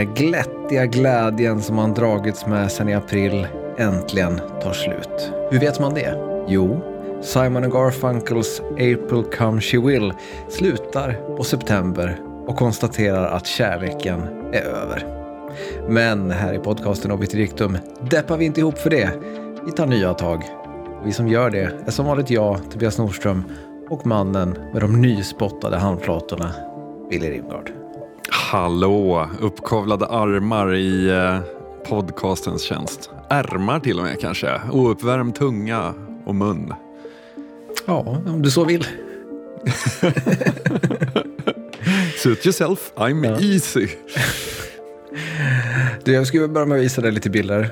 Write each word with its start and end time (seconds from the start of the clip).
den 0.00 0.14
glättiga 0.14 0.86
glädjen 0.86 1.62
som 1.62 1.76
man 1.76 1.94
dragits 1.94 2.46
med 2.46 2.72
sedan 2.72 2.88
i 2.88 2.94
april 2.94 3.46
äntligen 3.78 4.40
tar 4.62 4.72
slut. 4.72 5.32
Hur 5.50 5.60
vet 5.60 5.80
man 5.80 5.94
det? 5.94 6.14
Jo, 6.48 6.80
Simon 7.22 7.70
Garfunkels 7.70 8.60
April 8.72 9.24
Come 9.38 9.60
She 9.60 9.78
Will 9.78 10.12
slutar 10.48 11.36
på 11.36 11.44
september 11.44 12.20
och 12.46 12.56
konstaterar 12.56 13.26
att 13.26 13.46
kärleken 13.46 14.22
är 14.52 14.62
över. 14.62 15.06
Men 15.88 16.30
här 16.30 16.54
i 16.54 16.58
podcasten 16.58 17.12
Obiterdictum 17.12 17.78
deppar 18.10 18.36
vi 18.36 18.44
inte 18.44 18.60
ihop 18.60 18.78
för 18.78 18.90
det. 18.90 19.10
Vi 19.66 19.72
tar 19.72 19.86
nya 19.86 20.14
tag. 20.14 20.44
Och 21.00 21.06
vi 21.06 21.12
som 21.12 21.28
gör 21.28 21.50
det 21.50 21.70
är 21.86 21.90
som 21.90 22.06
vanligt 22.06 22.30
jag, 22.30 22.70
Tobias 22.70 22.98
Nordström, 22.98 23.44
och 23.90 24.06
mannen 24.06 24.58
med 24.72 24.82
de 24.82 25.00
nyspottade 25.00 25.76
handflatorna, 25.76 26.52
Billy 27.10 27.30
Rimgard. 27.30 27.79
Hallå, 28.54 29.30
uppkavlade 29.40 30.06
armar 30.06 30.74
i 30.74 31.08
eh, 31.10 31.38
podcastens 31.88 32.62
tjänst. 32.62 33.10
Ärmar 33.30 33.80
till 33.80 33.98
och 33.98 34.04
med 34.04 34.20
kanske. 34.20 34.60
Ouppvärmd 34.72 35.34
tunga 35.34 35.94
och 36.24 36.34
mun. 36.34 36.74
Ja, 37.86 37.98
om 38.26 38.42
du 38.42 38.50
så 38.50 38.64
vill. 38.64 38.84
Suit 42.22 42.46
yourself, 42.46 42.92
I'm 42.96 43.26
Ja. 43.26 43.40
easy. 43.40 43.88
Du, 46.04 46.12
jag 46.12 46.26
skulle 46.26 46.48
börja 46.48 46.66
med 46.66 46.78
att 46.78 46.84
visa 46.84 47.00
dig 47.00 47.12
lite 47.12 47.30
bilder. 47.30 47.70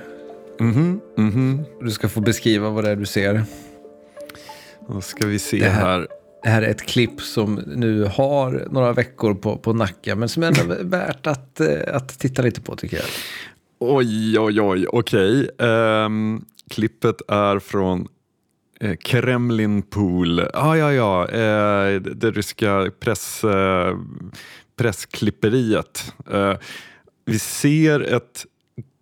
Mhm, 0.60 1.00
mhm. 1.16 1.64
Du 1.80 1.90
ska 1.90 2.08
få 2.08 2.20
beskriva 2.20 2.70
vad 2.70 2.84
det 2.84 2.90
är 2.90 2.96
du 2.96 3.06
ser. 3.06 3.42
Då 4.88 5.00
ska 5.00 5.26
vi 5.26 5.38
se 5.38 5.58
Det 5.58 5.68
här- 5.68 5.84
här. 5.98 6.08
Det 6.42 6.48
här 6.48 6.62
är 6.62 6.70
ett 6.70 6.83
klipp 6.83 7.20
som 7.20 7.55
nu 7.55 8.05
har 8.05 8.69
några 8.70 8.92
veckor 8.92 9.34
på, 9.34 9.56
på 9.56 9.72
nacken, 9.72 10.19
men 10.19 10.28
som 10.28 10.42
ändå 10.42 10.61
är 10.61 10.84
värt 10.84 11.27
att, 11.27 11.61
eh, 11.61 11.94
att 11.94 12.19
titta 12.19 12.42
lite 12.42 12.61
på 12.61 12.77
tycker 12.77 12.97
jag. 12.97 13.06
Oj, 13.78 14.39
oj, 14.39 14.61
oj, 14.61 14.86
okej. 14.89 15.50
Um, 15.59 16.44
klippet 16.70 17.16
är 17.28 17.59
från 17.59 18.09
eh, 18.81 18.97
Kremlin 18.97 19.83
Pool. 19.83 20.41
Ah, 20.41 20.77
ja, 20.77 20.92
ja, 20.92 21.28
eh, 21.28 22.00
det, 22.00 22.14
det 22.14 22.31
ryska 22.31 22.91
press, 23.00 23.44
eh, 23.44 23.98
pressklipperiet. 24.77 26.12
Eh, 26.31 26.55
vi 27.25 27.39
ser 27.39 28.00
ett 28.00 28.47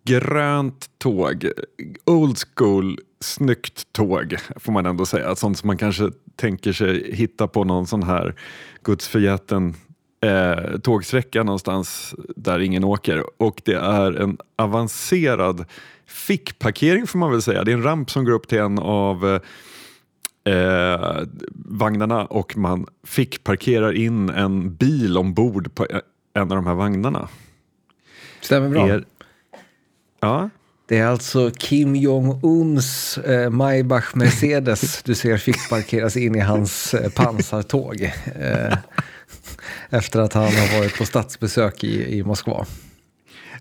grönt 0.05 0.85
tåg, 0.97 1.51
old 2.05 2.37
school, 2.55 2.99
snyggt 3.19 3.93
tåg 3.93 4.35
får 4.55 4.71
man 4.71 4.85
ändå 4.85 5.05
säga. 5.05 5.35
Sånt 5.35 5.57
som 5.57 5.67
man 5.67 5.77
kanske 5.77 6.09
tänker 6.37 6.73
sig 6.73 7.15
hitta 7.15 7.47
på 7.47 7.63
någon 7.63 7.87
sån 7.87 8.03
här 8.03 8.35
gudsförgäten 8.83 9.75
eh, 10.21 10.79
tågsträcka 10.79 11.43
någonstans 11.43 12.15
där 12.35 12.59
ingen 12.59 12.83
åker. 12.83 13.23
Och 13.37 13.61
det 13.65 13.73
är 13.73 14.11
en 14.11 14.37
avancerad 14.55 15.65
fickparkering 16.05 17.07
får 17.07 17.19
man 17.19 17.31
väl 17.31 17.41
säga. 17.41 17.63
Det 17.63 17.71
är 17.71 17.73
en 17.73 17.83
ramp 17.83 18.11
som 18.11 18.25
går 18.25 18.31
upp 18.31 18.47
till 18.47 18.57
en 18.59 18.79
av 18.79 19.39
eh, 20.43 21.21
vagnarna 21.51 22.25
och 22.25 22.57
man 22.57 22.87
fickparkerar 23.03 23.93
in 23.93 24.29
en 24.29 24.75
bil 24.75 25.17
ombord 25.17 25.75
på 25.75 25.87
en 26.33 26.41
av 26.41 26.47
de 26.47 26.67
här 26.67 26.75
vagnarna. 26.75 27.27
Stämmer 28.41 28.69
bra. 28.69 28.87
Er, 28.87 29.05
ja, 30.19 30.49
Det 30.87 30.97
är 30.97 31.05
alltså 31.07 31.51
Kim 31.57 31.95
Jong-Uns 31.95 33.17
eh, 33.17 33.49
Maybach 33.49 34.15
Mercedes 34.15 35.01
du 35.05 35.15
ser 35.15 35.37
fick 35.37 35.69
parkeras 35.69 36.17
in 36.17 36.35
i 36.35 36.39
hans 36.39 36.93
eh, 36.93 37.09
pansartåg. 37.09 38.01
Eh, 38.39 38.77
efter 39.89 40.19
att 40.19 40.33
han 40.33 40.43
har 40.43 40.79
varit 40.79 40.97
på 40.97 41.05
statsbesök 41.05 41.83
i, 41.83 42.17
i 42.17 42.23
Moskva. 42.23 42.65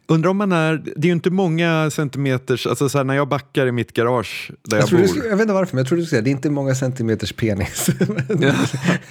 Undrar 0.08 0.30
om 0.30 0.36
man 0.36 0.52
är, 0.52 0.76
det 0.96 1.00
är 1.00 1.06
ju 1.06 1.12
inte 1.12 1.30
många 1.30 1.90
centimeters, 1.90 2.66
alltså 2.66 2.88
så 2.88 2.98
här, 2.98 3.04
när 3.04 3.14
jag 3.14 3.28
backar 3.28 3.66
i 3.66 3.72
mitt 3.72 3.92
garage 3.92 4.50
där 4.62 4.76
Jag, 4.76 4.82
jag, 4.82 4.90
du, 4.90 4.96
bor. 4.98 5.06
skulle- 5.06 5.24
jag 5.28 5.36
vet 5.36 5.42
inte 5.42 5.54
varför, 5.54 5.74
men 5.76 5.80
jag 5.80 5.88
tror 5.88 5.98
du 5.98 6.02
skulle 6.04 6.10
säga 6.10 6.22
det 6.22 6.30
är 6.30 6.32
inte 6.32 6.50
många 6.50 6.74
centimeters 6.74 7.32
penis. 7.32 7.88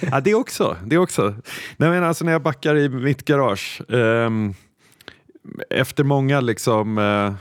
ja, 0.10 0.20
det 0.20 0.34
också. 0.34 0.76
Det 0.86 0.98
också. 0.98 1.34
Nej, 1.76 1.90
men 1.90 2.04
alltså 2.04 2.24
när 2.24 2.32
jag 2.32 2.42
backar 2.42 2.76
i 2.76 2.88
mitt 2.88 3.24
garage. 3.24 3.80
ehm, 3.88 4.54
efter 5.70 6.04
många 6.04 6.40
liksom, 6.40 6.98
eh, 6.98 7.34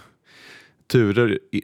turer 0.92 1.40
i, 1.52 1.62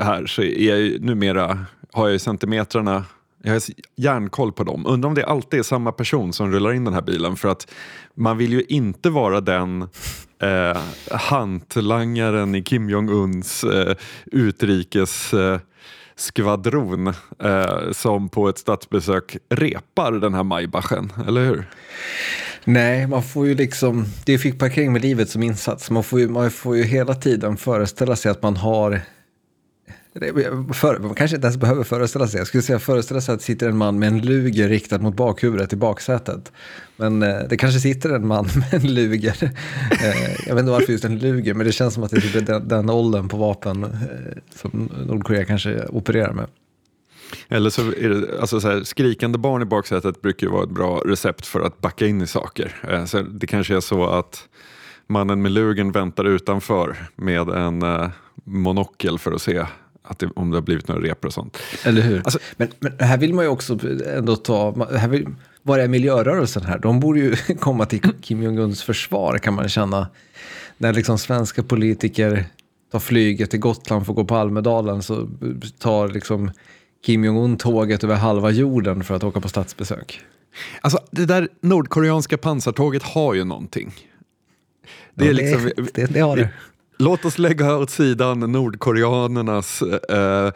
här 0.00 0.26
så 0.26 0.42
är 0.42 0.68
jag 0.68 0.78
ju, 0.78 0.98
numera 0.98 1.66
har 1.92 2.06
jag 2.06 2.12
ju 2.12 2.18
centimetrarna 2.18 3.04
jag 3.42 3.52
har 3.52 3.62
järnkoll 3.96 4.52
på 4.52 4.64
dem. 4.64 4.86
Undrar 4.86 5.08
om 5.08 5.14
det 5.14 5.24
alltid 5.26 5.58
är 5.58 5.64
samma 5.64 5.92
person 5.92 6.32
som 6.32 6.52
rullar 6.52 6.72
in 6.72 6.84
den 6.84 6.94
här 6.94 7.02
bilen 7.02 7.36
för 7.36 7.48
att 7.48 7.72
man 8.14 8.38
vill 8.38 8.52
ju 8.52 8.62
inte 8.68 9.10
vara 9.10 9.40
den 9.40 9.82
eh, 10.42 10.78
hantlangaren 11.10 12.54
i 12.54 12.62
Kim 12.62 12.90
Jong-Uns 12.90 13.64
eh, 13.64 13.96
utrikes 14.26 15.34
eh, 15.34 15.60
skvadron 16.16 17.06
eh, 17.38 17.92
som 17.92 18.28
på 18.28 18.48
ett 18.48 18.58
statsbesök 18.58 19.36
repar 19.48 20.12
den 20.12 20.34
här 20.34 20.42
Maybachen, 20.42 21.12
eller 21.28 21.44
hur? 21.44 21.66
Nej, 22.68 23.06
man 23.06 23.22
får 23.22 23.46
ju 23.46 23.54
liksom, 23.54 24.06
det 24.24 24.34
är 24.34 24.38
fick 24.38 24.58
parkering 24.58 24.92
med 24.92 25.02
livet 25.02 25.30
som 25.30 25.42
insats. 25.42 25.90
Man 25.90 26.04
får, 26.04 26.20
ju, 26.20 26.28
man 26.28 26.50
får 26.50 26.76
ju 26.76 26.82
hela 26.82 27.14
tiden 27.14 27.56
föreställa 27.56 28.16
sig 28.16 28.30
att 28.30 28.42
man 28.42 28.56
har 28.56 29.00
För, 30.74 30.98
man 30.98 31.14
kanske 31.14 31.36
inte 31.36 31.46
ens 31.46 31.56
behöver 31.56 31.84
föreställa 31.84 32.26
sig. 32.28 32.38
Jag 32.38 32.46
skulle 32.46 32.62
säga 32.62 32.78
föreställa 32.78 33.20
sig 33.20 33.32
att 33.32 33.38
det 33.38 33.44
sitter 33.44 33.68
en 33.68 33.76
man 33.76 33.98
med 33.98 34.06
en 34.06 34.20
luger 34.20 34.68
riktad 34.68 34.98
mot 34.98 35.16
bakhuvudet 35.16 35.72
i 35.72 35.76
baksätet. 35.76 36.52
Men 36.96 37.22
eh, 37.22 37.38
det 37.48 37.56
kanske 37.56 37.80
sitter 37.80 38.10
en 38.10 38.26
man 38.26 38.48
med 38.56 38.74
en 38.74 38.94
luger. 38.94 39.36
Eh, 39.42 40.46
jag 40.46 40.54
vet 40.54 40.60
inte 40.60 40.72
varför 40.72 40.92
just 40.92 41.04
en 41.04 41.18
luger, 41.18 41.54
men 41.54 41.66
det 41.66 41.72
känns 41.72 41.94
som 41.94 42.02
att 42.02 42.10
det 42.10 42.16
är 42.16 42.20
typ 42.20 42.46
den, 42.46 42.68
den 42.68 42.90
åldern 42.90 43.28
på 43.28 43.36
vapen 43.36 43.84
eh, 43.84 43.90
som 44.54 44.90
Nordkorea 45.06 45.44
kanske 45.44 45.86
opererar 45.86 46.32
med. 46.32 46.46
Eller 47.48 47.70
så 47.70 47.82
är 47.82 48.08
det, 48.08 48.40
alltså 48.40 48.60
så 48.60 48.68
här, 48.68 48.82
skrikande 48.84 49.38
barn 49.38 49.62
i 49.62 49.64
baksätet 49.64 50.22
brukar 50.22 50.46
ju 50.46 50.52
vara 50.52 50.62
ett 50.64 50.70
bra 50.70 51.02
recept 51.04 51.46
för 51.46 51.60
att 51.60 51.80
backa 51.80 52.06
in 52.06 52.22
i 52.22 52.26
saker. 52.26 52.76
Eh, 52.90 53.04
Så 53.04 53.22
det 53.22 53.46
kanske 53.46 53.76
är 53.76 53.80
så 53.80 54.06
att 54.06 54.48
mannen 55.06 55.42
med 55.42 55.52
lugen 55.52 55.92
väntar 55.92 56.24
utanför 56.24 56.96
med 57.16 57.48
en 57.48 57.82
eh, 57.82 58.08
monokel 58.44 59.18
för 59.18 59.32
att 59.32 59.42
se 59.42 59.64
att 60.02 60.18
det, 60.18 60.28
om 60.36 60.50
det 60.50 60.56
har 60.56 60.62
blivit 60.62 60.88
några 60.88 61.00
repor 61.02 61.26
och 61.26 61.32
sånt. 61.34 61.58
Eller 61.84 62.02
hur? 62.02 62.18
Alltså- 62.18 62.38
men, 62.56 62.68
men 62.78 62.92
här 63.00 63.18
vill 63.18 63.34
man 63.34 63.44
ju 63.44 63.50
också 63.50 63.78
ändå 64.06 64.36
ta, 64.36 64.86
här 64.96 65.08
vill, 65.08 65.26
var 65.62 65.78
är 65.78 65.88
miljörörelsen 65.88 66.62
här? 66.64 66.78
De 66.78 67.00
borde 67.00 67.20
ju 67.20 67.36
komma 67.60 67.86
till 67.86 68.00
Kim 68.22 68.42
Jong-Uns 68.42 68.82
försvar 68.82 69.38
kan 69.38 69.54
man 69.54 69.68
känna. 69.68 70.08
När 70.78 70.92
liksom 70.92 71.18
svenska 71.18 71.62
politiker 71.62 72.44
tar 72.92 72.98
flyget 72.98 73.50
till 73.50 73.60
Gotland 73.60 74.06
för 74.06 74.12
att 74.12 74.16
gå 74.16 74.24
på 74.24 74.36
Almedalen 74.36 75.02
så 75.02 75.28
tar 75.78 76.08
liksom 76.08 76.50
Kim 77.06 77.24
Jong-Un 77.24 77.56
tåget 77.56 78.04
över 78.04 78.14
halva 78.14 78.50
jorden 78.50 79.04
för 79.04 79.14
att 79.14 79.24
åka 79.24 79.40
på 79.40 79.48
statsbesök. 79.48 80.20
Alltså 80.80 80.98
det 81.10 81.24
där 81.26 81.48
nordkoreanska 81.60 82.38
pansartåget 82.38 83.02
har 83.02 83.34
ju 83.34 83.44
någonting. 83.44 83.92
Det 85.14 85.24
är 85.24 85.28
Ja, 85.28 85.32
liksom, 85.32 85.70
det, 85.94 86.04
det 86.14 86.20
har 86.20 86.36
det. 86.36 86.48
Låt 86.98 87.24
oss 87.24 87.38
lägga 87.38 87.76
åt 87.76 87.90
sidan 87.90 88.40
nordkoreanernas 88.40 89.82
eh, 89.82 90.52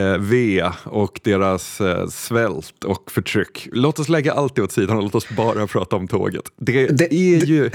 eh, 0.00 0.18
V 0.18 0.64
och 0.84 1.20
deras 1.24 1.80
eh, 1.80 2.06
svält 2.08 2.84
och 2.84 3.10
förtryck. 3.10 3.68
Låt 3.72 3.98
oss 3.98 4.08
lägga 4.08 4.32
allt 4.32 4.56
det 4.56 4.62
åt 4.62 4.72
sidan 4.72 4.96
och 4.96 5.02
låt 5.02 5.14
oss 5.14 5.28
bara 5.36 5.66
prata 5.66 5.96
om 5.96 6.08
tåget. 6.08 6.44
Det, 6.56 6.86
Det- 6.86 7.14
är 7.14 7.44
ju 7.46 7.70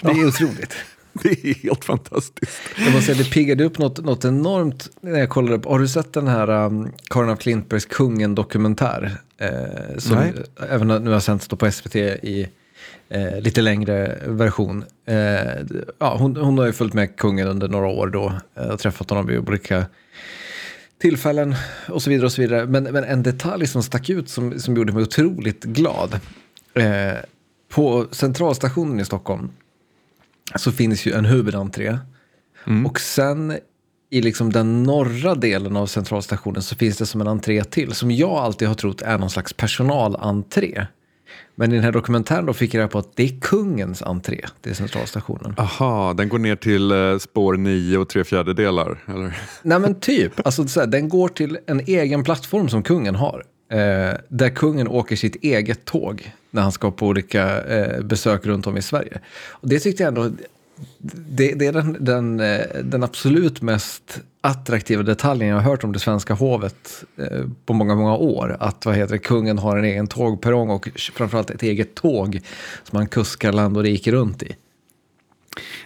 Det 0.00 0.10
är 0.10 0.26
otroligt. 0.28 0.74
det 1.22 1.28
är 1.28 1.54
helt 1.54 1.84
fantastiskt. 1.84 2.60
Jag 2.76 2.92
måste 2.92 3.14
säga, 3.14 3.24
det 3.24 3.30
piggade 3.30 3.64
upp 3.64 3.78
något, 3.78 4.04
något 4.04 4.24
enormt 4.24 4.90
när 5.00 5.18
jag 5.18 5.28
kollade 5.28 5.58
på. 5.58 5.70
Har 5.70 5.78
du 5.78 5.88
sett 5.88 6.12
den 6.12 6.28
här 6.28 6.50
um, 6.50 6.92
Karin 7.10 7.30
af 7.30 7.38
Klintbergs 7.38 7.84
Kungen-dokumentär? 7.84 9.16
Eh, 9.38 9.98
som 9.98 10.16
Nej. 10.16 10.32
även 10.70 10.88
nu 10.88 11.10
har 11.10 11.20
sänds 11.20 11.48
då 11.48 11.56
på 11.56 11.70
SVT 11.70 11.96
i 11.96 12.48
eh, 13.08 13.40
lite 13.40 13.60
längre 13.60 14.18
version. 14.26 14.84
Eh, 15.06 15.16
ja, 15.98 16.16
hon, 16.18 16.36
hon 16.36 16.58
har 16.58 16.66
ju 16.66 16.72
följt 16.72 16.94
med 16.94 17.16
kungen 17.16 17.48
under 17.48 17.68
några 17.68 17.86
år 17.86 18.06
då 18.06 18.32
eh, 18.54 18.68
och 18.68 18.80
träffat 18.80 19.10
honom 19.10 19.26
vid 19.26 19.38
olika 19.38 19.86
tillfällen 20.98 21.54
och 21.88 22.02
så 22.02 22.10
vidare. 22.10 22.26
och 22.26 22.32
så 22.32 22.40
vidare. 22.40 22.66
Men, 22.66 22.84
men 22.84 23.04
en 23.04 23.22
detalj 23.22 23.66
som 23.66 23.82
stack 23.82 24.10
ut 24.10 24.28
som, 24.28 24.60
som 24.60 24.76
gjorde 24.76 24.92
mig 24.92 25.02
otroligt 25.02 25.64
glad. 25.64 26.20
Eh, 26.74 27.18
på 27.68 28.06
centralstationen 28.10 29.00
i 29.00 29.04
Stockholm 29.04 29.50
så 30.56 30.72
finns 30.72 31.06
ju 31.06 31.12
en 31.12 31.24
huvudentré. 31.24 31.98
Och 32.86 33.00
sen 33.00 33.58
i 34.10 34.22
liksom 34.22 34.52
den 34.52 34.82
norra 34.82 35.34
delen 35.34 35.76
av 35.76 35.86
centralstationen 35.86 36.62
så 36.62 36.76
finns 36.76 36.98
det 36.98 37.06
som 37.06 37.20
en 37.20 37.26
entré 37.26 37.64
till 37.64 37.92
som 37.92 38.10
jag 38.10 38.30
alltid 38.30 38.68
har 38.68 38.74
trott 38.74 39.02
är 39.02 39.18
någon 39.18 39.30
slags 39.30 39.52
personalentré. 39.52 40.86
Men 41.54 41.72
i 41.72 41.74
den 41.74 41.84
här 41.84 41.92
dokumentären 41.92 42.46
då 42.46 42.52
fick 42.52 42.74
jag 42.74 42.78
reda 42.78 42.88
på 42.88 42.98
att 42.98 43.16
det 43.16 43.22
är 43.22 43.40
kungens 43.40 44.02
entré 44.02 44.46
till 44.60 44.74
centralstationen. 44.74 45.54
Aha, 45.58 46.14
den 46.14 46.28
går 46.28 46.38
ner 46.38 46.56
till 46.56 46.90
eh, 46.90 47.18
spår 47.18 47.56
9 47.56 47.98
och 47.98 48.08
tre 48.08 48.24
fjärdedelar, 48.24 48.98
eller? 49.06 49.38
Nej 49.62 49.78
men 49.78 50.00
typ, 50.00 50.46
alltså 50.46 50.68
så 50.68 50.80
här, 50.80 50.86
den 50.86 51.08
går 51.08 51.28
till 51.28 51.58
en 51.66 51.80
egen 51.80 52.24
plattform 52.24 52.68
som 52.68 52.82
kungen 52.82 53.14
har 53.14 53.44
eh, 53.74 54.14
där 54.28 54.50
kungen 54.50 54.88
åker 54.88 55.16
sitt 55.16 55.36
eget 55.36 55.84
tåg 55.84 56.32
när 56.50 56.62
han 56.62 56.72
ska 56.72 56.90
på 56.90 57.06
olika 57.06 57.62
eh, 57.62 58.02
besök 58.02 58.46
runt 58.46 58.66
om 58.66 58.76
i 58.76 58.82
Sverige. 58.82 59.20
Och 59.50 59.68
det 59.68 59.78
tyckte 59.80 60.02
jag 60.02 60.08
ändå, 60.08 60.30
det, 60.98 61.52
det 61.52 61.66
är 61.66 61.72
den, 61.72 61.96
den, 62.00 62.40
eh, 62.40 62.60
den 62.84 63.02
absolut 63.02 63.62
mest 63.62 64.20
attraktiva 64.40 65.02
detaljen 65.02 65.48
jag 65.48 65.56
har 65.56 65.62
hört 65.62 65.84
om 65.84 65.92
det 65.92 65.98
svenska 65.98 66.34
hovet 66.34 67.04
eh, 67.16 67.46
på 67.66 67.72
många, 67.72 67.94
många 67.94 68.16
år. 68.16 68.56
Att 68.60 68.86
vad 68.86 68.94
heter 68.94 69.12
det, 69.12 69.18
kungen 69.18 69.58
har 69.58 69.76
en 69.76 69.84
egen 69.84 70.06
tågperrong 70.06 70.70
och 70.70 70.88
framförallt 71.12 71.50
ett 71.50 71.62
eget 71.62 71.94
tåg 71.94 72.40
som 72.82 72.96
han 72.96 73.06
kuskar 73.06 73.52
land 73.52 73.76
och 73.76 73.82
rike 73.82 74.12
runt 74.12 74.42
i. 74.42 74.56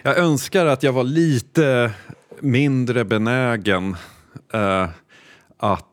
Jag 0.03 0.17
önskar 0.17 0.65
att 0.65 0.83
jag 0.83 0.93
var 0.93 1.03
lite 1.03 1.91
mindre 2.39 3.05
benägen 3.05 3.95
eh, 4.53 4.89
att 5.57 5.88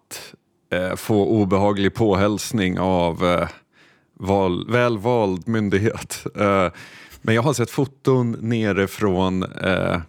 få 0.97 1.27
obehaglig 1.27 1.95
påhälsning 1.95 2.79
av 2.79 3.25
eh, 3.25 3.49
val, 4.19 4.67
välvald 4.71 5.49
myndighet. 5.49 6.27
Eh, 6.37 6.71
men 7.23 7.35
jag 7.35 7.43
har 7.43 7.53
sett 7.53 7.71
foton 7.71 8.37
nere 8.41 8.87
från 8.87 9.43
eh, 9.43 10.01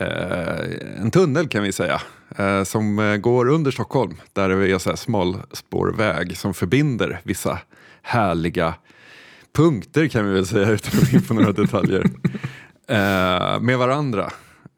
eh, 0.00 1.00
en 1.00 1.10
tunnel 1.10 1.48
kan 1.48 1.62
vi 1.62 1.72
säga, 1.72 2.00
eh, 2.36 2.64
som 2.64 2.98
eh, 2.98 3.16
går 3.16 3.48
under 3.48 3.70
Stockholm. 3.70 4.16
Där 4.32 4.48
det 4.48 4.70
är 4.70 4.78
så 4.78 4.90
här 4.90 4.96
smalspårväg 4.96 6.36
som 6.36 6.54
förbinder 6.54 7.20
vissa 7.22 7.58
härliga 8.02 8.74
punkter 9.56 10.08
kan 10.08 10.26
vi 10.28 10.34
väl 10.34 10.46
säga 10.46 10.70
utan 10.70 11.00
att 11.00 11.10
gå 11.10 11.16
in 11.16 11.22
på 11.22 11.34
några 11.34 11.52
detaljer. 11.52 12.10
Eh, 12.90 13.60
med 13.60 13.78
varandra. 13.78 14.30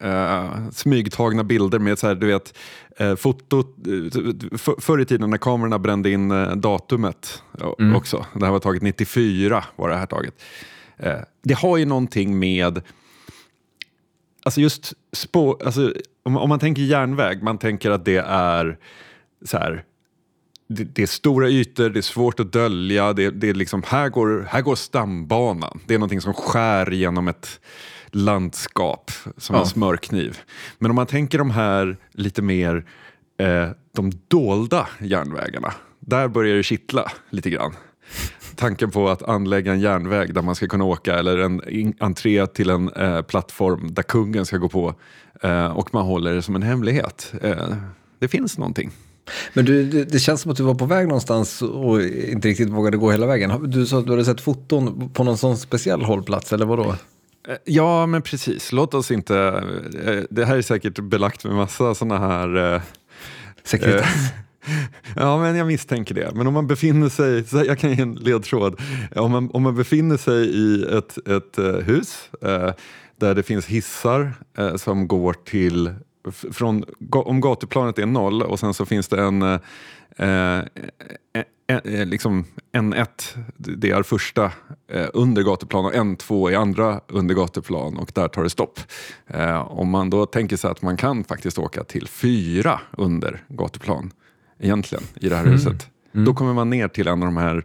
Uh, 0.05 0.71
smygtagna 0.73 1.45
bilder 1.45 1.79
med 1.79 1.99
så 1.99 2.07
här, 2.07 2.15
du 2.15 2.27
vet, 2.27 2.59
uh, 3.01 3.15
fotot, 3.15 3.77
uh, 3.89 4.11
för, 4.59 4.81
förr 4.81 5.01
i 5.01 5.05
tiden 5.05 5.31
när 5.31 5.39
kamerorna 5.39 5.79
brände 5.79 6.11
in 6.11 6.31
uh, 6.31 6.57
datumet 6.57 7.43
mm. 7.79 7.97
också. 7.97 8.27
Det 8.35 8.45
här 8.45 8.53
var 8.53 8.59
taget 8.59 8.83
94 8.83 9.65
var 9.77 9.89
det 9.89 9.97
här 9.97 10.07
taget. 10.07 10.43
det 11.43 11.55
har 11.55 11.77
ju 11.77 11.85
någonting 11.85 12.39
med, 12.39 12.83
alltså 14.45 14.61
just 14.61 14.93
spår, 15.13 15.63
alltså, 15.65 15.95
om, 16.23 16.37
om, 16.37 16.49
man 16.49 16.59
tänker 16.59 16.83
järnväg, 16.83 17.43
man 17.43 17.59
tänker 17.59 17.91
att 17.91 18.05
det 18.05 18.25
är 18.27 18.79
så 19.45 19.59
här, 19.59 19.85
det, 20.69 20.85
det, 20.85 21.03
är 21.03 21.07
stora 21.07 21.49
ytor, 21.49 21.91
det 21.91 22.01
är 22.01 22.03
svårt 22.03 22.41
att 22.41 22.53
dölja, 22.53 23.13
det, 23.13 23.31
det 23.31 23.49
är 23.49 23.55
liksom, 23.55 23.83
här 23.87 24.09
går, 24.09 24.47
här 24.49 24.63
går 24.63 24.75
stambanan. 24.75 25.81
Det 25.87 25.95
är 25.95 25.99
någonting 25.99 26.21
som 26.21 26.35
skär 26.35 26.91
genom 26.91 27.29
ett 27.29 27.61
landskap 28.13 29.11
som 29.37 29.55
ja. 29.55 29.61
en 29.61 29.67
smörkniv. 29.67 30.39
Men 30.79 30.91
om 30.91 30.95
man 30.95 31.07
tänker 31.07 31.39
de 31.39 31.51
här 31.51 31.97
lite 32.13 32.43
mer 32.43 32.85
eh, 33.39 33.69
de 33.93 34.13
dolda 34.29 34.89
järnvägarna, 35.01 35.73
där 36.01 36.29
börjar 36.29 36.57
det 36.57 36.63
kittla 36.63 37.13
lite 37.31 37.51
grann. 37.51 37.73
Tanken 38.57 38.91
på 38.91 39.09
att 39.09 39.23
anlägga 39.23 39.73
en 39.73 39.81
järnväg 39.81 40.35
där 40.35 40.43
man 40.43 40.55
ska 40.55 40.67
kunna 40.67 40.85
åka 40.85 41.19
eller 41.19 41.39
en 41.39 41.95
entré 42.01 42.47
till 42.47 42.71
en 42.71 42.89
eh, 42.89 43.23
plattform 43.23 43.95
där 43.95 44.03
kungen 44.03 44.47
ska 44.47 44.57
gå 44.57 44.69
på 44.69 44.95
eh, 45.43 45.67
och 45.67 45.95
man 45.95 46.07
håller 46.07 46.35
det 46.35 46.43
som 46.43 46.57
en 46.57 46.63
hemlighet. 46.63 47.33
Eh, 47.43 47.75
det 48.19 48.29
finns 48.29 48.59
någonting. 48.59 48.91
Men 49.55 49.65
du, 49.65 49.85
det, 49.85 50.05
det, 50.05 50.19
känns 50.19 50.41
som 50.41 50.51
att 50.51 50.57
du 50.57 50.63
var 50.63 50.75
på 50.75 50.87
väg 50.87 51.09
någonstans 51.09 51.63
och 51.63 52.03
inte 52.03 52.49
riktigt 52.49 52.69
vågade 52.69 52.97
gå 52.97 53.11
hela 53.11 53.27
vägen. 53.27 53.71
Du 53.71 53.87
sa 53.87 53.99
att 53.99 54.07
du 54.07 54.13
hade 54.13 54.25
sett 54.25 54.41
foton 54.41 55.11
på 55.15 55.25
någon 55.25 55.39
sån 55.39 55.57
speciell 55.59 56.03
hållplats, 56.03 56.53
eller 56.53 56.67
vadå? 56.67 56.95
Eh, 57.49 57.57
ja, 57.65 58.07
men 58.07 58.23
precis. 58.23 58.73
Låt 58.73 58.95
oss 58.95 59.11
inte... 59.11 59.37
Eh, 60.05 60.23
det 60.31 60.45
här 60.45 60.57
är 60.57 60.63
säkert 60.63 60.99
belagt 60.99 61.45
med 61.45 61.55
massa 61.55 61.95
sådana 61.95 62.19
här... 62.29 62.75
Eh, 62.75 62.83
Sekretess. 63.65 64.07
Ja, 65.17 65.39
men 65.39 65.57
jag 65.57 65.67
misstänker 65.67 66.15
det. 66.15 66.31
Men 66.35 66.47
om 66.47 66.55
man 66.55 66.67
befinner 66.67 67.09
sig, 67.09 67.45
jag 67.67 67.79
kan 67.79 67.91
ge 67.91 68.03
en 68.03 68.15
ledtråd. 68.15 68.81
Om 69.17 69.31
man, 69.31 69.51
om 69.51 69.63
man 69.63 69.75
befinner 69.75 70.17
sig 70.17 70.47
i 70.47 70.85
ett, 70.85 71.29
ett 71.29 71.59
hus 71.87 72.31
eh, 72.43 72.73
där 73.17 73.35
det 73.35 73.43
finns 73.43 73.67
hissar 73.67 74.33
eh, 74.59 74.77
som 74.77 75.09
går 75.09 75.33
till, 75.33 75.95
från, 76.53 76.85
om 77.11 77.41
gatuplanet 77.41 77.99
är 77.99 78.07
noll 78.07 78.43
och 78.43 78.61
sen 78.61 78.75
så 78.75 78.87
finns 78.87 79.09
det 79.09 79.23
en 79.23 79.43
eh, 80.17 80.63
Eh, 81.71 82.07
liksom 82.07 82.45
N1, 82.73 83.39
det 83.57 83.91
är 83.91 84.03
första 84.03 84.53
eh, 84.91 85.09
under 85.15 85.43
gatuplan 85.43 85.85
och 85.85 85.93
N2 85.93 86.51
är 86.51 86.57
andra 86.57 87.01
under 87.09 87.35
gatuplan 87.35 87.97
och 87.97 88.13
där 88.15 88.29
tar 88.29 88.43
det 88.43 88.51
stopp. 88.51 88.81
Eh, 89.27 89.61
om 89.61 89.91
man 89.91 90.11
då 90.11 90.27
tänker 90.27 90.57
sig 90.57 90.71
att 90.71 90.83
man 90.83 90.97
kan 90.97 91.25
faktiskt 91.25 91.59
åka 91.59 91.85
till 91.85 92.09
fyra 92.09 92.81
under 92.99 93.45
gatuplan 93.49 94.13
egentligen 94.59 95.05
i 95.15 95.29
det 95.29 95.37
här 95.37 95.43
mm. 95.43 95.55
huset. 95.55 95.89
Mm. 96.15 96.25
Då 96.25 96.35
kommer 96.35 96.55
man 96.55 96.71
ner 96.71 96.89
till 96.89 97.09
en 97.09 97.23
av 97.23 97.29
de 97.29 97.37
här 97.37 97.65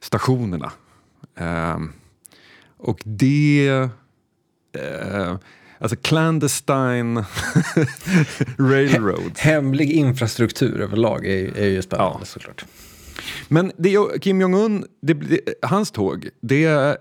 stationerna. 0.00 0.72
Eh, 1.38 1.78
och 2.76 3.00
det... 3.04 3.68
Eh, 4.72 5.36
alltså 5.78 5.96
clandestine 5.96 7.24
railroads. 8.58 9.40
Hemlig 9.40 9.90
infrastruktur 9.90 10.80
överlag 10.80 11.26
är, 11.26 11.58
är 11.58 11.68
ju 11.68 11.82
spännande 11.82 12.16
ja. 12.20 12.24
såklart. 12.24 12.64
Men 13.48 13.72
det, 13.76 14.20
Kim 14.20 14.40
Jong-Un, 14.40 14.84
det, 15.02 15.14
det, 15.14 15.40
hans 15.62 15.90
tåg, 15.90 16.28
det, 16.40 16.96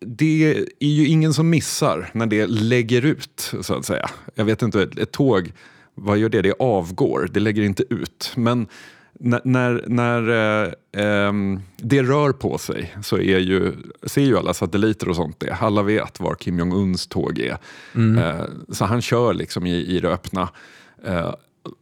det 0.00 0.54
är 0.80 0.86
ju 0.86 1.06
ingen 1.06 1.34
som 1.34 1.50
missar 1.50 2.10
när 2.12 2.26
det 2.26 2.46
lägger 2.46 3.04
ut, 3.04 3.54
så 3.60 3.74
att 3.74 3.86
säga. 3.86 4.10
Jag 4.34 4.44
vet 4.44 4.62
inte, 4.62 4.82
ett, 4.82 4.98
ett 4.98 5.12
tåg, 5.12 5.52
vad 5.94 6.18
gör 6.18 6.28
det? 6.28 6.42
Det 6.42 6.54
avgår, 6.58 7.28
det 7.32 7.40
lägger 7.40 7.62
inte 7.62 7.84
ut. 7.90 8.32
Men 8.36 8.66
när, 9.12 9.40
när, 9.44 9.84
när 9.86 10.28
eh, 10.28 10.72
eh, 11.04 11.32
det 11.76 12.02
rör 12.02 12.32
på 12.32 12.58
sig 12.58 12.96
så 13.02 13.16
är 13.16 13.38
ju, 13.38 13.72
ser 14.02 14.22
ju 14.22 14.38
alla 14.38 14.54
satelliter 14.54 15.08
och 15.08 15.16
sånt 15.16 15.40
det. 15.40 15.52
Alla 15.60 15.82
vet 15.82 16.20
var 16.20 16.34
Kim 16.34 16.58
Jong-Uns 16.58 17.08
tåg 17.08 17.38
är. 17.38 17.58
Mm. 17.94 18.18
Eh, 18.18 18.44
så 18.68 18.84
han 18.84 19.02
kör 19.02 19.34
liksom 19.34 19.66
i, 19.66 19.76
i 19.76 20.00
det 20.00 20.08
öppna. 20.08 20.48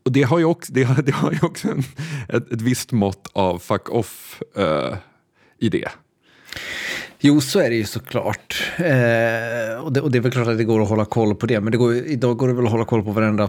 Och 0.04 0.12
det 0.12 0.22
har 0.22 0.38
ju 0.38 0.44
också, 0.44 0.72
det 0.72 0.82
har, 0.82 1.02
det 1.02 1.14
har 1.14 1.32
ju 1.32 1.38
också 1.42 1.68
en, 1.68 1.84
ett, 2.28 2.52
ett 2.52 2.62
visst 2.62 2.92
mått 2.92 3.30
av 3.32 3.58
fuck 3.58 3.90
off 3.90 4.42
uh, 4.58 4.96
i 5.58 5.68
det. 5.68 5.88
Jo, 7.20 7.40
så 7.40 7.60
är 7.60 7.70
det 7.70 7.76
ju 7.76 7.84
såklart. 7.84 8.72
Eh, 8.76 9.84
och, 9.84 9.92
det, 9.92 10.00
och 10.00 10.10
det 10.10 10.18
är 10.18 10.20
väl 10.20 10.32
klart 10.32 10.46
att 10.48 10.58
det 10.58 10.64
går 10.64 10.82
att 10.82 10.88
hålla 10.88 11.04
koll 11.04 11.34
på 11.34 11.46
det. 11.46 11.60
Men 11.60 11.72
det 11.72 11.78
går, 11.78 11.94
idag 11.94 12.36
går 12.36 12.48
det 12.48 12.54
väl 12.54 12.64
att 12.64 12.70
hålla 12.70 12.84
koll 12.84 13.02
på 13.02 13.10
varenda 13.10 13.48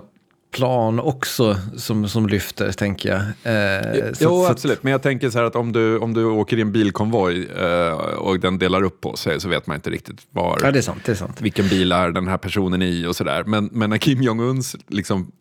plan 0.51 0.99
också 0.99 1.55
som, 1.77 2.07
som 2.07 2.27
lyfter, 2.27 2.71
tänker 2.71 3.09
jag. 3.09 3.19
Eh, 3.19 4.13
så, 4.13 4.23
jo, 4.23 4.45
absolut. 4.45 4.83
Men 4.83 4.91
jag 4.91 5.01
tänker 5.01 5.29
så 5.29 5.37
här 5.37 5.45
att 5.45 5.55
om 5.55 5.71
du, 5.71 5.97
om 5.97 6.13
du 6.13 6.25
åker 6.25 6.57
i 6.57 6.61
en 6.61 6.71
bilkonvoj 6.71 7.47
eh, 7.57 7.91
och 7.93 8.39
den 8.39 8.57
delar 8.57 8.83
upp 8.83 9.01
på 9.01 9.15
sig 9.15 9.39
så 9.39 9.49
vet 9.49 9.67
man 9.67 9.75
inte 9.75 9.89
riktigt 9.89 10.27
var, 10.31 10.59
ja, 10.63 10.71
det 10.71 10.79
är 10.79 10.81
sant, 10.81 11.01
det 11.05 11.11
är 11.11 11.15
sant. 11.15 11.41
vilken 11.41 11.67
bil 11.67 11.91
är 11.91 12.09
den 12.09 12.27
här 12.27 12.37
personen 12.37 12.81
i 12.81 13.05
och 13.05 13.15
sådär. 13.15 13.43
Men, 13.43 13.69
men 13.71 13.89
när 13.89 13.97
Kim 13.97 14.21
Jong-Uns 14.21 14.75
liksom 14.87 15.31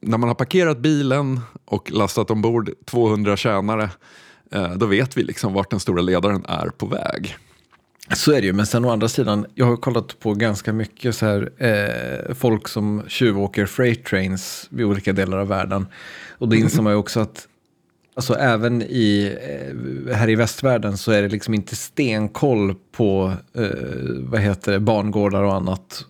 när 0.00 0.18
man 0.18 0.28
har 0.28 0.34
parkerat 0.34 0.78
bilen 0.78 1.40
och 1.64 1.90
lastat 1.90 2.30
ombord 2.30 2.70
200 2.84 3.36
tjänare, 3.36 3.90
eh, 4.52 4.70
då 4.70 4.86
vet 4.86 5.16
vi 5.16 5.22
liksom 5.22 5.52
vart 5.52 5.70
den 5.70 5.80
stora 5.80 6.02
ledaren 6.02 6.44
är 6.48 6.68
på 6.68 6.86
väg. 6.86 7.36
Så 8.14 8.32
är 8.32 8.40
det 8.40 8.46
ju, 8.46 8.52
men 8.52 8.66
sen 8.66 8.84
å 8.84 8.90
andra 8.90 9.08
sidan, 9.08 9.46
jag 9.54 9.66
har 9.66 9.76
kollat 9.76 10.20
på 10.20 10.34
ganska 10.34 10.72
mycket 10.72 11.16
så 11.16 11.26
här, 11.26 11.50
eh, 11.58 12.34
folk 12.34 12.68
som 12.68 13.02
tjuvåker 13.08 13.66
freight 13.66 14.04
trains 14.04 14.68
i 14.78 14.84
olika 14.84 15.12
delar 15.12 15.38
av 15.38 15.48
världen. 15.48 15.86
Och 16.38 16.48
då 16.48 16.56
inser 16.56 16.82
man 16.82 16.92
ju 16.92 16.98
också 16.98 17.20
att 17.20 17.48
Alltså 18.16 18.34
även 18.34 18.82
i, 18.82 19.36
eh, 19.40 20.16
här 20.16 20.28
i 20.28 20.34
västvärlden 20.34 20.98
så 20.98 21.12
är 21.12 21.22
det 21.22 21.28
liksom 21.28 21.54
inte 21.54 21.76
stenkoll 21.76 22.74
på 22.92 23.32
eh, 23.54 23.68
vad 24.18 24.40
heter 24.40 24.72
det, 24.72 24.80
barngårdar 24.80 25.42
och 25.42 25.54
annat. 25.54 26.04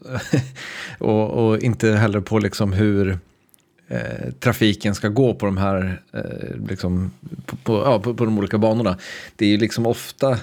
och, 0.98 1.30
och, 1.30 1.58
inte 1.58 1.90
heller 1.90 2.20
på 2.20 2.38
liksom 2.38 2.72
hur 2.72 3.18
eh, 3.88 4.32
trafiken 4.40 4.94
ska 4.94 5.08
gå 5.08 5.34
på 5.34 5.46
de 5.46 5.56
här, 5.56 6.02
eh, 6.12 6.68
liksom, 6.68 7.10
på, 7.46 7.56
på, 7.56 7.72
ja, 7.84 8.00
på, 8.00 8.14
på, 8.14 8.24
de 8.24 8.38
olika 8.38 8.58
banorna. 8.58 8.98
Det 9.36 9.44
är 9.44 9.48
ju 9.48 9.56
liksom 9.56 9.86
ofta 9.86 10.30
eh, 10.30 10.36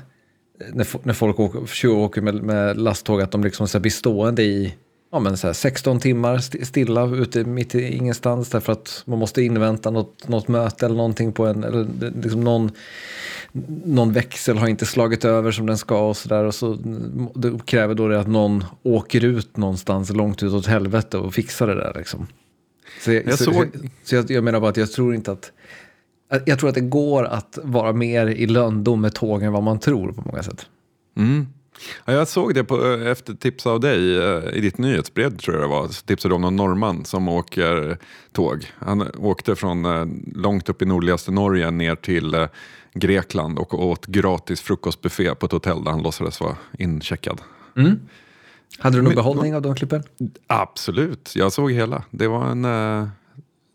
när, 0.74 0.88
när 1.04 1.14
folk 1.14 1.40
åker, 1.40 1.88
åker 1.90 2.22
med, 2.22 2.36
med 2.36 2.78
lasttåg 2.78 3.22
att 3.22 3.32
de 3.32 3.44
liksom 3.44 3.68
så 3.68 3.80
blir 3.80 3.92
stående 3.92 4.44
i 4.44 4.74
ja, 5.14 5.20
men 5.20 5.38
så 5.38 5.54
16 5.54 6.00
timmar 6.00 6.38
stilla 6.66 7.06
ute 7.06 7.44
mitt 7.44 7.76
i 7.76 7.98
ingenstans 7.98 8.50
därför 8.50 8.74
att 8.74 9.04
man 9.06 9.20
måste 9.20 9.42
invänta 9.42 9.92
något, 9.92 10.28
något 10.28 10.48
möte 10.48 10.86
eller 10.86 10.96
någonting 10.96 11.34
på 11.34 11.46
en, 11.46 11.64
eller 11.64 11.88
liksom 12.22 12.42
någon, 12.42 12.72
någon 13.86 14.14
växel 14.14 14.58
har 14.58 14.68
inte 14.68 14.86
slagit 14.86 15.26
över 15.26 15.52
som 15.52 15.66
den 15.66 15.78
ska 15.78 16.08
och 16.08 16.18
sådär. 16.18 16.44
Och 16.44 16.56
så, 16.56 16.78
det 17.36 17.66
kräver 17.66 17.96
då 17.96 18.08
det 18.08 18.20
att 18.20 18.28
någon 18.28 18.64
åker 18.84 19.24
ut 19.24 19.58
någonstans 19.58 20.10
långt 20.10 20.44
ut 20.44 20.54
åt 20.54 20.68
helvete 20.68 21.18
och 21.18 21.34
fixar 21.34 21.68
det 21.68 21.76
där. 21.76 21.94
Liksom. 21.98 22.28
Så, 23.00 23.12
jag, 23.12 23.38
så, 23.40 23.44
såg... 23.44 23.68
så 24.04 24.16
jag, 24.16 24.32
jag, 24.32 24.44
menar 24.44 24.60
bara 24.60 24.70
att 24.70 24.78
jag 24.78 24.92
tror 24.92 25.16
inte 25.16 25.32
att... 25.32 25.52
Jag 26.46 26.60
tror 26.60 26.70
att 26.70 26.76
det 26.76 26.82
går 26.82 27.24
att 27.24 27.60
vara 27.64 27.94
mer 27.94 28.28
i 28.28 28.48
lönndom 28.48 29.02
med 29.02 29.14
tågen 29.16 29.48
än 29.48 29.54
vad 29.54 29.64
man 29.64 29.80
tror 29.80 30.12
på 30.12 30.22
många 30.22 30.44
sätt. 30.44 30.66
Mm. 31.18 31.48
Ja, 32.06 32.14
jag 32.14 32.28
såg 32.28 32.54
det 32.54 32.64
på, 32.64 32.94
eh, 32.94 33.08
efter 33.08 33.34
tips 33.34 33.68
av 33.68 33.80
dig 33.80 34.18
eh, 34.18 34.44
i 34.54 34.62
ditt 34.62 34.78
nyhetsbrev 34.78 35.38
tror 35.38 35.56
jag 35.56 35.64
det 35.64 35.70
var. 35.70 35.88
Så 35.88 36.06
tipsade 36.06 36.32
du 36.32 36.36
om 36.36 36.42
någon 36.42 36.56
norrman 36.56 37.06
som 37.06 37.28
åker 37.28 37.98
tåg. 38.32 38.72
Han 38.80 39.08
åkte 39.18 39.56
från 39.56 39.86
eh, 39.86 40.06
långt 40.36 40.70
upp 40.70 40.82
i 40.82 40.86
nordligaste 40.86 41.32
Norge 41.32 41.72
ner 41.72 41.96
till 41.96 42.48
Grekland 42.94 43.60
och 43.60 43.86
åt 43.86 44.06
gratis 44.06 44.62
frukostbuffé 44.62 45.36
på 45.36 45.46
ett 45.46 45.52
hotell 45.52 45.84
där 45.84 45.92
han 45.92 46.04
låtsades 46.04 46.42
vara 46.42 46.58
incheckad. 46.78 47.42
Mm. 47.78 48.00
Hade 48.80 48.98
du 48.98 49.02
någon 49.02 49.16
behållning 49.16 49.56
av 49.56 49.62
de 49.62 49.76
klippen? 49.76 50.04
Absolut, 50.48 51.32
jag 51.36 51.54
såg 51.54 51.72
hela. 51.72 52.04
Det 52.10 52.28
var 52.28 52.46
en... 52.46 52.66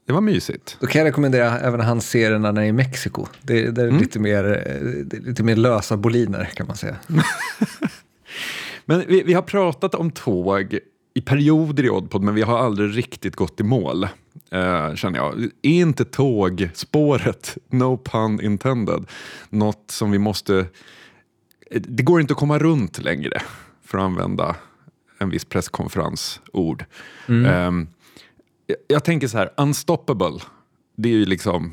Det 0.09 0.15
var 0.15 0.21
mysigt. 0.21 0.77
Då 0.81 0.87
kan 0.87 0.99
jag 0.99 1.07
rekommendera 1.07 1.59
även 1.59 1.81
hans 1.81 2.11
serie 2.11 2.39
när 2.39 2.49
han 2.49 2.57
är 2.57 2.63
i 2.63 2.73
Mexiko. 2.73 3.27
Det, 3.43 3.71
det 3.71 3.83
är 3.83 3.89
mm. 3.89 4.01
lite, 4.01 4.19
mer, 4.19 4.65
lite 5.27 5.43
mer 5.43 5.57
lösa 5.57 5.97
boliner 5.97 6.45
kan 6.45 6.67
man 6.67 6.77
säga. 6.77 6.97
men 8.85 9.05
vi, 9.09 9.23
vi, 9.23 9.35
har 9.35 9.43
pratat 9.43 9.95
om 9.95 10.11
tåg 10.11 10.79
i 11.15 11.21
perioder 11.21 11.85
i 11.85 11.91
Oddpod 11.91 12.23
men 12.23 12.35
vi 12.35 12.43
har 12.43 12.59
aldrig 12.59 12.97
riktigt 12.97 13.37
gått 13.37 13.61
i 13.61 13.63
mål. 13.63 14.05
Uh, 14.55 14.95
känner 14.95 15.19
jag. 15.19 15.43
Är 15.63 15.81
inte 15.81 16.05
tågspåret, 16.05 17.59
no 17.71 17.97
pun 18.05 18.41
intended, 18.41 19.07
något 19.51 19.85
som 19.91 20.11
vi 20.11 20.19
måste... 20.19 20.67
Det 21.71 22.03
går 22.03 22.21
inte 22.21 22.33
att 22.33 22.39
komma 22.39 22.59
runt 22.59 22.99
längre, 22.99 23.43
för 23.85 23.99
att 23.99 24.05
använda 24.05 24.57
en 25.19 25.31
viss 25.31 25.45
presskonferensord. 25.45 26.85
Mm. 27.29 27.67
Um, 27.67 27.89
jag 28.87 29.05
tänker 29.05 29.29
så 29.29 29.39
här, 29.39 29.51
unstoppable, 29.57 30.41
det 30.97 31.09
är 31.09 31.13
ju 31.13 31.25
liksom 31.25 31.73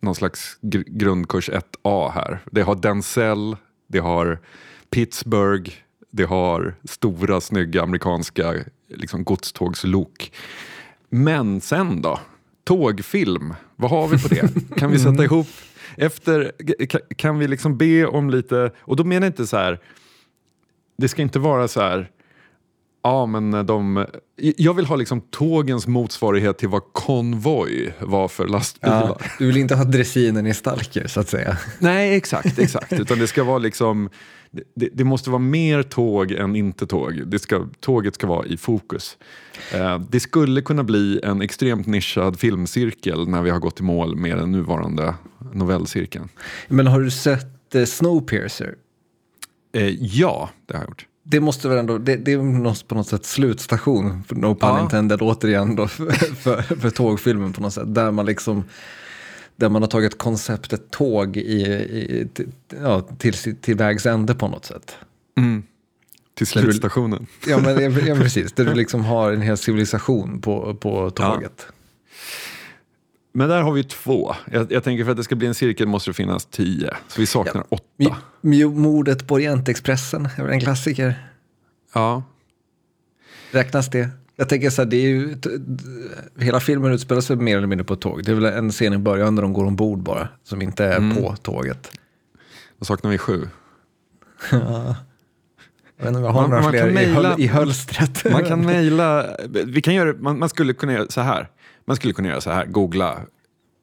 någon 0.00 0.14
slags 0.14 0.58
gr 0.60 0.82
grundkurs 0.86 1.50
1A 1.50 2.10
här. 2.10 2.38
Det 2.50 2.62
har 2.62 2.74
Denzel, 2.74 3.56
det 3.86 3.98
har 3.98 4.38
Pittsburgh, 4.90 5.70
det 6.10 6.24
har 6.24 6.74
stora 6.84 7.40
snygga 7.40 7.82
amerikanska 7.82 8.54
liksom, 8.88 9.24
godstågslok. 9.24 10.32
Men 11.08 11.60
sen 11.60 12.02
då? 12.02 12.20
Tågfilm, 12.64 13.54
vad 13.76 13.90
har 13.90 14.08
vi 14.08 14.22
på 14.22 14.28
det? 14.28 14.76
Kan 14.76 14.90
vi 14.90 14.98
sätta 14.98 15.10
mm. 15.10 15.24
ihop 15.24 15.46
efter, 15.96 16.52
kan 17.16 17.38
vi 17.38 17.48
liksom 17.48 17.78
be 17.78 18.06
om 18.06 18.30
lite, 18.30 18.70
och 18.78 18.96
då 18.96 19.04
menar 19.04 19.26
jag 19.26 19.30
inte 19.30 19.46
så 19.46 19.56
här, 19.56 19.80
det 20.98 21.08
ska 21.08 21.22
inte 21.22 21.38
vara 21.38 21.68
så 21.68 21.80
här 21.80 22.10
Ja, 23.06 23.26
men 23.26 23.66
de, 23.66 24.06
jag 24.36 24.74
vill 24.74 24.86
ha 24.86 24.96
liksom 24.96 25.20
tågens 25.20 25.86
motsvarighet 25.86 26.58
till 26.58 26.68
vad 26.68 26.82
konvoj 26.92 27.94
var 28.00 28.28
för 28.28 28.48
lastbilar. 28.48 29.16
Ja, 29.20 29.26
du 29.38 29.46
vill 29.46 29.56
inte 29.56 29.74
ha 29.74 29.84
dressinen 29.84 30.46
i 30.46 30.54
Stalker 30.54 31.06
så 31.06 31.20
att 31.20 31.28
säga. 31.28 31.58
Nej, 31.78 32.16
exakt. 32.16 32.58
exakt. 32.58 32.92
Utan 32.92 33.18
det 33.18 33.26
ska 33.26 33.44
vara 33.44 33.58
liksom, 33.58 34.10
det, 34.74 34.88
det, 34.92 35.04
måste 35.04 35.30
vara 35.30 35.38
mer 35.38 35.82
tåg 35.82 36.32
än 36.32 36.56
inte 36.56 36.86
tåg. 36.86 37.22
Det 37.26 37.38
ska, 37.38 37.66
tåget 37.80 38.14
ska 38.14 38.26
vara 38.26 38.46
i 38.46 38.56
fokus. 38.56 39.16
Eh, 39.72 39.98
det 39.98 40.20
skulle 40.20 40.62
kunna 40.62 40.84
bli 40.84 41.20
en 41.22 41.42
extremt 41.42 41.86
nischad 41.86 42.38
filmcirkel 42.38 43.28
när 43.28 43.42
vi 43.42 43.50
har 43.50 43.58
gått 43.58 43.80
i 43.80 43.82
mål 43.82 44.16
med 44.16 44.38
den 44.38 44.52
nuvarande 44.52 45.14
novellcirkeln. 45.52 46.28
Men 46.68 46.86
har 46.86 47.00
du 47.00 47.10
sett 47.10 47.74
eh, 47.74 47.84
Snowpiercer? 47.84 48.74
Eh, 49.72 49.88
ja, 49.88 50.50
det 50.66 50.74
har 50.74 50.80
jag 50.80 50.88
gjort 50.88 51.06
det 51.26 51.40
måste 51.40 51.68
väl 51.68 51.78
ändå, 51.78 51.98
det, 51.98 52.16
det 52.16 52.32
är 52.32 52.84
på 52.88 52.94
något 52.94 53.08
sätt 53.08 53.24
slutstation, 53.24 54.24
för 54.28 54.34
no 54.34 54.54
pun 54.54 54.68
ja. 54.68 54.82
intended 54.82 55.22
återigen 55.22 55.76
då, 55.76 55.88
för, 55.88 56.10
för, 56.34 56.62
för 56.62 56.90
tågfilmen 56.90 57.52
på 57.52 57.60
något 57.60 57.72
sätt. 57.72 57.94
Där 57.94 58.10
man 58.10 58.26
liksom, 58.26 58.64
där 59.56 59.68
man 59.68 59.82
har 59.82 59.88
tagit 59.88 60.18
konceptet 60.18 60.90
tåg 60.90 61.36
i, 61.36 61.40
i, 61.40 62.28
till, 62.34 62.48
ja, 62.82 63.00
till, 63.00 63.56
till 63.56 63.76
vägs 63.76 64.06
ände 64.06 64.34
på 64.34 64.48
något 64.48 64.64
sätt. 64.64 64.96
Mm. 65.36 65.62
Till 66.34 66.46
slutstationen. 66.46 67.26
Ja, 67.46 67.58
men, 67.58 68.06
ja, 68.06 68.14
precis. 68.20 68.52
Där 68.52 68.64
du 68.64 68.74
liksom 68.74 69.04
har 69.04 69.32
en 69.32 69.42
hel 69.42 69.56
civilisation 69.56 70.40
på, 70.40 70.74
på 70.74 71.10
tåget. 71.10 71.66
Ja. 71.68 71.74
Men 73.36 73.48
där 73.48 73.62
har 73.62 73.72
vi 73.72 73.84
två. 73.84 74.34
Jag, 74.52 74.72
jag, 74.72 74.84
tänker 74.84 75.04
för 75.04 75.10
att 75.10 75.16
det 75.16 75.24
ska 75.24 75.34
bli 75.34 75.46
en 75.46 75.54
cirkel 75.54 75.86
måste 75.86 76.10
det 76.10 76.14
finnas 76.14 76.46
tio. 76.46 76.90
Så 77.08 77.20
vi 77.20 77.26
saknar 77.26 77.64
ja. 77.70 77.78
åtta. 78.04 78.16
Mordet 78.68 79.26
på 79.26 79.34
Orientexpressen 79.34 80.28
är 80.36 80.48
en 80.48 80.60
klassiker. 80.60 81.28
Ja. 81.92 82.22
Räknas 83.50 83.90
det? 83.90 84.08
Jag 84.36 84.48
tänker 84.48 84.70
så 84.70 84.82
här, 84.82 84.90
det 84.90 84.96
är 84.96 85.08
ju, 85.08 85.36
hela 86.38 86.60
filmen 86.60 86.92
utspelar 86.92 87.20
sig 87.20 87.36
mer 87.36 87.56
eller 87.56 87.66
mindre 87.66 87.84
på 87.84 87.94
ett 87.94 88.00
tåg. 88.00 88.24
Det 88.24 88.30
är 88.30 88.34
väl 88.34 88.44
en 88.44 88.70
scen 88.70 88.92
i 88.92 88.98
början 88.98 89.36
där 89.36 89.42
de 89.42 89.52
går 89.52 89.64
ombord 89.64 89.98
bara, 89.98 90.28
som 90.44 90.62
inte 90.62 90.84
är 90.84 90.96
mm. 90.96 91.16
på 91.16 91.36
tåget. 91.36 91.98
Då 92.78 92.84
saknar 92.84 93.10
vi 93.10 93.18
sju. 93.18 93.48
ja. 94.50 94.96
Jag 95.96 96.04
vet 96.04 96.08
inte 96.08 96.18
om 96.18 96.24
jag 96.24 96.32
har 96.32 96.40
man, 96.40 96.50
några 96.50 96.62
man 96.62 96.72
fler 96.72 96.90
mejla, 96.90 97.38
i, 97.38 97.46
hölstret. 97.46 98.32
Man 98.32 98.44
kan 98.44 98.60
mejla, 98.66 99.36
vi 99.48 99.82
kan 99.82 99.94
göra, 99.94 100.14
man, 100.18 100.38
man 100.38 100.48
skulle 100.48 100.72
kunna 100.72 100.92
göra 100.92 101.06
så 101.08 101.20
här. 101.20 101.48
Man 101.86 101.96
skulle 101.96 102.12
kunna 102.12 102.28
göra 102.28 102.40
så 102.40 102.50
här, 102.50 102.66
googla 102.66 103.20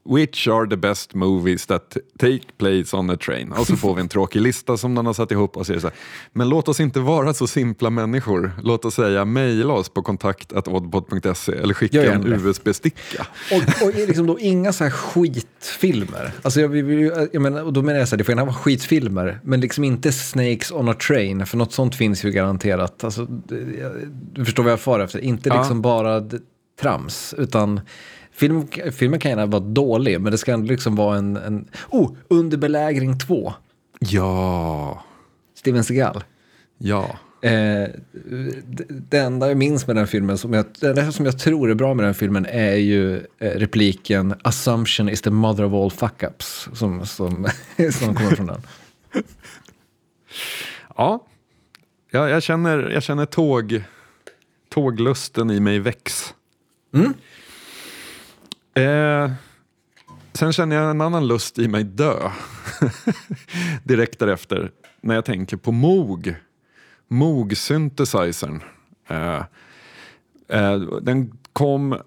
Which 0.10 0.48
are 0.48 0.68
the 0.68 0.78
best 0.78 1.14
movies 1.14 1.66
that 1.66 1.98
take 2.20 2.42
place 2.58 2.98
on 2.98 3.10
a 3.10 3.18
train? 3.18 3.52
Och 3.52 3.68
så 3.68 3.76
får 3.76 3.96
vi 3.96 4.02
en 4.02 4.08
tråkig 4.10 4.42
lista 4.42 4.78
som 4.78 4.94
någon 4.94 5.06
har 5.06 5.14
satt 5.14 5.32
ihop 5.32 5.58
och 5.58 5.68
säger 5.68 5.80
så 5.80 5.88
här. 5.88 5.96
Men 6.34 6.50
låt 6.50 6.68
oss 6.68 6.80
inte 6.80 7.00
vara 7.00 7.34
så 7.34 7.48
simpla 7.48 7.90
människor. 7.90 8.52
Låt 8.64 8.86
oss 8.86 8.96
säga 8.96 9.26
mejla 9.26 9.74
oss 9.74 9.90
på 9.90 10.02
kontakt.oddpod.se 10.02 11.52
eller 11.52 11.74
skicka 11.74 12.14
en 12.14 12.34
USB-sticka. 12.34 13.28
Och, 13.52 13.88
och 13.88 13.96
liksom 13.96 14.28
då 14.28 14.40
inga 14.40 14.74
så 14.74 14.84
här 14.84 14.92
skitfilmer. 14.92 16.32
Alltså 16.42 16.62
jag, 16.62 16.76
jag, 16.76 17.28
jag 17.34 17.42
menar, 17.42 17.72
då 17.72 17.82
menar 17.82 18.00
jag 18.00 18.08
så 18.08 18.16
här, 18.16 18.18
det 18.18 18.24
får 18.24 18.32
gärna 18.32 18.46
vara 18.46 18.56
skitfilmer, 18.56 19.40
men 19.44 19.62
liksom 19.62 19.84
inte 19.84 20.12
Snakes 20.12 20.72
on 20.72 20.90
a 20.90 20.94
train, 20.94 21.46
för 21.46 21.58
något 21.58 21.74
sånt 21.74 21.96
finns 21.96 22.24
ju 22.24 22.32
garanterat. 22.32 23.04
Alltså, 23.04 23.26
du 24.34 24.46
förstår 24.46 24.64
vad 24.64 24.72
jag 24.72 24.80
far 24.80 25.00
efter. 25.00 25.20
Inte 25.20 25.50
liksom 25.50 25.78
ja. 25.78 25.82
bara 25.82 26.30
trams, 26.80 27.36
utan 27.38 27.82
film, 28.32 28.68
filmen 28.92 29.20
kan 29.20 29.30
gärna 29.30 29.46
vara 29.46 29.64
dålig, 29.64 30.22
men 30.22 30.32
det 30.32 30.38
ska 30.38 30.54
ändå 30.54 30.68
liksom 30.68 30.96
vara 30.96 31.18
en... 31.18 31.38
en 31.38 31.68
oh, 31.90 32.12
Under 32.28 32.58
belägring 32.58 33.20
2. 33.20 33.54
Ja. 34.00 35.04
Steven 35.56 35.84
Seagal. 35.84 36.24
Ja. 36.78 37.18
Eh, 37.42 37.90
det 38.88 39.18
enda 39.18 39.48
jag 39.48 39.58
minns 39.58 39.88
med 39.88 39.96
den 39.96 40.08
filmen, 40.08 40.38
som 40.38 40.54
jag, 40.54 40.66
det 40.80 41.12
som 41.12 41.26
jag 41.26 41.40
tror 41.40 41.70
är 41.70 41.76
bra 41.76 41.94
med 41.94 42.06
den 42.06 42.14
filmen, 42.14 42.46
är 42.46 42.76
ju 42.76 43.18
eh, 43.18 43.50
repliken 43.50 44.34
“Assumption 44.42 45.10
is 45.10 45.22
the 45.22 45.30
mother 45.30 45.64
of 45.64 45.74
all 45.74 46.10
fuck-ups” 46.10 46.76
som, 46.76 47.06
som, 47.06 47.48
som 47.92 48.16
kommer 48.16 48.36
från 48.36 48.48
den. 48.48 48.62
Ja, 50.98 51.28
jag, 52.12 52.30
jag, 52.30 52.44
känner, 52.44 52.90
jag 52.90 53.04
känner 53.04 53.26
tåg, 53.26 53.84
tåglusten 54.70 55.52
i 55.52 55.60
mig 55.60 55.80
väcks. 55.80 56.34
Mm. 56.94 57.14
Eh, 58.74 59.32
sen 60.34 60.54
känner 60.54 60.76
jag 60.76 60.90
en 60.90 61.02
annan 61.02 61.28
lust 61.28 61.60
i 61.60 61.68
mig 61.68 61.84
dö. 61.84 62.32
Direkt 63.84 64.20
därefter. 64.20 64.72
När 65.02 65.16
jag 65.16 65.26
tänker 65.26 65.58
på 65.58 65.72
Moog. 65.72 66.36
Moog-synthesizern. 67.08 68.62
Eh, 69.10 69.44
eh, 70.48 70.80
den 71.02 71.34
kom 71.54 71.98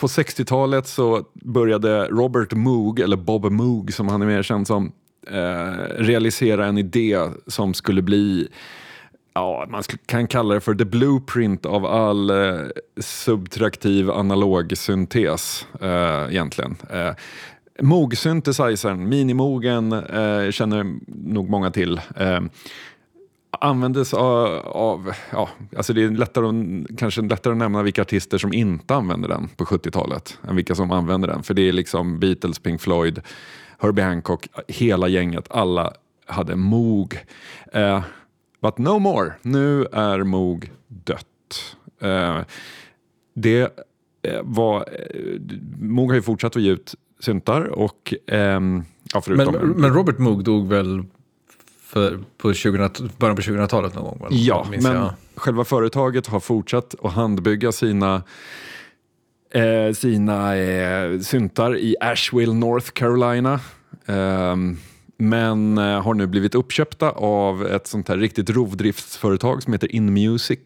på 0.00 0.06
60-talet 0.06 0.86
så 0.86 1.24
började 1.34 2.04
Robert 2.06 2.52
Moog, 2.52 3.00
eller 3.00 3.16
Bob 3.16 3.52
Moog 3.52 3.92
som 3.92 4.08
han 4.08 4.22
är 4.22 4.26
mer 4.26 4.42
känd 4.42 4.66
som, 4.66 4.92
eh, 5.26 5.72
realisera 5.96 6.66
en 6.66 6.78
idé 6.78 7.18
som 7.46 7.74
skulle 7.74 8.02
bli 8.02 8.48
ja, 9.34 9.66
man 9.68 9.82
kan 10.06 10.26
kalla 10.26 10.54
det 10.54 10.60
för 10.60 10.74
the 10.74 10.84
blueprint 10.84 11.66
av 11.66 11.86
all 11.86 12.30
eh, 12.30 12.60
subtraktiv 13.00 14.10
analog 14.10 14.76
syntes 14.76 15.66
eh, 15.80 16.26
egentligen. 16.30 16.76
Eh, 16.90 17.14
Moog-synthesizern, 17.82 19.08
minimogen, 19.08 19.92
eh, 19.92 20.50
känner 20.50 20.96
nog 21.06 21.50
många 21.50 21.70
till. 21.70 22.00
Eh, 22.16 22.40
användes 23.60 24.14
av, 24.14 24.46
av, 24.66 25.12
ja, 25.32 25.48
alltså 25.76 25.92
det 25.92 26.02
är 26.02 26.10
lättare, 26.10 26.84
kanske 26.98 27.22
lättare 27.22 27.52
att 27.52 27.58
nämna 27.58 27.82
vilka 27.82 28.02
artister 28.02 28.38
som 28.38 28.52
inte 28.52 28.94
använde 28.94 29.28
den 29.28 29.48
på 29.48 29.64
70-talet 29.64 30.38
än 30.48 30.56
vilka 30.56 30.74
som 30.74 30.90
använde 30.90 31.26
den. 31.26 31.42
För 31.42 31.54
det 31.54 31.68
är 31.68 31.72
liksom 31.72 32.20
Beatles, 32.20 32.58
Pink 32.58 32.80
Floyd, 32.80 33.20
Herbie 33.78 34.02
Hancock, 34.02 34.48
hela 34.68 35.08
gänget, 35.08 35.46
alla 35.50 35.92
hade 36.26 36.56
Moog. 36.56 37.18
Eh, 37.72 38.02
But 38.62 38.78
no 38.78 38.98
more. 38.98 39.32
Nu 39.42 39.84
är 39.92 40.22
Moog 40.22 40.70
dött. 40.88 41.76
Eh, 42.00 42.38
det 43.34 43.60
eh, 44.22 44.40
var... 44.42 44.80
Eh, 44.80 45.40
Moog 45.80 46.08
har 46.08 46.14
ju 46.14 46.22
fortsatt 46.22 46.56
att 46.56 46.62
ge 46.62 46.70
ut 46.70 46.94
syntar 47.20 47.60
och... 47.64 48.14
Eh, 48.26 48.38
ja, 49.12 49.22
men, 49.26 49.48
men 49.76 49.94
Robert 49.94 50.18
Moog 50.18 50.44
dog 50.44 50.68
väl 50.68 51.04
för, 51.82 52.20
på 52.38 52.54
20, 52.54 52.72
början 53.18 53.36
på 53.36 53.42
2000-talet 53.42 53.94
någon 53.94 54.18
gång? 54.18 54.28
Ja, 54.30 54.66
men 54.70 54.96
jag. 54.96 55.12
själva 55.34 55.64
företaget 55.64 56.26
har 56.26 56.40
fortsatt 56.40 56.94
att 57.02 57.12
handbygga 57.12 57.72
sina 57.72 58.22
eh, 59.50 59.92
sina 59.94 60.56
eh, 60.56 61.20
syntar 61.20 61.76
i 61.76 61.96
Asheville, 62.00 62.54
North 62.54 62.90
Carolina. 62.90 63.60
Um, 64.06 64.78
men 65.20 65.78
eh, 65.78 66.02
har 66.02 66.14
nu 66.14 66.26
blivit 66.26 66.54
uppköpta 66.54 67.10
av 67.10 67.66
ett 67.66 67.86
sånt 67.86 68.08
här 68.08 68.16
riktigt 68.16 68.50
rovdriftsföretag 68.50 69.62
som 69.62 69.72
heter 69.72 69.94
InMusic 69.94 70.58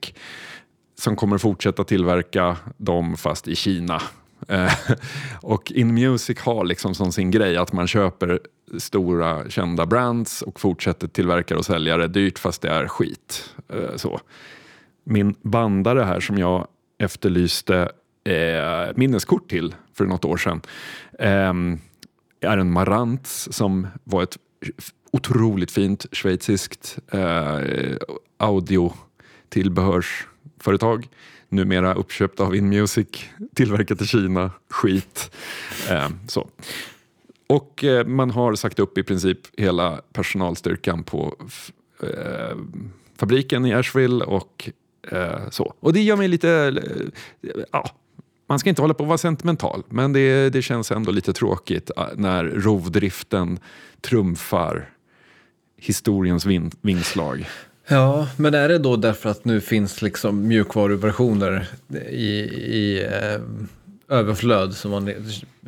som 0.99 1.17
kommer 1.17 1.39
fortsätta 1.39 1.85
tillverka 1.85 2.57
dem 2.77 3.17
fast 3.17 3.49
i 3.49 3.57
Kina. 3.57 4.03
Eh, 4.49 4.73
och 5.43 5.73
InMusic 5.73 6.41
har 6.41 6.65
liksom 6.65 6.95
som 6.95 7.13
sin 7.13 7.31
grej 7.31 7.57
att 7.57 7.73
man 7.73 7.87
köper 7.87 8.41
stora 8.79 9.51
kända 9.51 9.87
brands 9.87 10.43
och 10.43 10.61
fortsätter 10.61 11.09
tillverka 11.09 11.59
och 11.59 11.65
sälja 11.65 11.97
det 11.97 12.09
dyrt 12.09 12.39
fast 12.39 12.63
det 12.63 12.69
är 12.69 12.89
skit. 12.89 13.55
Eh, 13.69 13.97
så. 13.97 14.21
Min 15.05 15.35
bandare 15.43 16.03
här 16.03 16.21
som 16.21 16.39
jag 16.39 16.67
efterlyste 16.99 17.91
eh, 18.25 18.97
minneskort 18.97 19.51
till 19.51 19.75
för 19.95 20.05
något 20.05 20.25
år 20.25 20.37
sedan 20.37 20.61
eh, 21.19 21.53
är 22.51 22.59
en 22.59 22.73
Marantz 22.73 23.49
som 23.53 23.87
var 24.05 24.23
ett 24.23 24.37
otroligt 25.11 25.71
fint 25.71 26.07
schweiziskt 26.13 26.99
eh, 27.13 27.59
audiotillbehörsföretag. 28.37 31.09
Numera 31.49 31.95
uppköpt 31.95 32.41
av 32.41 32.57
InMusic, 32.57 33.25
tillverkat 33.55 34.03
i 34.03 34.07
Kina, 34.07 34.51
skit. 34.71 35.31
Eh, 35.91 36.09
så. 36.29 36.49
Och 37.47 37.85
eh, 37.85 38.07
man 38.07 38.31
har 38.31 38.55
sagt 38.55 38.79
upp 38.79 38.99
i 38.99 39.03
princip 39.03 39.39
hela 39.57 40.01
personalstyrkan 40.13 41.05
på 41.05 41.37
eh, 42.03 42.57
fabriken 43.17 43.67
i 43.67 43.75
Asheville 43.75 44.25
och 44.25 44.71
eh, 45.11 45.49
så. 45.51 45.75
Och 45.81 45.93
det 45.93 46.03
gör 46.03 46.17
mig 46.17 46.29
lite, 46.29 46.81
eh, 47.43 47.51
ja, 47.73 47.91
man 48.47 48.59
ska 48.59 48.69
inte 48.69 48.83
hålla 48.83 48.95
på 48.95 49.03
att 49.03 49.09
vara 49.09 49.19
sentimental, 49.19 49.83
men 49.89 50.13
det, 50.13 50.51
det 50.51 50.63
känns 50.63 50.91
ändå 50.91 51.11
lite 51.13 51.33
tråkigt 51.33 51.91
eh, 51.97 52.05
när 52.17 52.45
rovdriften 52.45 53.59
trumfar 54.01 54.89
historiens 55.77 56.47
vin, 56.47 56.71
vingslag. 56.81 57.49
Ja, 57.89 58.29
men 58.37 58.55
är 58.55 58.69
det 58.69 58.79
då 58.79 58.97
därför 58.97 59.31
att 59.31 59.45
nu 59.45 59.61
finns 59.61 60.03
liksom 60.03 60.49
mjukvaruversioner 60.49 61.69
i, 62.11 62.29
i 62.55 63.05
eh, 63.05 63.41
överflöd 64.19 64.75
så 64.75 64.89
man, 64.89 65.11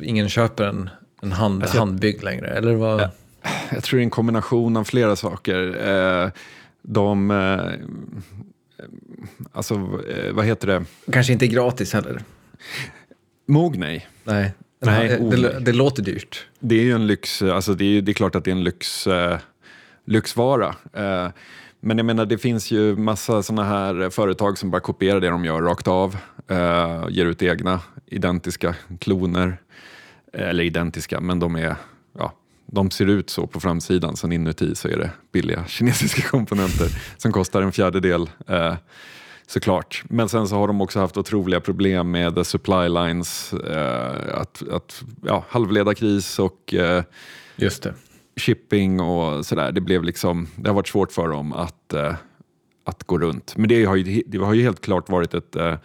ingen 0.01 0.29
köper 0.29 0.63
en, 0.65 0.89
en 1.21 1.31
hand, 1.31 1.61
Alltså, 1.63 1.77
jag- 1.77 1.81
handbyggd 1.81 2.23
längre? 2.23 2.47
Eller 2.47 2.73
vad? 2.75 3.01
Ja. 3.01 3.09
Jag 3.71 3.83
tror 3.83 3.97
det 3.97 4.01
är 4.01 4.03
en 4.03 4.09
kombination 4.09 4.77
av 4.77 4.83
flera 4.83 5.15
saker. 5.15 5.87
Eh, 5.89 6.29
de, 6.81 7.31
eh, 7.31 8.85
alltså 9.51 9.73
eh, 10.09 10.33
vad 10.33 10.45
heter 10.45 10.67
det? 10.67 10.85
Kanske 11.11 11.33
inte 11.33 11.47
gratis 11.47 11.93
heller? 11.93 12.21
Mog 13.45 13.77
nej. 13.77 14.07
Nej, 14.23 14.53
Nej, 14.79 15.07
det, 15.07 15.17
oh, 15.17 15.29
det, 15.29 15.59
det 15.59 15.73
låter 15.73 16.03
dyrt. 16.03 16.47
Det 16.59 16.75
är 16.75 16.83
ju 16.83 16.91
en 16.91 17.07
lyx, 17.07 17.41
alltså 17.41 17.73
det 17.73 17.85
är, 17.85 18.01
det 18.01 18.11
är 18.11 18.13
klart 18.13 18.35
att 18.35 18.43
det 18.43 18.51
är 18.51 18.55
en 18.55 18.63
lyx, 18.63 19.07
eh, 19.07 19.37
lyxvara. 20.05 20.75
Eh, 20.93 21.27
men 21.79 21.97
jag 21.97 22.05
menar 22.05 22.25
det 22.25 22.37
finns 22.37 22.71
ju 22.71 22.95
massa 22.95 23.43
sådana 23.43 23.63
här 23.63 24.09
företag 24.09 24.57
som 24.57 24.71
bara 24.71 24.81
kopierar 24.81 25.19
det 25.19 25.29
de 25.29 25.45
gör 25.45 25.61
rakt 25.61 25.87
av. 25.87 26.17
Eh, 26.47 27.05
ger 27.09 27.25
ut 27.25 27.43
egna 27.43 27.79
identiska 28.05 28.75
kloner. 28.99 29.57
Eller 30.33 30.63
identiska, 30.63 31.19
men 31.19 31.39
de 31.39 31.55
är, 31.55 31.75
ja, 32.17 32.33
de 32.65 32.91
ser 32.91 33.05
ut 33.05 33.29
så 33.29 33.47
på 33.47 33.59
framsidan. 33.59 34.15
Sen 34.15 34.31
inuti 34.31 34.75
så 34.75 34.87
är 34.87 34.97
det 34.97 35.11
billiga 35.31 35.65
kinesiska 35.67 36.21
komponenter 36.29 36.87
som 37.17 37.31
kostar 37.31 37.61
en 37.61 37.71
fjärdedel. 37.71 38.29
Eh, 38.47 38.75
Såklart. 39.49 40.03
Men 40.09 40.29
sen 40.29 40.47
så 40.47 40.55
har 40.55 40.67
de 40.67 40.81
också 40.81 40.99
haft 40.99 41.17
otroliga 41.17 41.59
problem 41.59 42.11
med 42.11 42.47
supply 42.47 42.89
lines, 42.89 43.53
eh, 43.53 44.39
att, 44.41 44.63
att, 44.71 45.03
ja, 45.25 45.45
halvledarkris 45.49 46.39
och 46.39 46.73
eh, 46.73 47.03
Just 47.55 47.83
det. 47.83 47.93
shipping 48.39 48.99
och 48.99 49.45
sådär. 49.45 49.71
Det, 49.71 49.81
blev 49.81 50.03
liksom, 50.03 50.47
det 50.55 50.69
har 50.69 50.75
varit 50.75 50.87
svårt 50.87 51.11
för 51.11 51.27
dem 51.27 51.53
att, 51.53 51.93
eh, 51.93 52.13
att 52.85 53.03
gå 53.03 53.17
runt. 53.19 53.53
Men 53.57 53.69
det 53.69 53.85
har 53.85 53.95
ju, 53.95 54.23
det 54.27 54.37
har 54.37 54.53
ju 54.53 54.61
helt 54.63 54.81
klart 54.81 55.09
varit 55.09 55.33
ett 55.33 55.55
eh, 55.55 55.75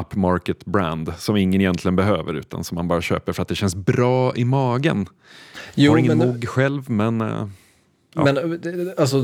upmarket 0.00 0.64
brand 0.64 1.12
som 1.18 1.36
ingen 1.36 1.60
egentligen 1.60 1.96
behöver 1.96 2.34
utan 2.34 2.64
som 2.64 2.74
man 2.74 2.88
bara 2.88 3.00
köper 3.00 3.32
för 3.32 3.42
att 3.42 3.48
det 3.48 3.54
känns 3.54 3.74
bra 3.76 4.36
i 4.36 4.44
magen. 4.44 5.06
Jo, 5.74 5.90
har 5.92 5.98
ingen 5.98 6.18
men- 6.18 6.28
mog 6.28 6.48
själv 6.48 6.90
men 6.90 7.20
eh, 7.20 7.48
Ja. 8.14 8.24
Men 8.24 8.36
eh, 8.36 8.92
alltså, 8.98 9.16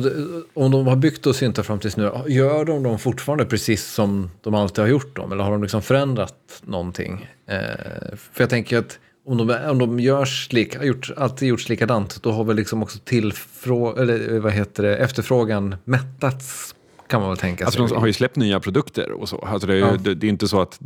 om 0.54 0.70
de 0.70 0.86
har 0.86 0.96
byggt 0.96 1.26
och 1.26 1.36
syntar 1.36 1.62
fram 1.62 1.78
tills 1.78 1.96
nu, 1.96 2.10
gör 2.26 2.64
de 2.64 2.82
dem 2.82 2.98
fortfarande 2.98 3.44
precis 3.44 3.84
som 3.86 4.30
de 4.40 4.54
alltid 4.54 4.78
har 4.78 4.88
gjort 4.88 5.16
dem? 5.16 5.32
Eller 5.32 5.44
har 5.44 5.50
de 5.50 5.62
liksom 5.62 5.82
förändrat 5.82 6.62
någonting? 6.64 7.28
Eh, 7.46 7.58
för 8.32 8.42
jag 8.42 8.50
tänker 8.50 8.78
att 8.78 8.98
om 9.26 9.36
de, 9.46 9.50
om 9.70 9.78
de 9.78 10.00
görs 10.00 10.52
lika, 10.52 10.78
har 10.78 10.84
gjort, 10.84 11.10
alltid 11.16 11.48
gjorts 11.48 11.68
likadant, 11.68 12.22
då 12.22 12.32
har 12.32 12.44
väl 12.44 12.56
liksom 12.56 12.82
också 12.82 12.98
tillfrå, 13.04 13.96
eller 13.96 14.34
eh, 14.34 14.40
vad 14.40 14.52
heter 14.52 14.82
det, 14.82 14.96
efterfrågan 14.96 15.76
mättats, 15.84 16.74
kan 17.06 17.20
man 17.20 17.30
väl 17.30 17.38
tänka 17.38 17.58
sig. 17.70 17.80
Alltså 17.80 17.94
de 17.94 18.00
har 18.00 18.06
ju 18.06 18.12
släppt 18.12 18.36
nya 18.36 18.60
produkter 18.60 19.10
och 19.12 19.28
så. 19.28 19.38
Alltså 19.38 19.66
det, 19.66 19.72
är, 19.72 19.76
ju- 19.76 19.82
Ja. 19.82 19.96
det, 20.00 20.14
det 20.14 20.26
är 20.26 20.28
inte 20.28 20.48
så 20.48 20.60
att 20.60 20.78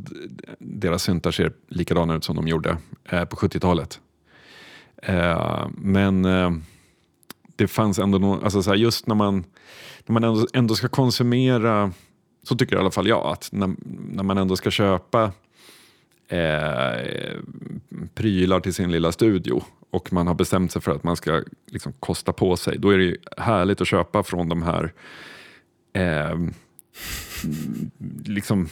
deras 0.58 1.02
syntar 1.02 1.30
ser 1.30 1.52
likadana 1.68 2.14
ut 2.16 2.24
som 2.24 2.36
de 2.36 2.48
gjorde 2.48 2.76
eh, 3.10 3.24
på 3.24 3.36
70-talet. 3.36 4.00
Eh, 5.02 5.66
men 5.76 6.24
eh, 6.24 6.50
det 7.56 7.68
fanns 7.68 7.98
ändå 7.98 8.18
någon, 8.18 8.44
alltså 8.44 8.62
så 8.62 8.70
här, 8.70 8.76
just 8.76 9.06
när 9.06 9.14
man, 9.14 9.44
när 10.06 10.12
man 10.12 10.24
ändå, 10.24 10.46
ändå 10.52 10.74
ska 10.74 10.88
konsumera, 10.88 11.92
så 12.42 12.56
tycker 12.56 12.76
i 12.76 12.78
alla 12.78 12.90
fall 12.90 13.08
jag, 13.08 13.26
att 13.26 13.48
när, 13.52 13.74
när 14.10 14.22
man 14.22 14.38
ändå 14.38 14.56
ska 14.56 14.70
köpa 14.70 15.32
eh, 16.28 17.38
prylar 18.14 18.60
till 18.60 18.74
sin 18.74 18.92
lilla 18.92 19.12
studio 19.12 19.62
och 19.90 20.12
man 20.12 20.26
har 20.26 20.34
bestämt 20.34 20.72
sig 20.72 20.82
för 20.82 20.92
att 20.92 21.04
man 21.04 21.16
ska 21.16 21.42
liksom 21.66 21.92
kosta 21.92 22.32
på 22.32 22.56
sig, 22.56 22.78
då 22.78 22.90
är 22.90 22.98
det 22.98 23.04
ju 23.04 23.16
härligt 23.36 23.80
att 23.80 23.88
köpa 23.88 24.22
från 24.22 24.48
de 24.48 24.62
här 24.62 24.92
eh, 25.92 26.38
liksom, 28.24 28.68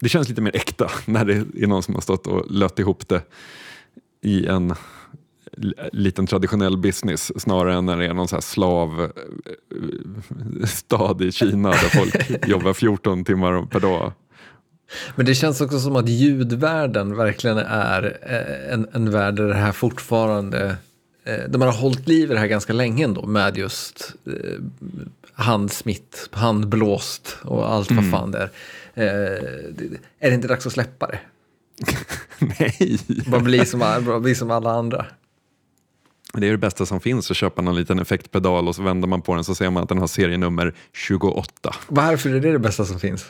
det 0.00 0.08
känns 0.08 0.28
lite 0.28 0.40
mer 0.40 0.56
äkta 0.56 0.90
när 1.06 1.24
det 1.24 1.62
är 1.62 1.66
någon 1.66 1.82
som 1.82 1.94
har 1.94 2.02
stått 2.02 2.26
och 2.26 2.50
lött 2.50 2.78
ihop 2.78 3.08
det 3.08 3.22
i 4.20 4.46
en 4.46 4.74
liten 5.92 6.26
traditionell 6.26 6.76
business 6.76 7.42
snarare 7.42 7.74
än 7.74 7.86
när 7.86 7.96
det 7.96 8.06
är 8.06 8.14
någon 8.14 8.28
så 8.28 8.36
här 8.36 8.40
slav 8.40 9.00
eh, 9.00 10.66
stad 10.66 11.22
i 11.22 11.32
Kina 11.32 11.70
där 11.70 11.76
folk 11.76 12.46
jobbar 12.48 12.72
14 12.72 13.24
timmar 13.24 13.66
per 13.66 13.80
dag. 13.80 14.12
Men 15.16 15.26
det 15.26 15.34
känns 15.34 15.60
också 15.60 15.80
som 15.80 15.96
att 15.96 16.08
ljudvärlden 16.08 17.16
verkligen 17.16 17.58
är 17.58 18.18
eh, 18.22 18.74
en, 18.74 18.88
en 18.92 19.10
värld 19.10 19.34
där 19.34 19.48
det 19.48 19.54
här 19.54 19.72
fortfarande, 19.72 20.76
eh, 21.24 21.48
där 21.48 21.58
man 21.58 21.68
har 21.68 21.76
hållit 21.76 22.08
liv 22.08 22.30
i 22.30 22.34
det 22.34 22.40
här 22.40 22.46
ganska 22.46 22.72
länge 22.72 23.04
ändå 23.04 23.26
med 23.26 23.56
just 23.56 24.14
eh, 24.26 24.60
handsmitt, 25.32 26.28
handblåst 26.32 27.36
och 27.42 27.72
allt 27.72 27.90
vad 27.90 28.10
fan 28.10 28.30
det 28.30 28.38
är. 28.38 28.50
Eh, 28.94 29.44
är 30.18 30.28
det 30.28 30.34
inte 30.34 30.48
dags 30.48 30.66
att 30.66 30.72
släppa 30.72 31.06
det? 31.06 31.18
Nej! 32.58 32.98
Bara 33.26 33.40
bli 33.40 33.66
som, 33.66 33.80
bara 33.80 34.20
bli 34.20 34.34
som 34.34 34.50
alla 34.50 34.70
andra. 34.70 35.06
Det 36.36 36.46
är 36.46 36.50
det 36.50 36.58
bästa 36.58 36.86
som 36.86 37.00
finns 37.00 37.30
att 37.30 37.36
köpa 37.36 37.62
någon 37.62 37.76
liten 37.76 37.98
effektpedal 37.98 38.68
och 38.68 38.76
så 38.76 38.82
vänder 38.82 39.08
man 39.08 39.22
på 39.22 39.34
den 39.34 39.44
så 39.44 39.54
ser 39.54 39.70
man 39.70 39.82
att 39.82 39.88
den 39.88 39.98
har 39.98 40.06
serienummer 40.06 40.74
28. 40.92 41.74
Varför 41.88 42.30
är 42.30 42.40
det 42.40 42.52
det 42.52 42.58
bästa 42.58 42.84
som 42.84 43.00
finns? 43.00 43.26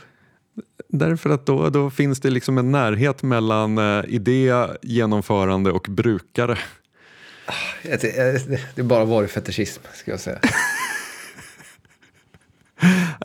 Därför 0.89 1.31
att 1.31 1.47
då, 1.47 1.71
då 1.71 1.91
finns 1.91 2.21
det 2.21 2.31
liksom 2.31 2.59
en 2.59 2.73
närhet 2.73 3.23
mellan 3.23 3.79
eh, 3.79 4.05
idé, 4.09 4.67
genomförande 4.83 5.71
och 5.71 5.87
brukare. 5.89 6.59
Det, 7.83 8.03
det, 8.03 8.61
det 8.75 8.81
är 8.81 8.83
bara 8.83 9.05
varufetischism, 9.05 9.83
ska 9.95 10.11
jag 10.11 10.21
säga. 10.21 10.39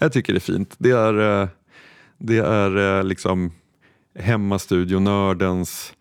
Jag 0.02 0.14
tycker 0.14 0.34
det 0.34 0.38
är 0.38 0.54
fint. 0.54 0.76
Det 0.78 0.92
är, 0.92 1.42
eh, 1.42 1.48
det 2.18 2.38
är 2.38 2.98
eh, 2.98 3.04
liksom 3.04 3.52
hemmastudionördens 4.20 5.94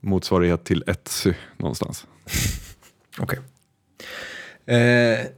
motsvarighet 0.00 0.64
till 0.64 0.84
Etsy 0.86 1.34
någonstans. 1.56 2.06
Okej. 3.22 3.38
Eh, 4.66 5.34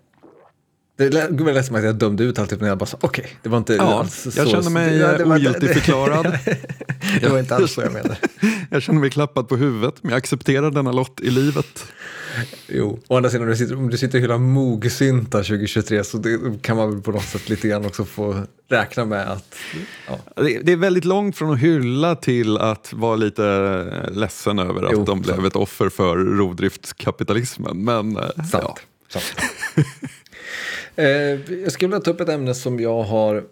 det 0.97 1.11
lät 1.11 1.41
lät 1.41 1.67
som 1.67 1.77
att 1.77 1.85
jag 1.85 1.95
dömde 1.95 2.25
ut 2.25 2.39
alltihop 2.39 2.61
när 2.63 2.69
jag 2.69 2.79
bara 2.79 2.87
sa 2.87 2.97
okej, 3.01 3.37
det 3.43 3.49
var 3.49 3.59
inte 3.59 3.75
Ja, 3.75 3.99
alls 4.01 4.23
så. 4.23 4.31
jag 4.37 4.49
känner 4.49 4.71
mig 4.71 4.97
Ja, 4.97 5.19
det 5.19 5.25
var 5.25 5.37
inte- 5.37 5.51
ogiltigförklarad. 5.51 6.39
det 7.21 7.29
var 7.29 7.39
inte 7.39 7.57
alls 7.57 7.73
så 7.75 7.81
jag 7.81 7.93
menade. 7.93 8.17
Jag 8.71 8.83
känner 8.83 9.01
mig 9.01 9.11
klappad 9.11 9.49
på 9.49 9.57
huvudet 9.57 9.95
men 10.03 10.11
jag 10.11 10.19
accepterar 10.19 10.71
denna 10.71 10.93
lott 10.93 11.21
i 11.21 11.31
livet. 11.31 11.85
Jo, 12.69 13.01
å 13.09 13.17
andra 13.17 13.31
sidan 13.31 13.43
om 13.45 13.51
du 13.51 13.57
sitter, 13.57 13.77
om 13.77 13.91
du 13.91 13.99
sitter 13.99 14.19
och 14.19 14.23
hyllar 14.23 14.39
mogsynta 14.39 15.39
2023 15.39 16.05
så 16.05 16.19
det 16.19 16.63
kan 16.63 16.77
man 16.77 16.91
väl 16.91 17.03
på 17.03 17.11
något 17.13 17.25
sätt 17.25 17.49
lite 17.49 17.69
grann 17.69 17.85
också 17.87 18.05
få 18.05 18.43
räkna 18.71 19.05
med 19.05 19.31
att 19.31 19.55
ja, 20.09 20.19
Det, 20.43 20.59
det 20.63 20.73
är 20.73 20.77
väldigt 20.77 21.05
långt 21.05 21.37
från 21.37 21.51
att 21.53 21.59
hylla 21.59 22.17
till 22.17 22.59
att 22.59 22.93
vara 22.93 23.17
lite 23.17 23.45
eh, 24.07 24.13
ledsen 24.19 24.59
över 24.59 24.83
att 24.83 24.93
Jo, 24.93 25.05
de 25.05 25.21
blev 25.21 25.35
sant. 25.35 25.47
ett 25.47 25.57
offer 25.57 25.89
för 25.89 26.17
rovdriftskapitalismen. 26.17 27.85
Men 27.85 28.17
eh, 28.17 28.23
sant. 28.51 28.79
sant. 29.09 29.35
eh, 30.97 31.07
jag 31.63 31.73
skulle 31.73 31.89
vilja 31.89 32.01
ta 32.01 32.11
upp 32.11 32.21
ett 32.21 32.29
ämne 32.29 32.55
som 32.55 32.81
jag 32.81 33.03
har 33.03 33.45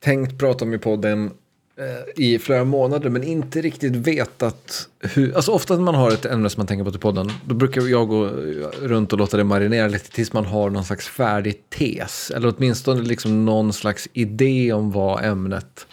tänkt 0.00 0.38
prata 0.38 0.64
om 0.64 0.74
i 0.74 0.78
podden 0.78 1.30
eh, 1.76 2.24
i 2.24 2.38
flera 2.38 2.64
månader 2.64 3.10
men 3.10 3.22
inte 3.22 3.60
riktigt 3.60 3.96
vetat 3.96 4.88
hur, 5.00 5.36
alltså 5.36 5.52
ofta 5.52 5.74
när 5.74 5.82
man 5.82 5.94
har 5.94 6.10
ett 6.10 6.24
ämne 6.24 6.50
som 6.50 6.60
man 6.60 6.66
tänker 6.66 6.84
på 6.84 6.90
till 6.90 7.00
podden, 7.00 7.30
då 7.46 7.54
brukar 7.54 7.82
jag 7.82 8.08
gå 8.08 8.26
runt 8.82 9.12
och 9.12 9.18
låta 9.18 9.36
det 9.36 9.44
marinera 9.44 9.88
lite 9.88 10.10
tills 10.10 10.32
man 10.32 10.44
har 10.44 10.70
någon 10.70 10.84
slags 10.84 11.08
färdig 11.08 11.70
tes, 11.70 12.30
eller 12.30 12.54
åtminstone 12.56 13.02
liksom 13.02 13.44
någon 13.44 13.72
slags 13.72 14.08
idé 14.12 14.72
om 14.72 14.90
vad 14.90 15.24
ämnet 15.24 15.86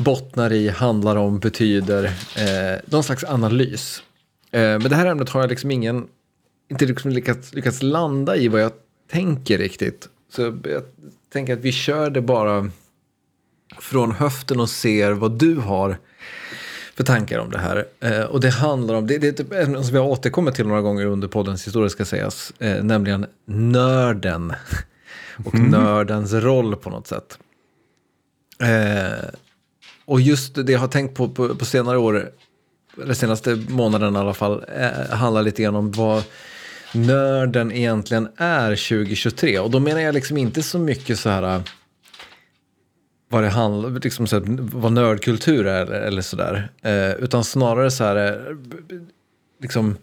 bottnar 0.00 0.52
i, 0.52 0.68
handlar 0.68 1.16
om, 1.16 1.38
betyder, 1.38 2.04
eh, 2.36 2.80
någon 2.84 3.02
slags 3.02 3.24
analys. 3.24 4.02
Eh, 4.50 4.60
men 4.60 4.82
det 4.82 4.96
här 4.96 5.06
ämnet 5.06 5.28
har 5.28 5.40
jag 5.40 5.50
liksom 5.50 5.70
ingen, 5.70 6.06
inte 6.70 6.86
liksom 6.86 7.10
lyckats, 7.10 7.54
lyckats 7.54 7.82
landa 7.82 8.36
i 8.36 8.48
vad 8.48 8.62
jag 8.62 8.72
tänker 9.10 9.58
riktigt. 9.58 10.08
Så 10.28 10.58
jag 10.64 10.82
tänker 11.32 11.52
att 11.52 11.58
vi 11.58 11.72
kör 11.72 12.10
det 12.10 12.20
bara 12.20 12.70
från 13.78 14.12
höften 14.12 14.60
och 14.60 14.70
ser 14.70 15.12
vad 15.12 15.38
du 15.38 15.56
har 15.56 15.98
för 16.94 17.04
tankar 17.04 17.38
om 17.38 17.50
det 17.50 17.58
här. 17.58 17.84
Eh, 18.00 18.22
och 18.22 18.40
det 18.40 18.50
handlar 18.50 18.94
om, 18.94 19.06
det, 19.06 19.18
det 19.18 19.40
är 19.40 19.44
ett 19.44 19.52
ämne 19.52 19.84
som 19.84 19.92
vi 19.92 19.98
har 19.98 20.06
återkommit 20.06 20.54
till 20.54 20.66
några 20.66 20.80
gånger 20.80 21.06
under 21.06 21.28
poddens 21.28 21.66
historia 21.66 21.90
ska 21.90 22.04
sägas, 22.04 22.52
eh, 22.58 22.84
nämligen 22.84 23.26
nörden 23.44 24.52
och 25.44 25.54
mm. 25.54 25.70
nördens 25.70 26.32
roll 26.32 26.76
på 26.76 26.90
något 26.90 27.06
sätt. 27.06 27.38
Eh, 28.62 29.28
och 30.04 30.20
just 30.20 30.54
det 30.54 30.72
jag 30.72 30.80
har 30.80 30.88
tänkt 30.88 31.14
på, 31.16 31.28
på 31.28 31.54
på 31.54 31.64
senare 31.64 31.98
år, 31.98 32.30
de 32.96 33.14
senaste 33.14 33.64
månaden 33.68 34.16
i 34.16 34.18
alla 34.18 34.34
fall, 34.34 34.64
eh, 34.76 35.16
handlar 35.16 35.42
lite 35.42 35.62
grann 35.62 35.76
om 35.76 35.90
vad 35.90 36.24
nörden 36.94 37.72
egentligen 37.72 38.28
är 38.36 38.70
2023. 38.70 39.58
Och 39.58 39.70
då 39.70 39.80
menar 39.80 40.00
jag 40.00 40.14
liksom 40.14 40.36
inte 40.36 40.62
så 40.62 40.78
mycket 40.78 41.18
så 41.18 41.28
här 41.28 41.54
äh, 41.54 41.62
vad 43.28 43.42
det 43.42 43.48
handlar 43.48 43.90
liksom 43.90 44.26
så 44.26 44.36
här, 44.36 44.44
vad 44.58 44.92
nördkultur 44.92 45.66
är 45.66 45.86
eller 45.86 46.22
sådär. 46.22 46.68
Eh, 46.82 47.10
utan 47.10 47.44
snarare 47.44 47.90
så 47.90 48.04
här, 48.04 48.16
äh, 48.16 48.56
liksom, 49.62 49.96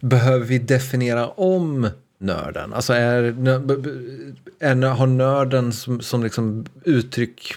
behöver 0.00 0.46
vi 0.46 0.58
definiera 0.58 1.28
om 1.28 1.90
nörden? 2.18 2.72
Alltså 2.72 2.92
är, 2.92 3.22
är, 4.58 4.86
har 4.86 5.06
nörden 5.06 5.72
som, 5.72 6.00
som 6.00 6.22
liksom 6.22 6.66
uttryck, 6.84 7.54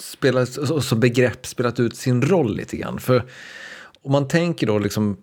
spelat, 0.00 0.48
som 0.82 1.00
begrepp 1.00 1.46
spelat 1.46 1.80
ut 1.80 1.96
sin 1.96 2.22
roll 2.22 2.56
lite 2.56 2.76
grann? 2.76 3.00
För 3.00 3.24
om 4.02 4.12
man 4.12 4.28
tänker 4.28 4.66
då 4.66 4.78
liksom 4.78 5.16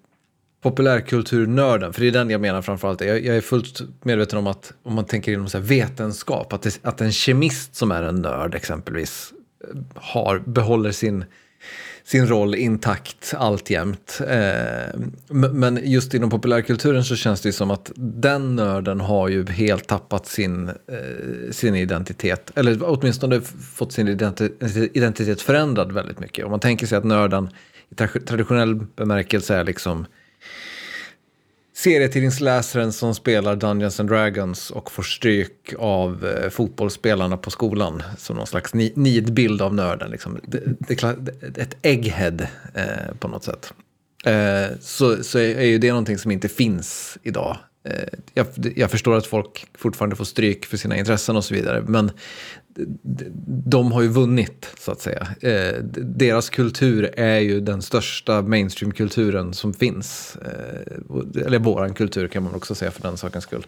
populärkulturnörden, 0.64 1.94
för 1.94 2.02
det 2.02 2.08
är 2.08 2.12
den 2.12 2.30
jag 2.30 2.42
menar 2.42 2.62
framförallt. 2.62 3.02
Jag, 3.02 3.26
jag 3.26 3.38
är 3.38 3.42
fullt 3.42 3.82
medveten 4.04 4.40
om 4.40 4.48
att 4.48 4.74
om 4.84 4.94
man 4.96 5.06
tänker 5.06 5.32
inom 5.32 5.50
så 5.50 5.60
vetenskap, 5.60 6.54
att, 6.54 6.62
det, 6.62 6.80
att 6.82 7.02
en 7.02 7.12
kemist 7.12 7.76
som 7.76 7.92
är 7.92 8.04
en 8.04 8.22
nörd 8.22 8.56
exempelvis 8.56 9.34
eh, 9.64 9.80
har, 9.96 10.40
behåller 10.40 10.92
sin, 10.92 11.26
sin 12.04 12.28
roll 12.28 12.56
intakt 12.56 13.34
alltjämt. 13.38 14.22
Eh, 14.28 15.00
men 15.30 15.80
just 15.84 16.14
inom 16.14 16.30
populärkulturen 16.30 17.04
så 17.04 17.16
känns 17.16 17.42
det 17.42 17.52
som 17.52 17.72
att 17.72 17.92
den 17.96 18.56
nörden 18.56 19.00
har 19.00 19.28
ju 19.28 19.46
helt 19.46 19.88
tappat 19.88 20.28
sin, 20.28 20.70
eh, 20.70 21.52
sin 21.52 21.76
identitet, 21.76 22.52
eller 22.56 22.78
åtminstone 22.82 23.42
fått 23.76 23.92
sin 23.92 24.08
identitet 24.94 25.42
förändrad 25.42 25.92
väldigt 25.92 26.20
mycket. 26.20 26.46
Om 26.46 26.52
man 26.52 26.60
tänker 26.60 26.88
sig 26.88 26.98
att 26.98 27.04
nörden 27.04 27.50
i 27.90 27.96
traditionell 28.20 28.76
bemärkelse 28.76 29.56
är 29.56 29.64
liksom 29.64 30.06
serietidningsläsaren 31.74 32.94
som 32.94 33.16
spelar 33.16 33.56
Dungeons 33.56 34.00
and 34.00 34.10
Dragons 34.10 34.72
och 34.72 34.92
får 34.92 35.04
stryk 35.04 35.74
av 35.80 36.26
eh, 36.26 36.50
fotbollsspelarna 36.50 37.38
på 37.38 37.52
skolan 37.52 38.04
som 38.18 38.36
någon 38.36 38.48
slags 38.48 38.74
ni 38.74 38.94
nidbild 38.96 39.62
av 39.62 39.74
nörden. 39.74 40.12
Liksom. 40.12 40.40
Det, 40.44 40.62
det, 40.88 41.62
ett 41.62 41.78
egghead 41.82 42.38
eh, 42.74 43.16
på 43.20 43.28
något 43.28 43.44
sätt. 43.44 43.74
Eh, 44.26 44.78
så, 44.82 45.24
så 45.24 45.40
är 45.40 45.66
ju 45.66 45.78
det 45.78 45.90
någonting 45.90 46.18
som 46.18 46.32
inte 46.32 46.50
finns 46.50 47.18
idag. 47.24 47.58
Eh, 47.90 48.20
jag, 48.34 48.48
jag, 48.76 48.92
förstår 48.92 49.18
att 49.18 49.28
folk 49.28 49.66
fortfarande 49.78 50.16
får 50.16 50.26
stryk 50.26 50.66
för 50.66 50.78
sina 50.78 50.98
intressen 50.98 51.36
och 51.36 51.46
så 51.46 51.54
vidare, 51.54 51.84
men 51.88 52.12
de 53.66 53.92
har 53.92 54.02
ju 54.02 54.08
vunnit, 54.08 54.70
så 54.80 54.92
att 54.92 55.02
säga. 55.02 55.28
Eh, 55.42 55.84
deras 55.94 56.50
kultur 56.50 57.10
är 57.18 57.40
ju 57.40 57.60
den 57.60 57.82
största 57.82 58.42
mainstream-kulturen 58.42 59.54
som 59.54 59.74
finns. 59.74 60.38
Eh, 60.46 61.46
eller 61.46 61.60
våran 61.60 61.94
kultur 61.94 62.28
kan 62.28 62.44
man 62.44 62.56
också 62.56 62.76
säga 62.76 62.92
för 62.92 63.02
den 63.02 63.18
sakens 63.18 63.44
skull. 63.44 63.66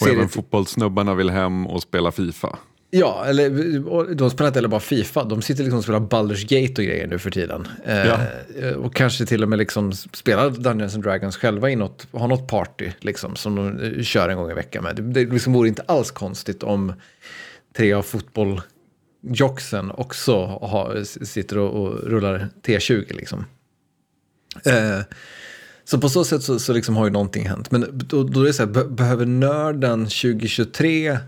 Och 0.00 0.08
även 0.08 0.28
fotbollssnubbarna 0.28 1.14
vill 1.14 1.30
hem 1.30 1.66
och 1.66 1.82
spela 1.82 2.12
Fifa. 2.12 2.58
Ja, 2.94 3.24
eller 3.26 4.14
de 4.14 4.30
spelar 4.30 4.48
inte 4.48 4.56
heller 4.56 4.68
bara 4.68 4.80
Fifa, 4.80 5.24
de 5.24 5.42
sitter 5.42 5.62
liksom 5.62 5.78
och 5.78 5.84
spelar 5.84 6.00
Baldur's 6.00 6.42
Gate 6.42 6.82
och 6.82 6.86
grejer 6.86 7.06
nu 7.06 7.18
för 7.18 7.30
tiden. 7.30 7.68
Eh, 7.84 8.06
ja. 8.06 8.18
Eh, 8.60 8.72
och 8.72 8.94
kanske 8.94 9.26
till 9.26 9.42
och 9.42 9.48
med 9.48 9.58
liksom 9.58 9.92
spelar 9.92 10.50
Dungeons 10.50 10.94
and 10.94 11.04
Dragons 11.04 11.36
själva 11.36 11.70
i 11.70 11.76
något, 11.76 12.06
har 12.12 12.28
något 12.28 12.48
party 12.48 12.90
liksom, 13.00 13.36
som 13.36 13.56
de 13.56 14.04
kör 14.04 14.28
en 14.28 14.36
gång 14.36 14.50
i 14.50 14.54
veckan 14.54 14.84
med. 14.84 14.96
Det, 14.96 15.02
det 15.02 15.32
liksom 15.32 15.52
vore 15.52 15.68
inte 15.68 15.82
alls 15.86 16.10
konstigt 16.10 16.62
om 16.62 16.92
tre 17.76 17.92
av 17.92 18.02
fotbolljocksen 18.02 19.90
också 19.90 20.46
har, 20.46 21.04
sitter 21.24 21.58
och, 21.58 21.82
och, 21.82 22.10
rullar 22.10 22.48
T20 22.62 23.14
liksom. 23.14 23.44
Eh, 24.64 25.00
så 25.84 25.98
på 25.98 26.08
så 26.08 26.24
sätt 26.24 26.42
så, 26.42 26.58
så 26.58 26.72
liksom 26.72 26.96
har 26.96 27.04
ju 27.04 27.10
någonting 27.10 27.48
hänt. 27.48 27.70
Men 27.70 27.86
då, 27.92 28.22
då 28.22 28.40
är 28.40 28.44
det 28.44 28.52
så 28.52 28.62
här, 28.62 28.70
be, 28.70 28.84
behöver 28.84 29.26
nörden 29.26 30.04
2023 30.04 31.18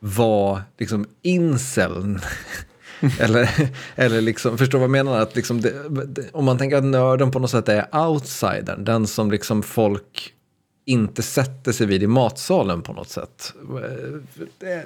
vara 0.00 0.62
liksom 0.78 1.06
inceln? 1.22 2.20
eller, 3.20 3.50
eller 3.94 4.20
liksom, 4.20 4.58
förstår 4.58 4.78
vad 4.78 4.84
jag 4.84 4.90
menar? 4.90 5.20
Att 5.20 5.36
liksom 5.36 5.60
det, 5.60 5.74
om 6.32 6.44
man 6.44 6.58
tänker 6.58 6.76
att 6.76 6.84
nörden 6.84 7.30
på 7.30 7.38
något 7.38 7.50
sätt 7.50 7.68
är 7.68 8.08
outsidern, 8.08 8.84
den 8.84 9.06
som 9.06 9.30
liksom 9.30 9.62
folk 9.62 10.34
inte 10.84 11.22
sätter 11.22 11.72
sig 11.72 11.86
vid 11.86 12.02
i 12.02 12.06
matsalen 12.06 12.82
på 12.82 12.92
något 12.92 13.08
sätt. 13.08 13.54
Eh, 14.60 14.80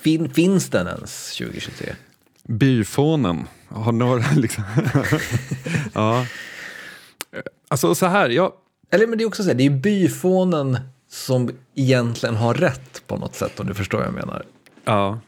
Fin, 0.00 0.30
finns 0.30 0.70
den 0.70 0.86
ens 0.86 1.36
2023? 1.36 1.94
Byfånen. 2.42 3.46
Har 3.68 3.92
några 3.92 4.24
liksom... 4.36 4.64
ja. 5.92 6.26
Alltså 7.68 7.94
så 7.94 8.06
här, 8.06 8.30
jag... 8.30 8.52
Eller 8.90 9.06
men 9.06 9.18
det 9.18 9.24
är 9.24 9.28
också 9.28 9.42
så 9.42 9.48
här, 9.48 9.56
det 9.56 9.66
är 9.66 9.70
byfånen 9.70 10.78
som 11.08 11.50
egentligen 11.74 12.36
har 12.36 12.54
rätt 12.54 13.02
på 13.06 13.16
något 13.16 13.34
sätt 13.34 13.60
om 13.60 13.66
du 13.66 13.74
förstår 13.74 13.98
vad 13.98 14.06
jag 14.06 14.14
menar. 14.14 14.44
Ja. 14.84 15.20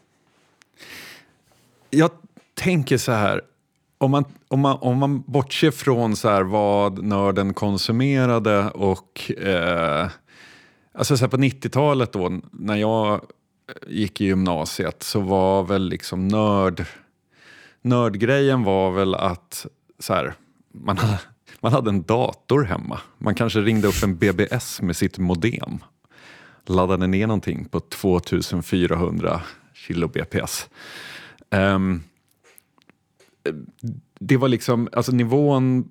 Jag 1.91 2.11
tänker 2.55 2.99
så 2.99 3.13
här, 3.13 3.41
om 3.99 4.11
man, 4.11 4.25
om 4.49 4.61
man, 4.61 4.79
om 4.81 4.99
man 4.99 5.23
bortser 5.23 5.71
från 5.71 6.17
så 6.17 6.29
här 6.29 6.43
vad 6.43 7.05
nörden 7.05 7.55
konsumerade 7.55 8.71
och 8.71 9.33
eh, 9.39 10.09
alltså 10.93 11.17
så 11.17 11.29
på 11.29 11.37
90-talet 11.37 12.13
då 12.13 12.41
när 12.51 12.77
jag 12.77 13.21
gick 13.87 14.21
i 14.21 14.25
gymnasiet 14.25 15.03
så 15.03 15.21
var 15.21 15.63
väl 15.63 15.89
liksom 15.89 16.29
nörd... 16.29 16.85
Nördgrejen 17.85 18.63
var 18.63 18.91
väl 18.91 19.15
att 19.15 19.67
så 19.99 20.15
här, 20.15 20.35
man, 20.75 20.99
man 21.61 21.73
hade 21.73 21.91
en 21.91 22.03
dator 22.03 22.65
hemma. 22.65 23.01
Man 23.19 23.35
kanske 23.35 23.61
ringde 23.61 23.89
upp 23.89 24.03
en 24.03 24.17
BBS 24.17 24.83
med 24.83 24.97
sitt 24.97 25.19
modem. 25.19 25.79
Laddade 26.67 27.07
ner 27.07 27.27
någonting 27.27 27.65
på 27.65 27.81
2400 27.81 29.41
kilobps. 29.75 30.69
Um, 31.51 32.03
det 34.21 34.37
var 34.37 34.49
liksom, 34.49 34.89
alltså 34.93 35.13
nivån 35.13 35.89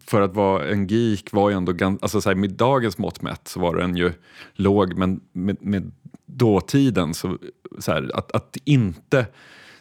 för 0.00 0.20
att 0.20 0.34
vara 0.34 0.68
en 0.68 0.86
geek 0.86 1.32
var 1.32 1.50
ju 1.50 1.56
ändå, 1.56 1.98
alltså 2.02 2.20
så 2.20 2.30
här, 2.30 2.36
med 2.36 2.50
dagens 2.50 2.98
mått 2.98 3.22
mätt 3.22 3.48
så 3.48 3.60
var 3.60 3.76
den 3.76 3.96
ju 3.96 4.12
låg 4.52 4.94
men 4.94 5.20
med, 5.32 5.56
med 5.60 5.92
dåtiden, 6.26 7.14
så, 7.14 7.38
så 7.78 7.92
här, 7.92 8.10
att, 8.14 8.32
att 8.32 8.56
inte 8.64 9.26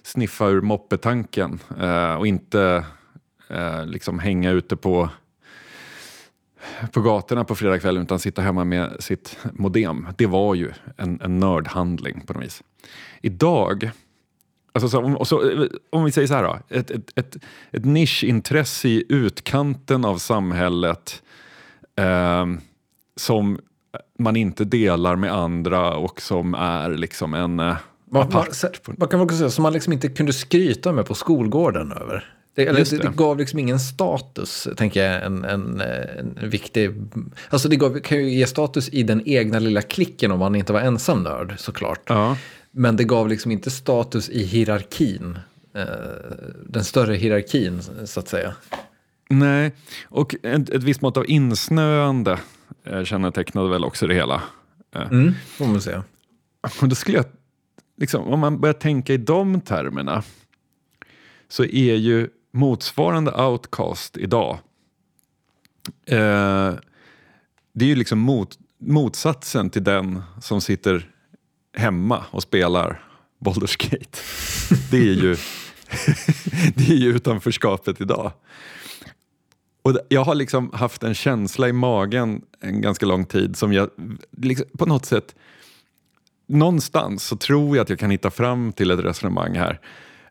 sniffa 0.03 0.47
ur 0.47 0.61
moppetanken 0.61 1.59
eh, 1.79 2.15
och 2.15 2.27
inte 2.27 2.85
eh, 3.49 3.85
liksom 3.85 4.19
hänga 4.19 4.51
ute 4.51 4.75
på 4.75 5.09
på 6.91 7.01
gatorna 7.01 7.43
på 7.43 7.55
fredagskvällen 7.55 8.03
utan 8.03 8.19
sitta 8.19 8.41
hemma 8.41 8.63
med 8.63 8.95
sitt 8.99 9.37
modem. 9.53 10.07
Det 10.17 10.25
var 10.25 10.55
ju 10.55 10.71
en, 10.97 11.21
en 11.21 11.39
nördhandling 11.39 12.21
på 12.21 12.33
något 12.33 12.43
vis. 12.43 12.63
Idag, 13.21 13.91
alltså 14.73 14.89
så, 14.89 14.99
om, 14.99 15.25
så, 15.25 15.67
om 15.89 16.05
vi 16.05 16.11
säger 16.11 16.27
så 16.27 16.33
här 16.33 16.43
då, 16.43 16.59
ett, 16.69 16.91
ett, 16.91 17.11
ett, 17.15 17.37
ett 17.71 17.85
nischintresse 17.85 18.87
i 18.87 19.03
utkanten 19.09 20.05
av 20.05 20.17
samhället 20.17 21.23
eh, 21.95 22.45
som 23.15 23.59
man 24.23 24.35
inte 24.35 24.65
delar 24.65 25.15
med 25.15 25.33
andra 25.33 25.93
och 25.93 26.21
som 26.21 26.53
är 26.53 26.89
liksom 26.89 27.33
en 27.33 27.59
eh, 27.59 27.75
man, 28.11 28.29
man, 28.33 28.45
man, 28.97 29.07
kan 29.07 29.21
också 29.21 29.37
säga 29.37 29.49
som 29.49 29.63
man 29.63 29.73
liksom 29.73 29.93
inte 29.93 30.09
kunde 30.09 30.33
skryta 30.33 30.91
med 30.91 31.05
på 31.05 31.13
skolgården 31.13 31.91
över. 31.91 32.33
Det, 32.55 32.67
eller, 32.67 32.85
det. 32.89 32.97
det, 32.97 33.15
gav 33.15 33.37
liksom 33.37 33.59
ingen 33.59 33.79
status, 33.79 34.67
tänker 34.77 35.03
jag, 35.03 35.23
en, 35.23 35.43
en, 35.43 35.81
en 35.81 36.49
viktig... 36.49 36.91
Alltså 37.49 37.69
det 37.69 37.75
gav, 37.75 37.99
kan 37.99 38.17
ju 38.17 38.29
ge 38.29 38.47
status 38.47 38.89
i 38.89 39.03
den 39.03 39.21
egna 39.25 39.59
lilla 39.59 39.81
klicken 39.81 40.31
om 40.31 40.39
man 40.39 40.55
inte 40.55 40.73
var 40.73 40.81
ensam 40.81 41.23
nörd, 41.23 41.53
såklart. 41.57 42.01
Ja. 42.07 42.37
Men 42.71 42.95
det 42.95 43.03
gav 43.03 43.29
liksom 43.29 43.51
inte 43.51 43.71
status 43.71 44.29
i 44.29 44.43
hierarkin 44.43 45.39
eh, 45.75 45.83
den 46.67 46.83
större 46.83 47.15
hierarkin 47.15 47.81
så 48.05 48.19
att 48.19 48.27
säga. 48.27 48.53
Nej, 49.29 49.71
och 50.03 50.35
ett, 50.43 50.69
ett 50.69 50.83
visst 50.83 51.01
mått 51.01 51.17
av 51.17 51.29
insnöande 51.29 52.39
kännetecknade 53.03 53.69
väl 53.69 53.83
också 53.83 54.07
det 54.07 54.13
hela. 54.13 54.41
Eh, 54.95 55.01
Mm, 55.11 55.33
får 55.47 55.65
man 55.67 55.81
säga. 55.81 56.03
Och 56.81 56.89
då 56.89 56.95
skulle 56.95 57.17
jag, 57.17 57.25
liksom, 57.97 58.23
om 58.23 58.39
man 58.39 58.59
börjar 58.59 58.73
tänka 58.73 59.13
i 59.13 59.17
de 59.17 59.61
termerna 59.61 60.23
så 61.47 61.63
är 61.63 61.95
ju 61.95 62.29
motsvarande 62.51 63.31
outcast 63.31 64.17
idag 64.17 64.59
eh, 66.05 66.73
det 67.73 67.85
är 67.85 67.89
ju 67.89 67.95
liksom 67.95 68.19
mot, 68.19 68.57
motsatsen 68.77 69.69
till 69.69 69.83
den 69.83 70.21
som 70.41 70.61
sitter 70.61 71.09
hemma 71.77 72.23
och 72.31 72.43
spelar 72.43 73.03
Baldur's 73.39 73.89
Gate. 73.91 74.19
Det 74.91 74.97
är 74.97 75.13
ju, 75.13 75.35
det 76.75 76.89
är 76.89 76.97
ju 76.97 77.15
utanförskapet 77.15 78.01
idag. 78.01 78.31
Och 79.83 79.97
jag 80.09 80.23
har 80.23 80.35
liksom 80.35 80.71
haft 80.73 81.03
en 81.03 81.13
känsla 81.13 81.69
i 81.69 81.73
magen 81.73 82.41
en 82.59 82.81
ganska 82.81 83.05
lång 83.05 83.25
tid 83.25 83.55
som 83.55 83.73
jag 83.73 83.89
liksom, 84.37 84.67
på 84.77 84.85
något 84.85 85.05
sätt 85.05 85.35
någonstans 86.47 87.23
så 87.23 87.35
tror 87.37 87.77
jag 87.77 87.83
att 87.83 87.89
jag 87.89 87.99
kan 87.99 88.09
hitta 88.09 88.31
fram 88.31 88.73
till 88.73 88.91
ett 88.91 88.99
resonemang 88.99 89.55
här. 89.55 89.79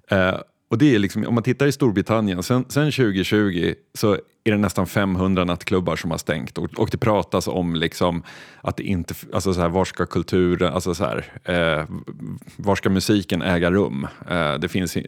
Eh, 0.09 0.41
och 0.73 0.79
det 0.79 0.95
är 0.95 0.99
liksom, 0.99 1.27
om 1.27 1.35
man 1.35 1.43
tittar 1.43 1.67
i 1.67 1.73
Storbritannien, 1.73 2.43
sen, 2.43 2.65
sen 2.69 2.93
2020 2.93 3.75
så 3.95 4.13
är 4.45 4.51
det 4.51 4.57
nästan 4.57 4.87
500 4.87 5.45
nattklubbar 5.45 5.97
som 5.97 6.11
har 6.11 6.19
stängt 6.19 6.59
och, 6.59 6.79
och 6.79 6.89
det 6.93 6.99
pratas 6.99 7.49
om 7.49 7.75
liksom 7.75 8.23
att 8.61 8.77
det 8.77 8.83
inte, 8.83 9.15
alltså 9.33 9.55
så 9.55 9.61
här, 9.61 9.69
var 9.69 9.85
ska 9.85 10.07
kulturen, 10.07 10.73
alltså 10.73 10.95
så 10.95 11.05
här, 11.05 11.25
eh, 11.45 11.85
var 12.57 12.77
ska 12.77 12.91
musiken 12.91 13.43
äga 13.43 13.71
rum? 13.71 14.07
Eh, 14.31 14.55
det 14.55 14.69
finns, 14.69 14.97
eh, 14.97 15.05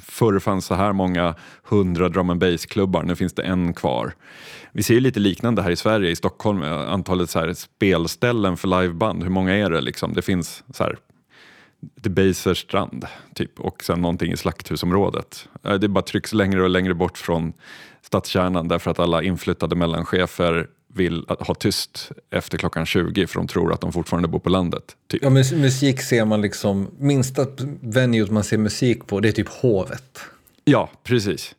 förr 0.00 0.38
fanns 0.38 0.66
så 0.66 0.74
här 0.74 0.92
många 0.92 1.34
hundra 1.64 2.08
drum 2.08 2.30
and 2.30 2.40
bass-klubbar, 2.40 3.02
nu 3.02 3.16
finns 3.16 3.32
det 3.32 3.42
en 3.42 3.74
kvar. 3.74 4.14
Vi 4.72 4.82
ser 4.82 4.94
ju 4.94 5.00
lite 5.00 5.20
liknande 5.20 5.62
här 5.62 5.70
i 5.70 5.76
Sverige, 5.76 6.10
i 6.10 6.16
Stockholm, 6.16 6.62
eh, 6.62 6.92
antalet 6.92 7.30
så 7.30 7.38
här 7.38 7.52
spelställen 7.52 8.56
för 8.56 8.80
liveband, 8.80 9.22
hur 9.22 9.30
många 9.30 9.54
är 9.54 9.70
det? 9.70 9.80
Liksom? 9.80 10.12
Det 10.12 10.22
finns 10.22 10.64
så 10.72 10.84
här, 10.84 10.96
Debaser 11.94 12.54
strand 12.54 13.06
typ, 13.34 13.60
och 13.60 13.84
sen 13.84 14.00
någonting 14.00 14.32
i 14.32 14.36
slakthusområdet. 14.36 15.48
Eh, 15.64 15.74
det 15.74 15.88
bara 15.88 16.02
trycks 16.02 16.32
längre 16.32 16.62
och 16.62 16.70
längre 16.70 16.94
bort 16.94 17.18
från 17.18 17.52
stadskärnan 18.02 18.68
därför 18.68 18.90
att 18.90 18.98
alla 18.98 19.22
inflyttade 19.22 19.76
mellanchefer 19.76 20.68
vill 20.94 21.24
ha 21.28 21.54
tyst 21.54 22.10
efter 22.30 22.58
klockan 22.58 22.86
20 22.86 23.26
för 23.26 23.38
de 23.38 23.46
tror 23.46 23.72
att 23.72 23.80
de 23.80 23.92
fortfarande 23.92 24.28
bor 24.28 24.38
på 24.38 24.48
landet. 24.48 24.96
Typ. 25.06 25.22
Ja, 25.22 25.30
musik 25.30 26.02
ser 26.02 26.24
man 26.24 26.40
liksom, 26.40 26.90
minsta 26.98 27.46
venue 27.80 28.30
man 28.30 28.44
ser 28.44 28.58
musik 28.58 29.06
på 29.06 29.20
det 29.20 29.28
är 29.28 29.32
typ 29.32 29.48
hovet. 29.48 30.20
Ja, 30.64 30.90
precis. 31.02 31.54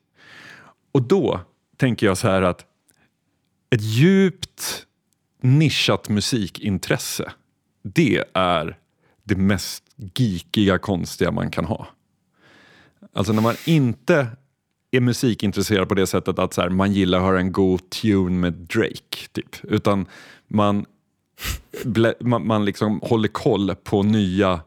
Och 0.92 1.02
då 1.02 1.40
tänker 1.78 2.06
jag 2.06 2.18
så 2.18 2.28
här 2.28 2.42
att 2.42 2.66
ett 3.70 3.82
djupt 3.82 4.86
nischat 5.42 6.10
musikintresse, 6.10 7.32
det 7.84 8.24
är 8.34 8.78
det 9.24 9.36
mest 9.36 9.84
geekiga, 10.16 10.78
konstiga 10.78 11.32
man 11.32 11.52
kan 11.52 11.66
ha. 11.66 11.88
Alltså 13.14 13.34
när 13.34 13.42
man 13.42 13.56
inte 13.66 14.28
är 14.92 15.00
musikintresserad 15.00 15.90
på 15.90 15.96
det 15.96 16.08
sättet 16.08 16.40
att 16.40 16.54
så 16.54 16.62
här, 16.62 16.70
man 16.70 16.94
gillar 16.94 17.18
att 17.18 17.24
höra 17.24 17.40
en 17.40 17.52
god 17.52 17.90
tune 17.90 18.40
med 18.40 18.54
Drake, 18.54 19.28
typ. 19.32 19.56
Utan 19.64 20.06
man, 20.48 20.86
man, 22.20 22.48
man 22.48 22.66
liksom 22.66 23.00
håller 23.04 23.28
koll 23.28 23.76
på 23.76 24.04
nya 24.04 24.62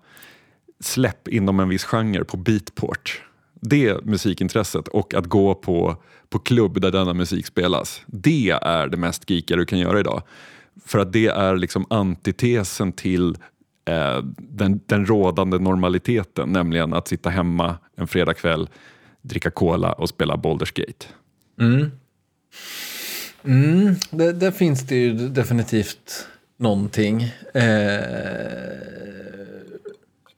släpp 0.80 1.28
inom 1.28 1.60
en 1.60 1.68
viss 1.68 1.84
genre 1.84 2.24
på 2.24 2.36
beatport. 2.36 3.22
Det 3.60 4.04
musikintresset 4.04 4.88
och 4.88 5.14
att 5.14 5.26
gå 5.26 5.54
på, 5.54 5.96
på 6.28 6.38
klubb 6.38 6.80
där 6.80 6.90
denna 6.90 7.14
musik 7.14 7.46
spelas. 7.46 8.02
Det 8.06 8.50
är 8.62 8.88
det 8.88 8.96
mest 8.96 9.30
geekiga 9.30 9.56
du 9.56 9.64
kan 9.66 9.78
göra 9.78 10.00
idag. 10.00 10.22
För 10.84 10.98
att 10.98 11.12
det 11.12 11.26
är 11.26 11.56
liksom 11.56 11.86
antitesen 11.90 12.92
till 12.92 13.36
eh, 13.86 14.22
den, 14.38 14.80
den 14.86 15.06
rådande 15.06 15.58
normaliteten, 15.58 16.48
nämligen 16.48 16.94
att 16.94 17.08
sitta 17.08 17.30
hemma 17.30 17.76
en 17.96 18.06
fredagkväll, 18.06 18.68
dricka 19.22 19.50
cola 19.50 19.92
och 19.92 20.08
spela 20.08 20.36
Baldur's 20.36 20.80
Gate. 20.80 21.06
Mm. 21.60 21.90
Mm, 23.44 23.94
det, 24.10 24.32
där 24.32 24.50
finns 24.50 24.86
det 24.86 24.96
ju 24.96 25.12
definitivt 25.12 26.26
någonting. 26.56 27.22
Eh, 27.54 28.00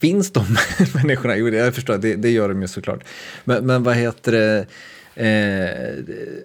finns 0.01 0.33
de 0.33 0.45
människorna? 0.95 1.37
Jo, 1.37 1.49
jag 1.49 1.75
förstår, 1.75 1.99
det, 1.99 2.17
det 2.17 2.31
gör 2.31 2.49
de 2.49 2.63
ju 2.63 2.69
såklart. 2.69 3.05
Men, 3.45 3.67
men 3.67 3.83
vad 3.83 3.97
heter 3.97 4.33
det? 4.33 4.67
Eh, 5.15 6.05
det? 6.05 6.45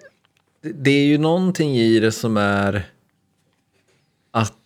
Det 0.62 0.90
är 0.90 1.06
ju 1.06 1.18
någonting 1.18 1.76
i 1.76 2.00
det 2.00 2.12
som 2.12 2.36
är 2.36 2.82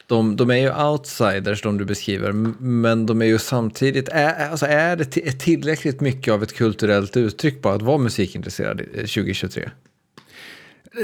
de, 0.09 0.37
de 0.37 0.51
är 0.51 0.57
ju 0.57 0.85
outsiders, 0.85 1.63
de 1.63 1.79
du 1.79 1.85
beskriver, 1.85 2.33
men 2.63 3.07
de 3.07 3.23
är 3.23 3.27
ju 3.27 3.39
samtidigt, 3.39 4.09
är, 4.09 4.51
alltså 4.51 4.67
är 4.67 4.97
det 4.97 5.05
tillräckligt 5.41 6.01
mycket 6.01 6.35
av 6.35 6.43
ett 6.43 6.55
kulturellt 6.55 7.17
uttryck 7.17 7.63
bara 7.63 7.75
att 7.75 7.83
vara 7.83 7.99
musikintresserad 7.99 8.79
2023? 8.79 9.63
Eh, 9.63 9.71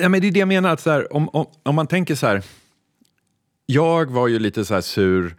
ja, 0.03 0.09
men 0.09 0.21
det 0.21 0.27
är 0.27 0.31
det 0.31 0.39
jag 0.39 0.49
menar, 0.49 0.73
att 0.73 0.81
så 0.81 0.91
här, 0.91 1.13
om, 1.13 1.29
om, 1.29 1.47
om 1.63 1.75
man 1.75 1.87
tänker 1.87 2.15
så 2.15 2.27
här, 2.27 2.43
jag 3.67 4.11
var 4.11 4.29
ju 4.29 4.39
lite 4.39 4.65
så 4.65 4.75
här 4.75 4.81
sur 4.81 5.37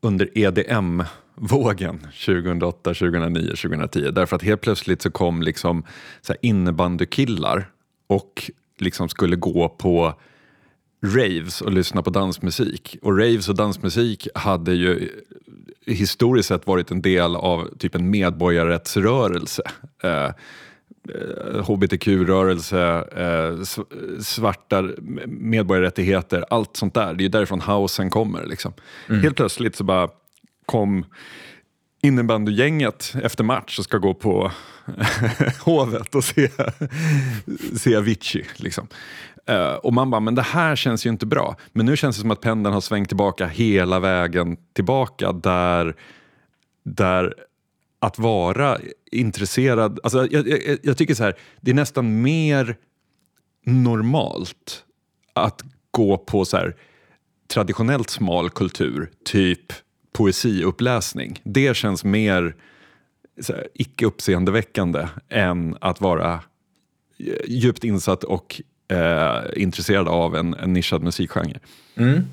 under 0.00 0.38
EDM-vågen 0.38 1.98
2008, 1.98 2.94
2009, 2.94 3.46
2010, 3.48 4.10
därför 4.10 4.36
att 4.36 4.42
helt 4.42 4.60
plötsligt 4.60 5.02
så 5.02 5.10
kom 5.10 5.42
liksom 5.42 5.84
så 6.20 6.32
här 6.32 6.38
innebandykillar 6.42 7.70
och 8.06 8.50
liksom 8.78 9.08
skulle 9.08 9.36
gå 9.36 9.68
på 9.68 10.14
raves 11.02 11.60
och 11.60 11.72
lyssna 11.72 12.02
på 12.02 12.10
dansmusik. 12.10 12.96
Och 13.02 13.18
raves 13.18 13.48
och 13.48 13.54
dansmusik 13.54 14.28
hade 14.34 14.72
ju 14.72 15.08
historiskt 15.86 16.48
sett 16.48 16.66
varit 16.66 16.90
en 16.90 17.02
del 17.02 17.36
av 17.36 17.78
typ 17.78 17.94
en 17.94 18.10
medborgarrättsrörelse. 18.10 19.62
Eh, 20.02 20.30
hbtq-rörelse, 21.62 23.04
eh, 23.16 23.64
svarta 24.20 24.88
medborgarrättigheter, 25.26 26.44
allt 26.50 26.76
sånt 26.76 26.94
där. 26.94 27.14
Det 27.14 27.20
är 27.22 27.24
ju 27.24 27.28
därifrån 27.28 27.60
housen 27.60 28.10
kommer. 28.10 28.46
Liksom. 28.46 28.72
Mm. 29.08 29.22
Helt 29.22 29.36
plötsligt 29.36 29.76
så 29.76 29.84
bara 29.84 30.08
kom 30.66 31.04
innebandygänget 32.02 33.14
efter 33.22 33.44
match 33.44 33.78
och 33.78 33.84
ska 33.84 33.98
gå 33.98 34.14
på 34.14 34.52
Hovet 35.64 36.14
och 36.14 36.24
se, 36.24 36.48
se 37.76 37.96
Avicii. 37.96 38.46
Liksom. 38.56 38.88
Uh, 39.50 39.74
och 39.74 39.92
man 39.92 40.10
bara, 40.10 40.20
men 40.20 40.34
det 40.34 40.42
här 40.42 40.76
känns 40.76 41.06
ju 41.06 41.10
inte 41.10 41.26
bra. 41.26 41.56
Men 41.72 41.86
nu 41.86 41.96
känns 41.96 42.16
det 42.16 42.20
som 42.20 42.30
att 42.30 42.40
pendeln 42.40 42.74
har 42.74 42.80
svängt 42.80 43.08
tillbaka 43.08 43.46
hela 43.46 44.00
vägen 44.00 44.56
tillbaka 44.72 45.32
där, 45.32 45.96
där 46.84 47.34
att 48.00 48.18
vara 48.18 48.78
intresserad, 49.12 50.00
alltså 50.02 50.26
jag, 50.30 50.48
jag, 50.48 50.78
jag 50.82 50.96
tycker 50.96 51.14
så 51.14 51.22
här, 51.22 51.34
det 51.60 51.70
är 51.70 51.74
nästan 51.74 52.22
mer 52.22 52.76
normalt 53.64 54.84
att 55.32 55.64
gå 55.90 56.18
på 56.18 56.44
så 56.44 56.56
här, 56.56 56.76
traditionellt 57.48 58.10
smal 58.10 58.50
kultur, 58.50 59.10
typ 59.24 59.72
poesiuppläsning. 60.12 61.40
Det 61.44 61.76
känns 61.76 62.04
mer 62.04 62.56
så 63.40 63.52
här, 63.52 63.68
icke 63.74 64.06
uppseendeväckande 64.06 65.08
än 65.28 65.76
att 65.80 66.00
vara 66.00 66.32
eh, 66.32 67.34
djupt 67.46 67.84
insatt 67.84 68.24
och 68.24 68.62
eh, 68.88 69.62
intresserad 69.62 70.08
av 70.08 70.36
en, 70.36 70.54
en 70.54 70.72
nischad 70.72 71.02
musikgenre. 71.02 71.58
Mm. 71.96 72.24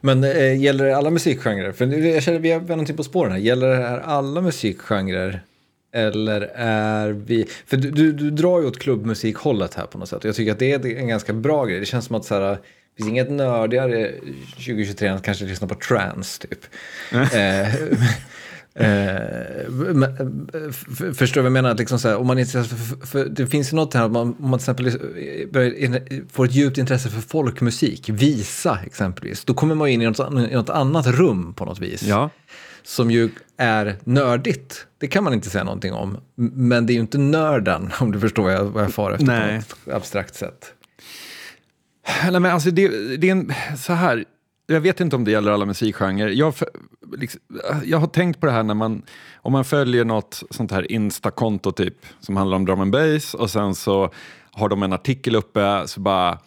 Men 0.00 0.24
eh, 0.24 0.60
gäller 0.60 0.84
det 0.84 0.96
alla 0.96 1.10
musikgenrer? 1.10 1.72
För 1.72 1.86
jag 1.86 2.22
känner 2.22 2.38
att 2.38 2.44
vi 2.44 2.50
har 2.50 2.60
någonting 2.60 2.96
på 2.96 3.04
spåren 3.04 3.32
här. 3.32 3.38
Gäller 3.38 3.68
det 3.68 3.76
här 3.76 3.98
alla 3.98 4.40
musikgenrer? 4.40 5.42
Eller 5.94 6.40
är 6.56 7.08
vi... 7.08 7.46
För 7.66 7.76
du, 7.76 7.90
du, 7.90 8.12
du 8.12 8.30
drar 8.30 8.60
ju 8.60 8.66
åt 8.66 8.78
klubbmusikhållet 8.78 9.74
här 9.74 9.86
på 9.86 9.98
något 9.98 10.08
sätt. 10.08 10.24
Jag 10.24 10.34
tycker 10.34 10.52
att 10.52 10.58
det 10.58 10.72
är 10.72 10.96
en 10.96 11.08
ganska 11.08 11.32
bra 11.32 11.64
grej. 11.64 11.80
Det 11.80 11.86
känns 11.86 12.04
som 12.04 12.16
att 12.16 12.24
så 12.24 12.34
här, 12.34 12.50
det 12.50 12.58
finns 12.96 13.08
inget 13.08 13.30
nördigare 13.30 14.12
2023 14.54 15.08
än 15.08 15.16
att 15.16 15.22
kanske 15.22 15.44
lyssna 15.44 15.66
på 15.66 15.74
trance 15.74 16.42
typ. 16.42 16.64
eh, 17.12 17.98
Eh, 18.74 18.84
förstår 21.14 21.34
du 21.34 21.40
vad 21.40 21.44
jag 21.44 21.52
menar? 21.52 21.74
Liksom 21.74 21.98
här, 22.04 22.16
om 22.16 22.26
man 22.26 22.38
inte, 22.38 22.64
för, 22.64 23.06
för, 23.06 23.24
det 23.24 23.46
finns 23.46 23.72
ju 23.72 23.76
något 23.76 23.94
här, 23.94 24.04
om 24.04 24.12
man, 24.12 24.36
om 24.40 24.50
man 24.50 24.58
till 24.58 24.86
exempel 24.86 26.00
får 26.32 26.44
ett 26.44 26.54
djupt 26.54 26.78
intresse 26.78 27.10
för 27.10 27.20
folkmusik, 27.20 28.08
visa 28.08 28.78
exempelvis, 28.86 29.44
då 29.44 29.54
kommer 29.54 29.74
man 29.74 29.88
in 29.88 30.02
i 30.02 30.06
något, 30.06 30.50
i 30.50 30.54
något 30.54 30.70
annat 30.70 31.06
rum 31.06 31.54
på 31.54 31.64
något 31.64 31.80
vis. 31.80 32.02
Ja. 32.02 32.30
Som 32.82 33.10
ju 33.10 33.30
är 33.56 33.96
nördigt, 34.04 34.86
det 34.98 35.06
kan 35.06 35.24
man 35.24 35.34
inte 35.34 35.50
säga 35.50 35.64
någonting 35.64 35.92
om. 35.92 36.18
Men 36.54 36.86
det 36.86 36.92
är 36.92 36.94
ju 36.94 37.00
inte 37.00 37.18
nörden, 37.18 37.90
om 38.00 38.12
du 38.12 38.20
förstår 38.20 38.42
vad 38.42 38.52
jag, 38.52 38.64
vad 38.64 38.84
jag 38.84 38.94
far 38.94 39.12
efter 39.12 39.26
Nej. 39.26 39.62
på 39.84 39.90
ett 39.90 39.96
abstrakt 39.96 40.34
sätt. 40.34 40.74
Nej, 42.22 42.40
men 42.40 42.46
alltså 42.46 42.70
det, 42.70 43.16
det 43.16 43.28
är 43.28 43.32
en, 43.32 43.52
så 43.78 43.92
här, 43.92 44.24
jag 44.72 44.80
vet 44.80 45.00
inte 45.00 45.16
om 45.16 45.24
det 45.24 45.30
gäller 45.30 45.52
alla 45.52 45.66
musikgenrer. 45.66 46.28
Jag, 46.28 46.54
liksom, 47.16 47.40
jag 47.84 47.98
har 47.98 48.06
tänkt 48.06 48.40
på 48.40 48.46
det 48.46 48.52
här 48.52 48.62
när 48.62 48.74
man, 48.74 49.02
om 49.36 49.52
man 49.52 49.64
följer 49.64 50.04
något 50.04 50.42
sånt 50.50 50.70
här 50.70 50.92
Insta-konto 50.92 51.72
typ, 51.72 51.96
som 52.20 52.36
handlar 52.36 52.56
om 52.56 52.64
drum 52.64 52.80
and 52.80 52.92
bass 52.92 53.34
och 53.34 53.50
sen 53.50 53.74
så 53.74 54.10
har 54.52 54.68
de 54.68 54.82
en 54.82 54.92
artikel 54.92 55.36
uppe, 55.36 55.82
så 55.86 56.00
bara 56.00 56.38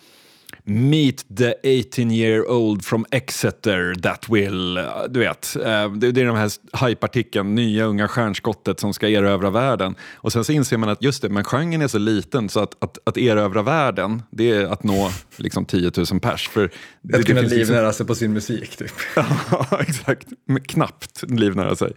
Meet 0.67 1.38
the 1.38 1.56
18 1.63 2.12
year 2.12 2.49
old 2.49 2.86
from 2.86 3.06
Exeter 3.12 3.95
that 3.95 4.30
will... 4.30 4.80
Du 5.10 5.19
vet, 5.19 5.56
eh, 5.56 5.91
det 5.91 6.08
är 6.08 6.12
den 6.12 6.36
här 6.36 6.51
hype-artikeln, 6.88 7.56
nya 7.56 7.86
unga 7.86 8.08
stjärnskottet 8.08 8.80
som 8.80 8.93
ska 8.93 9.10
erövra 9.10 9.49
världen. 9.49 9.95
Och 10.15 10.34
sen 10.34 10.43
så 10.43 10.51
inser 10.51 10.78
man 10.78 10.89
att 10.89 11.01
just 11.01 11.21
det, 11.21 11.30
men 11.30 11.43
genren 11.43 11.82
är 11.82 11.88
så 11.88 11.97
liten 11.97 12.49
så 12.49 12.60
att, 12.60 12.84
att, 12.84 12.97
att 13.04 13.17
erövra 13.17 13.62
världen, 13.62 14.23
det 14.30 14.51
är 14.51 14.65
att 14.65 14.84
nå 14.84 15.12
liksom 15.36 15.65
10 15.65 15.91
000 16.12 16.19
pers. 16.19 16.47
För 16.47 16.71
det, 17.01 17.17
att 17.17 17.25
kunna 17.25 17.41
liksom- 17.41 17.58
livnära 17.58 17.93
sig 17.93 18.06
på 18.06 18.15
sin 18.15 18.34
musik, 18.34 18.78
typ. 18.78 18.93
ja, 19.15 19.67
exakt. 19.80 20.28
Men 20.47 20.63
knappt 20.63 21.23
livnära 21.28 21.75
sig. 21.75 21.93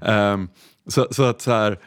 Um, 0.00 0.48
så, 0.88 1.08
så 1.10 1.22
att 1.22 1.40
så 1.40 1.50
här 1.50 1.78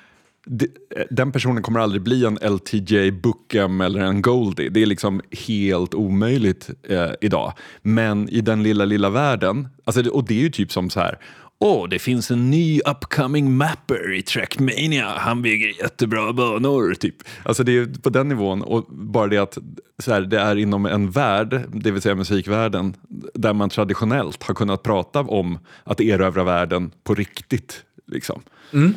den 1.10 1.32
personen 1.32 1.64
kommer 1.64 1.80
aldrig 1.80 2.02
bli 2.02 2.26
en 2.26 2.38
LTJ 2.42 3.12
Bookem 3.12 3.82
eller 3.82 4.00
en 4.00 4.22
Goldie. 4.22 4.70
Det 4.70 4.82
är 4.82 4.86
liksom 4.86 5.22
helt 5.48 5.94
omöjligt 5.94 6.70
eh, 6.90 7.12
idag. 7.22 7.54
Men 7.82 8.30
i 8.30 8.42
den 8.42 8.64
lilla, 8.64 8.86
lilla 8.86 9.10
världen, 9.10 9.68
alltså, 9.84 10.10
och 10.10 10.26
det 10.26 10.34
är 10.34 10.42
ju 10.42 10.50
typ 10.50 10.72
som 10.72 10.90
så 10.90 11.00
här 11.00 11.20
Åh, 11.60 11.84
oh, 11.84 11.90
det 11.90 12.00
finns 12.00 12.32
en 12.32 12.50
ny 12.50 12.80
upcoming 12.80 13.58
mapper 13.58 14.14
i 14.14 14.22
Trackmania. 14.22 15.14
Han 15.18 15.42
bygger 15.42 15.68
jättebra 15.68 16.34
banor. 16.34 16.94
Typ. 16.94 17.16
Alltså 17.44 17.64
det 17.64 17.78
är 17.78 18.02
på 18.02 18.10
den 18.10 18.28
nivån. 18.28 18.62
Och 18.62 18.86
bara 18.90 19.28
det 19.28 19.38
att 19.38 19.58
så 20.00 20.14
här, 20.14 20.22
det 20.22 20.40
är 20.40 20.56
inom 20.56 20.86
en 20.86 21.12
värld, 21.12 21.62
det 21.74 21.92
vill 21.92 22.02
säga 22.02 22.16
musikvärlden, 22.16 22.96
där 23.34 23.54
man 23.54 23.70
traditionellt 23.70 24.44
har 24.44 24.54
kunnat 24.54 24.84
prata 24.84 25.20
om 25.20 25.60
att 25.84 26.02
erövra 26.02 26.44
världen 26.44 26.92
på 27.04 27.16
riktigt. 27.16 27.84
Liksom. 28.08 28.42
Mm. 28.74 28.94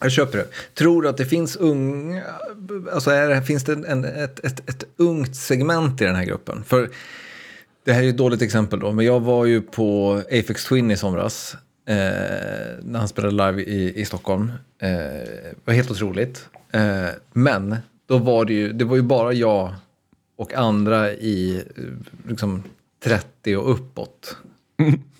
Jag 0.00 0.12
köper 0.12 0.38
det. 0.38 0.46
Tror 0.74 1.02
du 1.02 1.08
att 1.08 1.16
det 1.16 1.26
finns 1.26 1.56
unga, 1.56 2.22
alltså 2.92 3.10
är, 3.10 3.40
finns 3.40 3.64
det 3.64 3.72
en, 3.72 4.04
ett, 4.04 4.44
ett, 4.44 4.70
ett 4.70 4.84
ungt 4.96 5.36
segment 5.36 6.00
i 6.00 6.04
den 6.04 6.16
här 6.16 6.24
gruppen? 6.24 6.64
För 6.64 6.90
det 7.84 7.92
här 7.92 8.02
är 8.02 8.08
ett 8.08 8.16
dåligt 8.16 8.42
exempel 8.42 8.80
då, 8.80 8.92
men 8.92 9.04
jag 9.04 9.20
var 9.20 9.44
ju 9.44 9.62
på 9.62 10.22
Afex 10.26 10.64
Twin 10.64 10.90
i 10.90 10.96
somras. 10.96 11.56
Eh, 11.88 11.94
när 12.82 12.98
han 12.98 13.08
spelade 13.08 13.52
live 13.52 13.62
i, 13.62 14.00
i 14.00 14.04
Stockholm. 14.04 14.52
Eh, 14.78 14.88
det 14.88 15.54
var 15.64 15.74
helt 15.74 15.90
otroligt. 15.90 16.48
Eh, 16.72 17.06
men 17.32 17.76
då 18.06 18.18
var 18.18 18.44
det 18.44 18.52
ju, 18.52 18.72
det 18.72 18.84
var 18.84 18.96
ju 18.96 19.02
bara 19.02 19.32
jag 19.32 19.74
och 20.36 20.54
andra 20.54 21.12
i 21.12 21.62
eh, 21.76 21.84
liksom 22.28 22.62
30 23.04 23.56
och 23.56 23.70
uppåt. 23.70 24.36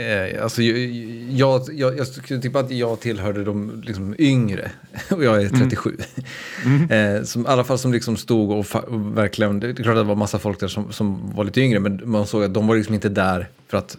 Eh, 0.00 0.42
alltså, 0.42 0.62
jag, 0.62 1.62
jag, 1.72 1.98
jag 1.98 2.06
skulle 2.06 2.40
tippa 2.40 2.60
att 2.60 2.70
jag 2.70 3.00
tillhörde 3.00 3.44
de 3.44 3.82
liksom, 3.86 4.14
yngre 4.18 4.70
och 5.10 5.24
jag 5.24 5.42
är 5.42 5.48
37. 5.48 5.96
Mm. 6.64 6.76
Mm. 6.76 6.90
Eh, 7.16 7.22
som, 7.24 7.42
I 7.42 7.48
alla 7.48 7.64
fall 7.64 7.78
som 7.78 7.92
liksom 7.92 8.16
stod 8.16 8.50
och, 8.50 8.58
och, 8.58 9.16
verkligen, 9.18 9.60
det 9.60 9.68
är 9.68 9.74
klart 9.74 9.86
att 9.86 9.96
det 9.96 10.02
var 10.02 10.14
massa 10.14 10.38
folk 10.38 10.60
där 10.60 10.68
som, 10.68 10.92
som 10.92 11.32
var 11.34 11.44
lite 11.44 11.60
yngre 11.60 11.80
men 11.80 12.00
man 12.04 12.26
såg 12.26 12.44
att 12.44 12.54
de 12.54 12.66
var 12.66 12.76
liksom 12.76 12.94
inte 12.94 13.08
där 13.08 13.48
för 13.68 13.78
att 13.78 13.96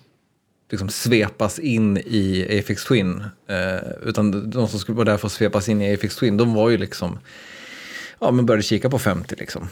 liksom 0.70 0.90
svepas 0.90 1.60
in 1.60 1.98
i 1.98 2.60
Afix 2.60 2.86
Twin. 2.86 3.24
Eh, 3.48 3.92
utan 4.04 4.50
de 4.50 4.68
som 4.68 4.80
skulle 4.80 4.96
vara 4.96 5.12
där 5.12 5.18
för 5.18 5.28
att 5.28 5.32
svepas 5.32 5.70
in 5.70 5.82
i 5.82 5.94
Afix 5.94 6.16
Twin, 6.16 6.38
de 6.38 6.54
var 6.54 6.70
ju 6.70 6.78
liksom, 6.78 7.20
ja 8.20 8.32
men 8.32 8.46
började 8.46 8.64
kika 8.64 8.90
på 8.90 9.00
50 9.00 9.36
liksom. 9.36 9.68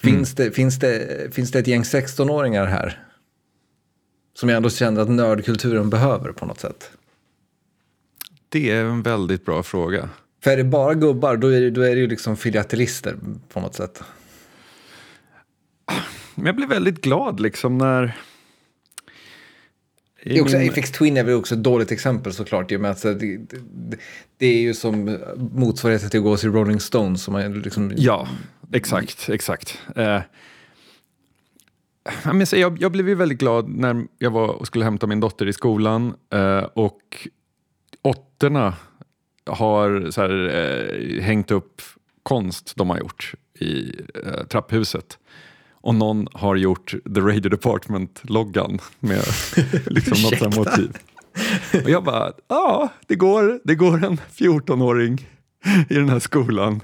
Finns, 0.00 0.38
mm. 0.38 0.48
det, 0.48 0.54
finns, 0.54 0.78
det, 0.78 1.34
finns 1.34 1.50
det 1.50 1.58
ett 1.58 1.66
gäng 1.66 1.82
16-åringar 1.82 2.66
här 2.66 3.07
som 4.38 4.48
jag 4.48 4.56
ändå 4.56 4.70
känner 4.70 5.00
att 5.00 5.08
nördkulturen 5.08 5.90
behöver 5.90 6.32
på 6.32 6.46
något 6.46 6.60
sätt? 6.60 6.90
Det 8.48 8.70
är 8.70 8.84
en 8.84 9.02
väldigt 9.02 9.44
bra 9.44 9.62
fråga. 9.62 10.08
För 10.44 10.50
är 10.50 10.56
det 10.56 10.64
bara 10.64 10.94
gubbar, 10.94 11.36
då 11.36 11.48
är 11.48 11.60
det, 11.60 11.70
då 11.70 11.80
är 11.80 11.94
det 11.94 12.00
ju 12.00 12.06
liksom 12.06 12.36
filatelister 12.36 13.16
på 13.52 13.60
något 13.60 13.74
sätt. 13.74 14.02
Men 16.34 16.46
jag 16.46 16.56
blev 16.56 16.68
väldigt 16.68 17.00
glad 17.00 17.40
liksom 17.40 17.78
när... 17.78 18.16
Det 20.24 20.38
är 20.38 20.42
också, 20.42 20.58
min... 20.58 20.70
Apex 20.70 20.90
Twin 20.90 21.16
är 21.16 21.24
väl 21.24 21.34
också 21.34 21.54
ett 21.54 21.62
dåligt 21.62 21.92
exempel 21.92 22.32
såklart. 22.32 22.70
Med 22.70 22.90
att, 22.90 23.02
det, 23.02 23.14
det, 23.14 23.96
det 24.36 24.46
är 24.46 24.60
ju 24.60 24.74
som 24.74 25.18
motsvarigheten 25.36 26.10
till 26.10 26.20
att 26.20 26.24
gå 26.24 26.36
till 26.36 26.52
Rolling 26.52 26.80
Stones. 26.80 27.22
Som 27.22 27.32
man 27.32 27.62
liksom... 27.62 27.92
Ja, 27.96 28.28
exakt. 28.72 29.28
exakt. 29.28 29.78
Eh, 29.96 30.20
jag, 32.52 32.82
jag 32.82 32.92
blev 32.92 33.08
ju 33.08 33.14
väldigt 33.14 33.38
glad 33.38 33.68
när 33.68 34.06
jag 34.18 34.30
var 34.30 34.48
och 34.48 34.66
skulle 34.66 34.84
hämta 34.84 35.06
min 35.06 35.20
dotter 35.20 35.46
i 35.46 35.52
skolan 35.52 36.14
eh, 36.32 36.64
och 36.74 37.28
åttorna 38.02 38.74
har 39.46 40.10
så 40.10 40.20
här, 40.20 40.48
eh, 40.54 41.22
hängt 41.22 41.50
upp 41.50 41.82
konst 42.22 42.72
de 42.76 42.90
har 42.90 42.98
gjort 42.98 43.34
i 43.58 44.00
eh, 44.24 44.46
trapphuset. 44.46 45.18
Och 45.80 45.94
någon 45.94 46.28
har 46.32 46.56
gjort 46.56 46.94
The 47.14 47.20
Radio 47.20 47.50
Department-loggan 47.50 48.78
med 49.00 49.24
liksom 49.86 50.22
något 50.22 50.38
sånt 50.38 50.56
motiv. 50.56 50.96
Och 51.84 51.90
jag 51.90 52.04
bara, 52.04 52.32
ja, 52.48 52.88
det 53.06 53.14
går, 53.14 53.60
det 53.64 53.74
går 53.74 54.04
en 54.04 54.16
14-åring 54.16 55.26
i 55.88 55.94
den 55.94 56.08
här 56.08 56.18
skolan 56.18 56.80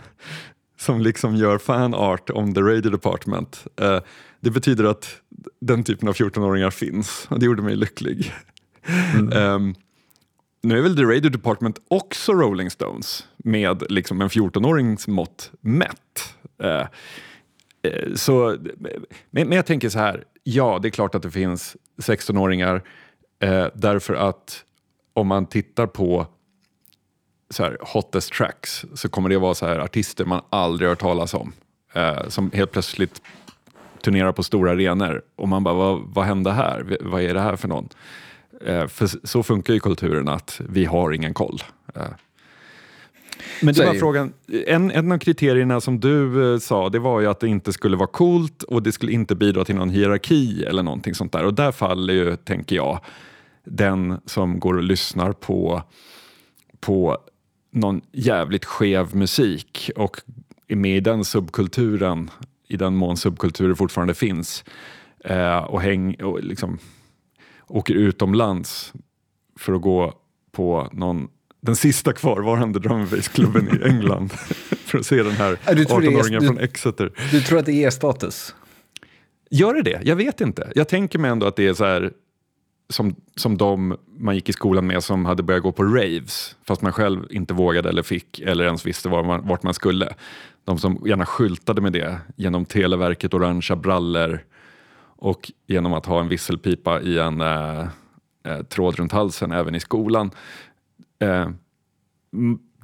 som 0.84 1.00
liksom 1.00 1.36
gör 1.36 1.58
fan 1.58 1.94
art 1.94 2.30
om 2.30 2.54
The 2.54 2.60
Radio 2.60 2.90
Department. 2.90 3.66
Uh, 3.82 4.00
det 4.40 4.50
betyder 4.50 4.84
att 4.84 5.20
den 5.60 5.84
typen 5.84 6.08
av 6.08 6.14
14-åringar 6.14 6.70
finns 6.70 7.26
och 7.30 7.38
det 7.38 7.46
gjorde 7.46 7.62
mig 7.62 7.76
lycklig. 7.76 8.32
Mm. 9.14 9.32
Um, 9.32 9.74
nu 10.62 10.78
är 10.78 10.82
väl 10.82 10.96
The 10.96 11.02
Radio 11.02 11.30
Department 11.30 11.78
också 11.88 12.32
Rolling 12.32 12.70
Stones 12.70 13.28
med 13.36 13.82
liksom 13.88 14.20
en 14.20 14.28
14-årings 14.28 15.10
mått 15.10 15.52
mätt. 15.60 16.34
Uh, 16.64 16.68
uh, 16.68 18.14
så, 18.14 18.56
men, 19.30 19.48
men, 19.48 19.52
jag 19.52 19.66
tänker 19.66 19.88
så 19.88 19.98
här, 19.98 20.24
ja 20.42 20.78
det 20.82 20.88
är 20.88 20.90
klart 20.90 21.14
att 21.14 21.22
det 21.22 21.30
finns 21.30 21.76
16-åringar 21.96 22.74
uh, 23.44 23.66
därför 23.74 24.14
att 24.14 24.64
om 25.14 25.26
man 25.26 25.46
tittar 25.46 25.86
på 25.86 26.26
så 27.50 27.62
här, 27.62 27.78
hottest 27.80 28.32
tracks 28.32 28.84
så 28.94 29.08
kommer 29.08 29.28
det 29.28 29.38
vara 29.38 29.54
så 29.54 29.66
här 29.66 29.78
artister 29.78 30.24
man 30.24 30.40
aldrig 30.50 30.88
hört 30.88 31.00
talas 31.00 31.34
om. 31.34 31.52
Eh, 31.92 32.28
som 32.28 32.50
helt 32.54 32.72
plötsligt 32.72 33.22
turnerar 34.02 34.32
på 34.32 34.42
stora 34.42 34.70
arenor 34.70 35.22
och 35.36 35.48
man 35.48 35.64
bara, 35.64 35.74
vad, 35.74 36.02
vad 36.06 36.24
hände 36.24 36.52
här? 36.52 36.98
Vad 37.00 37.22
är 37.22 37.34
det 37.34 37.40
här 37.40 37.56
för 37.56 37.68
någon? 37.68 37.88
Eh, 38.66 38.86
för 38.86 39.26
så 39.26 39.42
funkar 39.42 39.74
ju 39.74 39.80
kulturen 39.80 40.28
att 40.28 40.60
vi 40.68 40.84
har 40.84 41.12
ingen 41.12 41.34
koll. 41.34 41.62
Eh. 41.94 42.02
Men 43.62 43.74
det 43.74 43.86
var 43.86 43.94
frågan, 43.94 44.32
en, 44.66 44.90
en 44.90 45.12
av 45.12 45.18
kriterierna 45.18 45.80
som 45.80 46.00
du 46.00 46.52
eh, 46.52 46.58
sa 46.58 46.88
det 46.88 46.98
var 46.98 47.20
ju 47.20 47.26
att 47.26 47.40
det 47.40 47.48
inte 47.48 47.72
skulle 47.72 47.96
vara 47.96 48.06
coolt 48.06 48.62
och 48.62 48.82
det 48.82 48.92
skulle 48.92 49.12
inte 49.12 49.34
bidra 49.34 49.64
till 49.64 49.74
någon 49.74 49.90
hierarki 49.90 50.64
eller 50.64 50.82
någonting 50.82 51.14
sånt 51.14 51.32
där. 51.32 51.44
Och 51.44 51.54
där 51.54 51.72
faller 51.72 52.14
ju, 52.14 52.36
tänker 52.36 52.76
jag, 52.76 53.00
den 53.64 54.20
som 54.26 54.60
går 54.60 54.76
och 54.76 54.82
lyssnar 54.82 55.32
på, 55.32 55.82
på 56.80 57.18
någon 57.74 58.00
jävligt 58.12 58.64
skev 58.64 59.16
musik 59.16 59.90
och 59.96 60.20
är 60.68 60.76
med 60.76 60.96
i 60.96 61.00
den 61.00 61.24
subkulturen, 61.24 62.30
i 62.68 62.76
den 62.76 62.96
mån 62.96 63.16
subkulturer 63.16 63.74
fortfarande 63.74 64.14
finns, 64.14 64.64
eh, 65.24 65.58
och, 65.58 65.82
häng, 65.82 66.14
och 66.14 66.44
liksom, 66.44 66.78
åker 67.66 67.94
utomlands 67.94 68.92
för 69.58 69.72
att 69.72 69.82
gå 69.82 70.14
på 70.52 70.88
någon 70.92 71.28
den 71.60 71.76
sista 71.76 72.12
kvarvarande 72.12 72.78
drumbassklubben 72.78 73.68
i 73.68 73.88
England 73.88 74.32
för 74.84 74.98
att 74.98 75.06
se 75.06 75.22
den 75.22 75.32
här 75.32 75.56
18-åringen 75.64 76.46
från 76.46 76.58
Exeter. 76.58 77.12
Du 77.30 77.40
tror 77.40 77.58
att 77.58 77.66
det 77.66 77.84
är 77.84 77.90
status? 77.90 78.54
Gör 79.50 79.74
det 79.74 79.82
det? 79.82 80.00
Jag 80.04 80.16
vet 80.16 80.40
inte. 80.40 80.72
Jag 80.74 80.88
tänker 80.88 81.18
mig 81.18 81.30
ändå 81.30 81.46
att 81.46 81.56
det 81.56 81.66
är 81.66 81.74
så 81.74 81.84
här 81.84 82.12
som, 82.88 83.14
som 83.36 83.56
de 83.56 83.96
man 84.18 84.34
gick 84.34 84.48
i 84.48 84.52
skolan 84.52 84.86
med 84.86 85.04
som 85.04 85.24
hade 85.24 85.42
börjat 85.42 85.62
gå 85.62 85.72
på 85.72 85.84
raves 85.84 86.56
fast 86.64 86.82
man 86.82 86.92
själv 86.92 87.26
inte 87.30 87.54
vågade 87.54 87.88
eller 87.88 88.02
fick 88.02 88.40
eller 88.40 88.64
ens 88.64 88.86
visste 88.86 89.08
var 89.08 89.24
man, 89.24 89.48
vart 89.48 89.62
man 89.62 89.74
skulle. 89.74 90.14
De 90.64 90.78
som 90.78 91.02
gärna 91.06 91.26
skyltade 91.26 91.80
med 91.80 91.92
det 91.92 92.18
genom 92.36 92.64
Televerket 92.64 93.34
orangea 93.34 93.76
brallor 93.76 94.44
och 95.16 95.52
genom 95.66 95.92
att 95.92 96.06
ha 96.06 96.20
en 96.20 96.28
visselpipa 96.28 97.00
i 97.00 97.18
en 97.18 97.40
eh, 97.40 97.86
eh, 98.44 98.62
tråd 98.62 98.96
runt 98.96 99.12
halsen 99.12 99.52
även 99.52 99.74
i 99.74 99.80
skolan. 99.80 100.30
Eh, 101.18 101.48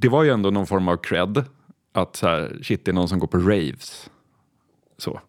det 0.00 0.08
var 0.08 0.22
ju 0.24 0.30
ändå 0.30 0.50
någon 0.50 0.66
form 0.66 0.88
av 0.88 0.96
cred 0.96 1.44
att 1.92 2.16
så 2.16 2.26
här, 2.26 2.58
shit, 2.62 2.84
det 2.84 2.90
är 2.90 2.92
någon 2.92 3.08
som 3.08 3.18
går 3.18 3.26
på 3.26 3.38
raves. 3.38 4.10
Så. 4.98 5.20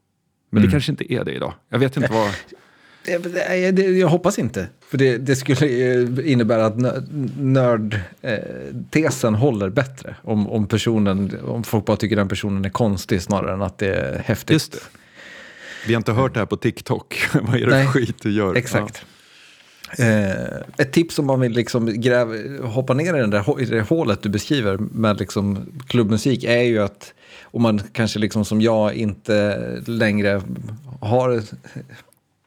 Men 0.49 0.57
mm. 0.57 0.67
det 0.67 0.71
kanske 0.71 0.91
inte 0.91 1.13
är 1.13 1.23
det 1.23 1.31
idag. 1.31 1.53
Jag 1.69 1.79
vet 1.79 1.97
inte 1.97 2.13
vad... 2.13 2.29
Jag, 3.05 3.79
jag 3.79 4.07
hoppas 4.07 4.39
inte. 4.39 4.67
För 4.89 4.97
det, 4.97 5.17
det 5.17 5.35
skulle 5.35 5.93
eh, 5.93 6.31
innebära 6.31 6.65
att 6.65 6.77
nördtesen 7.37 9.35
håller 9.35 9.69
bättre. 9.69 10.15
Om, 10.23 10.49
om, 10.49 10.67
personen, 10.67 11.39
om 11.45 11.63
folk 11.63 11.85
bara 11.85 11.97
tycker 11.97 12.15
den 12.15 12.27
personen 12.27 12.65
är 12.65 12.69
konstig 12.69 13.21
snarare 13.21 13.53
än 13.53 13.61
att 13.61 13.77
det 13.77 13.95
är 13.95 14.19
häftigt. 14.25 14.53
Just 14.53 14.71
det. 14.71 14.79
Vi 15.87 15.93
har 15.93 15.99
inte 15.99 16.11
hört 16.11 16.33
det 16.33 16.39
här 16.39 16.45
på 16.45 16.57
TikTok. 16.57 17.29
Vad 17.33 17.55
är 17.55 17.59
det 17.59 17.67
Nej, 17.67 17.85
för 17.85 17.91
skit 17.91 18.15
du 18.21 18.31
gör? 18.31 18.55
Exakt. 18.55 19.05
Eh, 19.97 20.31
ett 20.77 20.91
tips 20.91 21.19
om 21.19 21.25
man 21.25 21.39
vill 21.39 21.51
liksom 21.51 22.01
gräva, 22.01 22.33
hoppa 22.67 22.93
ner 22.93 23.15
i, 23.15 23.19
den 23.19 23.29
där, 23.29 23.61
i 23.61 23.65
det 23.65 23.81
hålet 23.81 24.21
du 24.21 24.29
beskriver 24.29 24.77
med 24.77 25.19
liksom 25.19 25.65
klubbmusik 25.87 26.43
är 26.43 26.61
ju 26.61 26.79
att 26.79 27.13
om 27.43 27.61
man 27.61 27.81
kanske 27.93 28.19
liksom 28.19 28.45
som 28.45 28.61
jag 28.61 28.93
inte 28.93 29.57
längre 29.85 30.41
har 31.01 31.41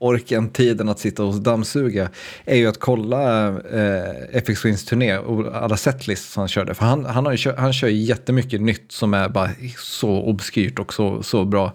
orken, 0.04 0.48
tiden 0.48 0.88
att 0.88 0.98
sitta 0.98 1.24
och 1.24 1.34
dammsuga 1.34 2.10
är 2.44 2.56
ju 2.56 2.66
att 2.66 2.80
kolla 2.80 3.48
eh, 3.48 4.38
FX 4.38 4.62
Twins 4.62 4.84
turné 4.84 5.18
och 5.18 5.56
alla 5.56 5.76
setlists 5.76 6.36
han 6.36 6.48
körde. 6.48 6.74
För 6.74 6.84
han, 6.84 7.04
han, 7.04 7.24
har 7.24 7.32
ju 7.32 7.38
kör, 7.38 7.56
han 7.56 7.72
kör 7.72 7.88
ju 7.88 7.96
jättemycket 7.96 8.60
nytt 8.60 8.92
som 8.92 9.14
är 9.14 9.28
bara 9.28 9.50
så 9.78 10.10
obskyrt 10.10 10.78
och 10.78 10.94
så, 10.94 11.22
så 11.22 11.44
bra. 11.44 11.72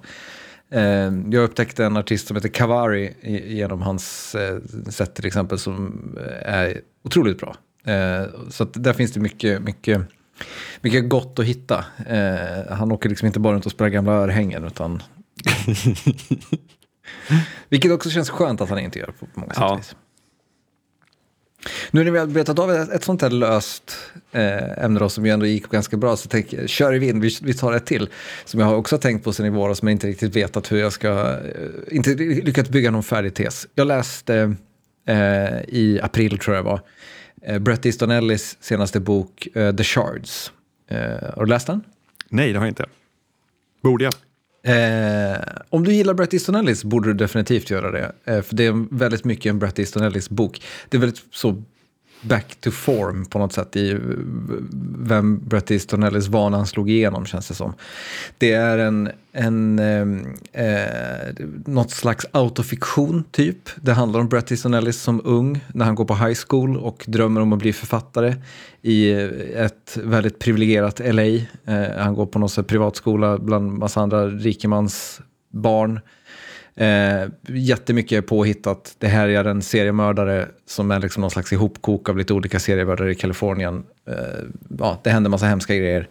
Eh, 0.71 1.11
jag 1.31 1.43
upptäckte 1.43 1.85
en 1.85 1.97
artist 1.97 2.27
som 2.27 2.35
heter 2.35 2.49
Kavari 2.49 3.13
genom 3.47 3.81
hans 3.81 4.35
eh, 4.35 4.57
set 4.89 5.15
till 5.15 5.25
exempel 5.25 5.59
som 5.59 6.01
eh, 6.17 6.53
är 6.53 6.81
otroligt 7.03 7.39
bra. 7.39 7.55
Eh, 7.85 8.23
så 8.49 8.63
att 8.63 8.83
där 8.83 8.93
finns 8.93 9.11
det 9.13 9.19
mycket, 9.19 9.61
mycket, 9.61 10.01
mycket 10.81 11.09
gott 11.09 11.39
att 11.39 11.45
hitta. 11.45 11.85
Eh, 12.07 12.75
han 12.75 12.91
åker 12.91 13.09
liksom 13.09 13.25
inte 13.25 13.39
bara 13.39 13.53
runt 13.53 13.65
och 13.65 13.71
spelar 13.71 13.89
gamla 13.89 14.11
örhängen 14.11 14.63
utan... 14.63 15.03
Vilket 17.69 17.91
också 17.91 18.09
känns 18.09 18.29
skönt 18.29 18.61
att 18.61 18.69
han 18.69 18.79
inte 18.79 18.99
gör 18.99 19.13
på 19.19 19.25
många 19.33 19.53
sätt 19.53 19.61
Ja. 19.61 19.75
vis. 19.75 19.95
Nu 21.91 22.03
när 22.03 22.11
vi 22.11 22.19
har 22.19 22.25
betat 22.25 22.59
av 22.59 22.71
ett, 22.71 23.03
sånt 23.03 23.21
här 23.21 23.29
löst 23.29 23.97
eh, 24.31 24.83
ämne 24.85 24.99
då, 24.99 25.09
som 25.09 25.25
ju 25.25 25.31
ändå 25.31 25.45
gick 25.45 25.69
ganska 25.69 25.97
bra 25.97 26.17
så 26.17 26.29
jag, 26.31 26.69
kör 26.69 26.93
vi 26.93 27.09
in, 27.09 27.21
vi, 27.21 27.37
vi 27.41 27.53
tar 27.53 27.73
ett 27.73 27.85
till. 27.85 28.09
Som 28.45 28.59
jag 28.59 28.67
har 28.67 28.75
också 28.75 28.97
tänkt 28.97 29.23
på 29.23 29.33
sen 29.33 29.45
i 29.45 29.49
våras 29.49 29.81
men 29.81 29.91
inte 29.91 30.07
riktigt 30.07 30.35
vetat 30.35 30.71
hur 30.71 30.77
jag 30.77 30.93
ska, 30.93 31.09
eh, 31.31 31.95
inte 31.95 32.09
lyckats 32.15 32.69
bygga 32.69 32.91
någon 32.91 33.03
färdig 33.03 33.33
tes. 33.33 33.67
Jag 33.75 33.87
läste 33.87 34.55
eh, 35.07 35.15
i 35.67 35.99
april 36.03 36.37
tror 36.39 36.55
jag 36.55 36.63
var, 36.63 36.81
eh, 37.41 37.59
Bret 37.59 37.85
Easton 37.85 38.11
Ellis 38.11 38.57
senaste 38.61 38.99
bok 38.99 39.47
eh, 39.55 39.75
The 39.75 39.83
Shards. 39.83 40.51
Eh, 40.89 40.99
har 41.35 41.45
du 41.45 41.49
läst 41.49 41.67
den? 41.67 41.81
Nej, 42.29 42.53
det 42.53 42.59
har 42.59 42.65
jag 42.65 42.71
inte. 42.71 42.85
Borde 43.83 44.03
jag? 44.03 44.13
Eh, 44.63 45.37
om 45.69 45.83
du 45.83 45.93
gillar 45.93 46.13
Bret 46.13 46.33
Easton 46.33 46.55
Ellis 46.55 46.83
borde 46.83 47.09
du 47.09 47.13
definitivt 47.13 47.69
göra 47.69 47.91
det. 47.91 48.11
Eh, 48.25 48.41
för 48.41 48.55
det 48.55 48.65
är 48.65 48.95
väldigt 48.95 49.25
mycket 49.25 49.49
en 49.49 49.59
Bret 49.59 49.79
Easton 49.79 50.03
Ellis 50.03 50.29
bok. 50.29 50.61
Det 50.89 50.97
är 50.97 51.01
väldigt 51.01 51.21
så 51.31 51.63
back 52.21 52.55
to 52.61 52.71
form 52.71 53.25
på 53.25 53.39
något 53.39 53.53
sätt 53.53 53.75
i 53.75 53.97
vem 54.97 55.39
Bret 55.39 55.71
Easton 55.71 56.03
Ellis 56.03 56.27
var 56.27 56.49
när 56.49 56.57
han 56.57 56.67
slog 56.67 56.89
igenom 56.89 57.25
känns 57.25 57.47
det 57.47 57.53
som. 57.53 57.73
Det 58.37 58.51
är 58.51 58.77
en, 58.77 59.09
en 59.31 59.79
ehm, 59.79 60.27
eh, 60.51 61.45
något 61.65 61.91
slags 61.91 62.25
autofiktion 62.31 63.23
typ. 63.31 63.69
Det 63.75 63.93
handlar 63.93 64.19
om 64.19 64.27
Bret 64.27 64.51
Easton 64.51 64.73
Ellis 64.73 65.01
som 65.01 65.21
ung 65.23 65.59
när 65.73 65.85
han 65.85 65.95
går 65.95 66.05
på 66.05 66.15
high 66.15 66.39
school 66.47 66.77
och 66.77 67.03
drömmer 67.07 67.41
om 67.41 67.53
att 67.53 67.59
bli 67.59 67.73
författare 67.73 68.35
i 68.81 69.11
ett 69.55 69.97
väldigt 70.03 70.39
privilegierat 70.39 70.99
LA. 70.99 71.23
Eh, 71.23 71.97
han 71.97 72.13
går 72.13 72.25
på 72.25 72.39
någon 72.39 72.49
sån 72.49 72.63
privatskola 72.63 73.37
bland 73.37 73.71
massa 73.71 74.01
andra 74.01 74.27
rikemans 74.27 75.21
barn. 75.51 75.99
Eh, 76.79 77.29
jättemycket 77.47 78.27
påhittat. 78.27 78.95
Det 78.97 79.07
här 79.07 79.27
är 79.27 79.45
en 79.45 79.61
seriemördare 79.61 80.47
som 80.65 80.91
är 80.91 80.99
liksom 80.99 81.21
någon 81.21 81.31
slags 81.31 81.53
ihopkok 81.53 82.09
av 82.09 82.17
lite 82.17 82.33
olika 82.33 82.59
seriemördare 82.59 83.11
i 83.11 83.15
Kalifornien. 83.15 83.83
Eh, 84.07 84.15
ja, 84.79 84.99
det 85.03 85.09
händer 85.09 85.29
massa 85.29 85.45
hemska 85.45 85.75
grejer 85.75 86.07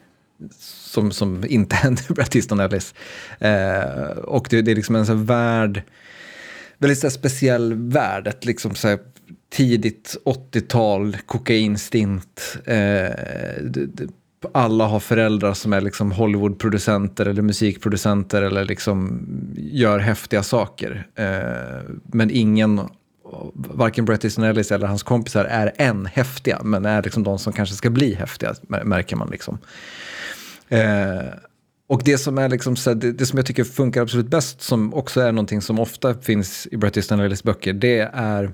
som, 0.59 1.11
som 1.11 1.45
inte 1.49 1.77
händer 1.77 2.03
i 2.11 2.13
Bret 2.13 2.53
Ellis. 2.53 2.95
Eh, 3.39 4.19
och 4.19 4.47
det, 4.51 4.63
det 4.63 4.71
är 4.71 4.75
liksom 4.75 4.97
en 4.97 5.07
sån 5.07 5.25
värld, 5.25 5.83
väldigt 6.79 6.99
så 6.99 7.11
speciell 7.11 7.75
värld. 7.75 8.27
Ett 8.27 8.45
liksom 8.45 8.75
så 8.75 8.89
här 8.89 8.99
tidigt 9.51 10.17
80-tal, 10.25 11.17
kokainstint. 11.27 12.57
Eh, 12.65 12.75
det, 13.63 13.87
det, 13.87 14.09
alla 14.53 14.87
har 14.87 15.01
föräldrar 15.01 15.55
som 15.55 15.73
är 15.73 15.81
liksom 15.81 16.13
Hollywoodproducenter 16.13 17.27
eller 17.27 17.43
musikproducenter 17.43 18.43
eller 18.43 18.65
liksom 18.65 19.27
gör 19.57 19.99
häftiga 19.99 20.43
saker. 20.43 21.07
Eh, 21.15 21.95
men 22.05 22.31
ingen, 22.31 22.81
varken 23.55 24.05
Bret 24.05 24.25
Easton 24.25 24.45
Ellis 24.45 24.73
eller 24.73 24.87
hans 24.87 25.03
kompisar 25.03 25.45
är 25.45 25.73
än 25.77 26.07
häftiga, 26.07 26.61
men 26.63 26.85
är 26.85 27.03
liksom 27.03 27.23
de 27.23 27.39
som 27.39 27.53
kanske 27.53 27.75
ska 27.75 27.91
bli 27.91 28.15
häftiga, 28.15 28.55
märker 28.85 29.17
man 29.17 29.29
liksom. 29.31 29.59
Eh, 30.69 31.23
och 31.89 32.03
det 32.05 32.19
som, 32.19 32.39
är 32.39 32.49
liksom, 32.49 32.77
så 32.77 32.95
det, 32.95 33.13
det 33.13 33.27
som 33.27 33.37
jag 33.37 33.47
tycker 33.47 33.65
funkar 33.65 34.03
absolut 34.03 34.29
bäst, 34.29 34.63
som 34.63 34.95
också 34.95 35.21
är 35.21 35.33
någonting 35.33 35.63
som 35.63 35.79
ofta 35.79 36.15
finns 36.15 36.69
i 36.71 36.77
Bret 36.77 36.97
Easton 36.97 37.21
Ellis 37.21 37.43
böcker, 37.43 37.73
det 37.73 38.11
är 38.13 38.53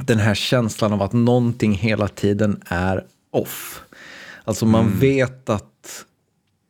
den 0.00 0.18
här 0.18 0.34
känslan 0.34 0.92
av 0.92 1.02
att 1.02 1.12
någonting 1.12 1.72
hela 1.72 2.08
tiden 2.08 2.62
är 2.66 3.04
off. 3.30 3.82
Alltså 4.46 4.66
man 4.66 4.98
vet 4.98 5.50
att 5.50 6.04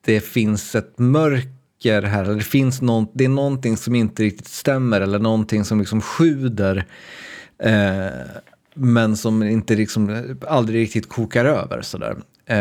det 0.05 0.21
finns 0.21 0.75
ett 0.75 0.99
mörker 0.99 2.03
här, 2.03 2.25
eller 2.25 2.35
det, 2.35 2.41
finns 2.41 2.83
någon, 2.83 3.07
det 3.13 3.25
är 3.25 3.29
någonting 3.29 3.77
som 3.77 3.95
inte 3.95 4.23
riktigt 4.23 4.49
stämmer 4.49 5.01
eller 5.01 5.19
någonting 5.19 5.65
som 5.65 5.79
liksom 5.79 6.01
sjuder. 6.01 6.87
Eh, 7.59 8.07
men 8.75 9.17
som 9.17 9.43
inte 9.43 9.77
liksom, 9.77 10.37
aldrig 10.49 10.81
riktigt 10.81 11.09
kokar 11.09 11.45
över 11.45 11.83
sådär. 11.83 12.17
Eh, 12.49 12.57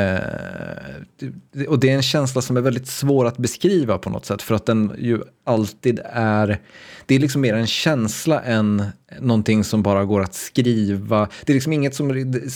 det- 1.52 1.68
och 1.68 1.80
det 1.80 1.90
är 1.90 1.96
en 1.96 2.02
känsla 2.02 2.42
som 2.42 2.58
är 2.58 2.62
väldigt 2.62 2.88
svår 2.88 3.26
att 3.26 3.38
beskriva 3.38 3.98
på 3.98 4.10
något 4.10 4.26
sätt 4.26 4.42
för 4.42 4.56
att 4.56 4.66
den 4.66 4.96
ju 5.00 5.22
alltid 5.44 6.00
är, 6.06 6.60
det 7.06 7.16
är 7.16 7.20
liksom 7.20 7.42
mer 7.42 7.54
en 7.54 7.68
känsla 7.68 8.42
än 8.42 8.84
någonting 9.20 9.64
som 9.64 9.84
bara 9.84 10.06
går 10.06 10.22
att 10.22 10.34
skriva. 10.34 11.30
Det 11.46 11.52
är 11.52 11.54
liksom 11.54 11.74
inget 11.74 11.96
som, 11.96 12.08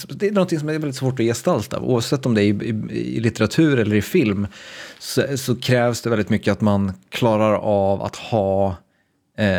det 0.10 0.28
är 0.28 0.32
någonting 0.32 0.60
som 0.60 0.70
är 0.70 0.74
väldigt 0.74 0.96
svårt 0.96 1.20
att 1.20 1.26
gestalta, 1.26 1.80
oavsett 1.80 2.26
om 2.26 2.34
det 2.34 2.44
är 2.44 2.64
i, 2.64 2.70
i, 2.90 3.18
i 3.18 3.20
litteratur 3.20 3.80
eller 3.80 3.96
i 3.96 4.02
film, 4.02 4.48
så, 5.00 5.38
så 5.38 5.56
krävs 5.56 6.02
det 6.02 6.10
väldigt 6.10 6.30
mycket 6.30 6.52
att 6.52 6.62
man 6.62 6.92
klarar 7.10 7.54
av 7.56 8.02
att 8.02 8.16
ha 8.16 8.76
eh, 9.38 9.58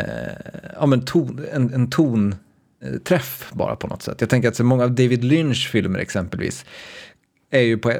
ja, 0.79 0.85
men 0.85 1.05
ton, 1.05 1.45
en, 1.53 1.73
en 1.73 1.89
ton 1.89 2.35
eh, 2.83 2.93
träff 3.03 3.49
bara 3.53 3.75
på 3.75 3.87
något 3.87 4.01
sätt. 4.03 4.17
Jag 4.21 4.29
tänker 4.29 4.47
att 4.49 4.55
så 4.55 4.63
många 4.63 4.83
av 4.83 4.91
David 4.91 5.23
Lynch 5.23 5.69
filmer 5.71 5.99
exempelvis, 5.99 6.65
är 7.51 7.61
ju 7.61 7.77
på, 7.77 7.93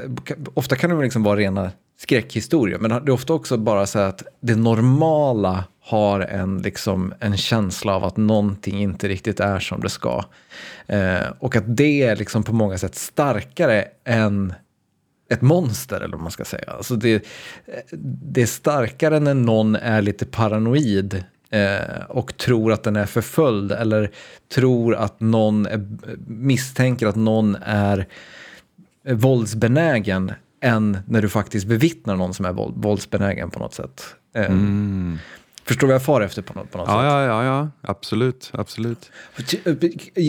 ofta 0.53 0.75
kan 0.75 0.89
de 0.89 1.01
liksom 1.01 1.23
vara 1.23 1.39
rena 1.39 1.71
skräckhistorier, 1.97 2.79
men 2.79 2.89
det 2.89 2.95
är 2.95 3.09
ofta 3.09 3.33
också 3.33 3.57
bara 3.57 3.85
så 3.85 3.99
att 3.99 4.23
det 4.39 4.55
normala 4.55 5.63
har 5.83 6.19
en, 6.19 6.61
liksom, 6.61 7.13
en 7.19 7.37
känsla 7.37 7.95
av 7.95 8.03
att 8.03 8.17
någonting 8.17 8.81
inte 8.81 9.07
riktigt 9.07 9.39
är 9.39 9.59
som 9.59 9.81
det 9.81 9.89
ska. 9.89 10.25
Eh, 10.87 11.27
och 11.39 11.55
att 11.55 11.77
det 11.77 12.03
är 12.03 12.15
liksom 12.15 12.43
på 12.43 12.53
många 12.53 12.77
sätt 12.77 12.95
starkare 12.95 13.87
än 14.05 14.53
ett 15.29 15.41
monster, 15.41 15.95
eller 16.01 16.17
vad 16.17 16.21
man 16.21 16.31
ska 16.31 16.45
säga. 16.45 16.71
Alltså 16.71 16.95
det, 16.95 17.25
det 18.31 18.41
är 18.41 18.45
starkare 18.45 19.19
när 19.19 19.33
någon 19.33 19.75
är 19.75 20.01
lite 20.01 20.25
paranoid 20.25 21.23
eh, 21.49 22.05
och 22.09 22.37
tror 22.37 22.71
att 22.71 22.83
den 22.83 22.95
är 22.95 23.05
förföljd 23.05 23.71
eller 23.71 24.11
tror 24.53 24.95
att 24.95 25.19
någon 25.19 25.65
är, 25.65 25.87
misstänker 26.27 27.07
att 27.07 27.15
någon 27.15 27.57
är 27.65 28.07
våldsbenägen 29.09 30.31
än 30.61 30.97
när 31.07 31.21
du 31.21 31.29
faktiskt 31.29 31.67
bevittnar 31.67 32.15
någon 32.15 32.33
som 32.33 32.45
är 32.45 32.53
våld, 32.53 32.73
våldsbenägen 32.77 33.49
på 33.51 33.59
något 33.59 33.73
sätt. 33.73 34.15
Eh, 34.35 34.49
Förstår 35.63 35.87
du 35.87 35.87
vad 35.87 35.95
jag 35.95 36.03
far 36.05 36.21
efter 36.21 36.41
på 36.41 36.53
något, 36.53 36.71
på 36.71 36.77
något 36.77 36.87
Ja, 36.87 36.93
sätt? 36.93 37.03
ja, 37.05 37.23
ja, 37.25 37.43
ja. 37.43 37.69
absolut. 37.81 38.49
absolut. 38.53 39.11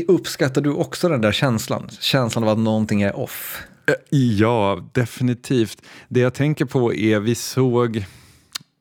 Uppskattar 0.09 0.61
du 0.61 0.71
också 0.73 1.09
den 1.09 1.21
där 1.21 1.33
känslan? 1.33 1.89
Känslan 2.01 2.45
av 2.45 2.51
att 2.51 2.59
någonting 2.59 3.03
är 3.03 3.17
off? 3.17 3.63
Eh, 3.87 3.95
Ja, 4.19 4.89
definitivt. 4.93 5.83
Det 6.09 6.21
jag 6.21 6.35
tänker 6.35 6.65
på 6.65 6.95
är, 6.95 7.21
vi 7.21 7.35
såg, 7.35 8.05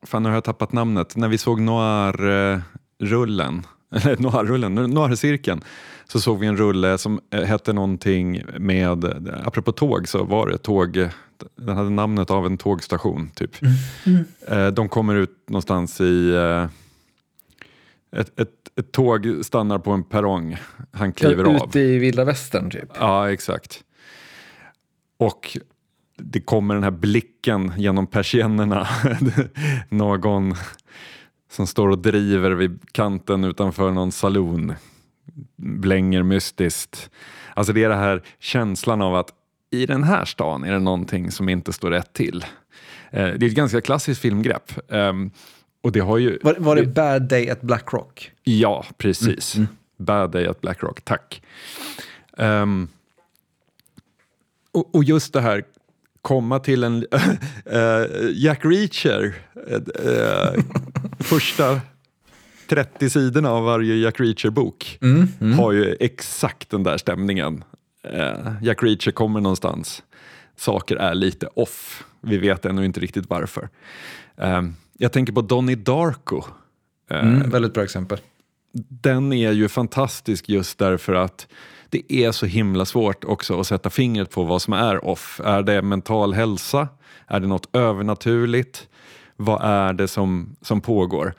fan 0.06 0.22
nu 0.22 0.28
har 0.28 0.36
jag 0.36 0.44
tappat 0.44 0.72
namnet, 0.72 1.16
när 1.16 1.28
vi 1.28 1.38
såg 1.38 1.60
Noir-rullen, 1.60 3.66
eller 3.94 4.16
Noir-rullen, 4.16 4.74
Noir-cirkeln, 4.74 5.64
så 6.12 6.20
såg 6.20 6.38
vi 6.38 6.46
en 6.46 6.56
rulle 6.56 6.98
som 6.98 7.20
eh, 7.30 7.42
hette 7.42 7.72
någonting 7.72 8.42
med, 8.58 9.04
apropå 9.44 9.72
tåg 9.72 10.08
så 10.08 10.24
var 10.24 10.48
det 10.48 10.58
tåg, 10.58 11.08
den 11.56 11.76
hade 11.76 11.90
namnet 11.90 12.30
av 12.30 12.46
en 12.46 12.58
tågstation 12.58 13.30
typ. 13.34 13.50
Eh, 14.48 14.66
De 14.66 14.88
kommer 14.88 15.14
ut 15.14 15.36
någonstans 15.48 16.00
i, 16.00 16.30
eh, 16.34 16.64
ett, 18.20 18.40
ett, 18.40 18.50
ett 18.78 18.92
tåg 18.92 19.26
stannar 19.42 19.78
på 19.78 19.90
en 19.90 20.04
perrong, 20.04 20.56
han 20.92 21.12
kliver 21.12 21.44
av. 21.44 21.68
Ute 21.68 21.80
i 21.80 21.98
vilda 21.98 22.24
västern 22.24 22.70
typ? 22.70 22.90
Ja, 22.98 23.30
exakt. 23.30 23.84
Och 25.18 25.58
det 26.18 26.40
kommer 26.40 26.74
den 26.74 26.84
här 26.84 26.90
blicken 26.90 27.72
genom 27.76 28.06
persiennerna. 28.06 28.86
Någon 29.88 30.54
som 31.50 31.66
står 31.66 31.88
och 31.88 31.98
driver 31.98 32.50
vid 32.50 32.80
kanten 32.92 33.44
utanför 33.44 33.90
någon 33.90 34.12
saloon. 34.12 34.72
Blänger 35.56 36.22
mystiskt. 36.22 37.10
Alltså 37.54 37.72
det 37.72 37.84
är 37.84 37.88
den 37.88 37.98
här 37.98 38.22
känslan 38.38 39.02
av 39.02 39.14
att 39.14 39.32
i 39.70 39.86
den 39.86 40.02
här 40.04 40.24
stan 40.24 40.64
är 40.64 40.72
det 40.72 40.78
någonting 40.78 41.30
som 41.30 41.48
inte 41.48 41.72
står 41.72 41.90
rätt 41.90 42.12
till. 42.12 42.44
Eh, 43.10 43.26
Det 43.26 43.46
är 43.46 43.48
ett 43.48 43.54
ganska 43.54 43.80
klassiskt 43.80 44.20
filmgrepp. 44.20 44.72
Ehm, 44.92 45.30
Och 45.82 45.92
det 45.92 46.00
har 46.00 46.18
ju... 46.18 46.38
Var, 46.42 46.54
var 46.58 46.76
det 46.76 46.86
Bad 46.86 47.22
Day 47.22 47.50
at 47.50 47.60
Black 47.62 47.92
Rock? 47.92 48.32
Ja, 48.42 48.84
precis. 48.96 49.56
Mm. 49.56 49.68
Bad 49.96 50.30
Day 50.30 50.46
at 50.46 50.60
Black 50.60 50.82
Rock, 50.82 51.00
tack. 51.04 51.42
Ehm, 52.38 52.88
och, 54.72 54.94
och 54.94 55.04
just 55.04 55.32
det 55.32 55.40
här, 55.40 55.64
komma 56.22 56.58
till 56.58 56.84
en... 56.84 57.06
eh, 57.66 58.04
Jack 58.32 58.64
Reacher, 58.64 59.34
eh, 59.66 60.62
första 61.20 61.80
30 62.72 63.10
sidorna 63.10 63.50
av 63.50 63.64
varje 63.64 63.94
Jack 63.96 64.20
Reacher-bok 64.20 64.98
Mm, 65.02 65.58
har 65.58 65.72
ju 65.72 65.96
exakt 66.00 66.70
den 66.70 66.82
där 66.82 66.96
stämningen. 66.98 67.64
Eh, 68.04 68.52
Jack 68.62 68.82
Reacher 68.82 69.10
kommer 69.12 69.40
någonstans, 69.40 70.02
saker 70.56 70.96
är 70.96 71.14
lite 71.14 71.46
off. 71.46 72.04
Vi 72.20 72.38
vet 72.38 72.64
ännu 72.64 72.84
inte 72.84 73.00
riktigt 73.00 73.24
varför. 73.30 73.68
Ehm, 74.36 74.74
jag 74.98 75.12
tänker 75.12 75.32
på 75.32 75.40
Donnie 75.42 75.74
Darko. 75.74 76.42
Eh, 77.10 77.26
Mm, 77.28 77.50
väldigt 77.50 77.74
bra 77.74 77.84
exempel. 77.84 78.18
den 78.88 79.32
är 79.32 79.52
ju 79.52 79.68
fantastisk 79.68 80.48
just 80.48 80.78
därför 80.78 81.14
att 81.14 81.46
det 81.88 82.12
är 82.12 82.32
så 82.32 82.46
himla 82.46 82.84
svårt 82.84 83.24
också 83.24 83.60
att 83.60 83.66
sätta 83.66 83.90
fingret 83.90 84.30
på 84.30 84.42
vad 84.44 84.62
som 84.62 84.72
är 84.72 85.04
off. 85.04 85.40
Är 85.44 85.62
det 85.62 85.82
mental 85.82 86.34
hälsa? 86.34 86.88
Är 87.26 87.40
det 87.40 87.46
något 87.46 87.76
övernaturligt? 87.76 88.88
Vad 89.36 89.60
är 89.64 89.92
det 89.92 90.08
som, 90.08 90.56
som 90.62 90.80
pågår? 90.80 91.34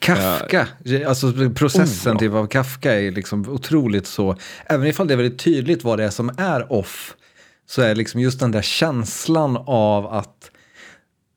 Kafka, 0.00 0.68
alltså 1.06 1.32
processen 1.54 2.14
Oh, 2.14 2.18
till 2.18 2.30
vad 2.30 2.50
Kafka 2.50 3.00
är 3.00 3.10
liksom 3.10 3.48
otroligt 3.48 4.06
så, 4.06 4.36
även 4.66 4.86
ifall 4.86 5.08
det 5.08 5.14
är 5.14 5.16
väldigt 5.16 5.38
tydligt 5.38 5.84
vad 5.84 5.98
det 5.98 6.04
är 6.04 6.10
som 6.10 6.30
är 6.36 6.72
off, 6.72 7.16
så 7.66 7.82
är 7.82 7.94
liksom 7.94 8.20
just 8.20 8.40
den 8.40 8.50
där 8.50 8.62
känslan 8.62 9.56
av 9.66 10.06
att 10.06 10.50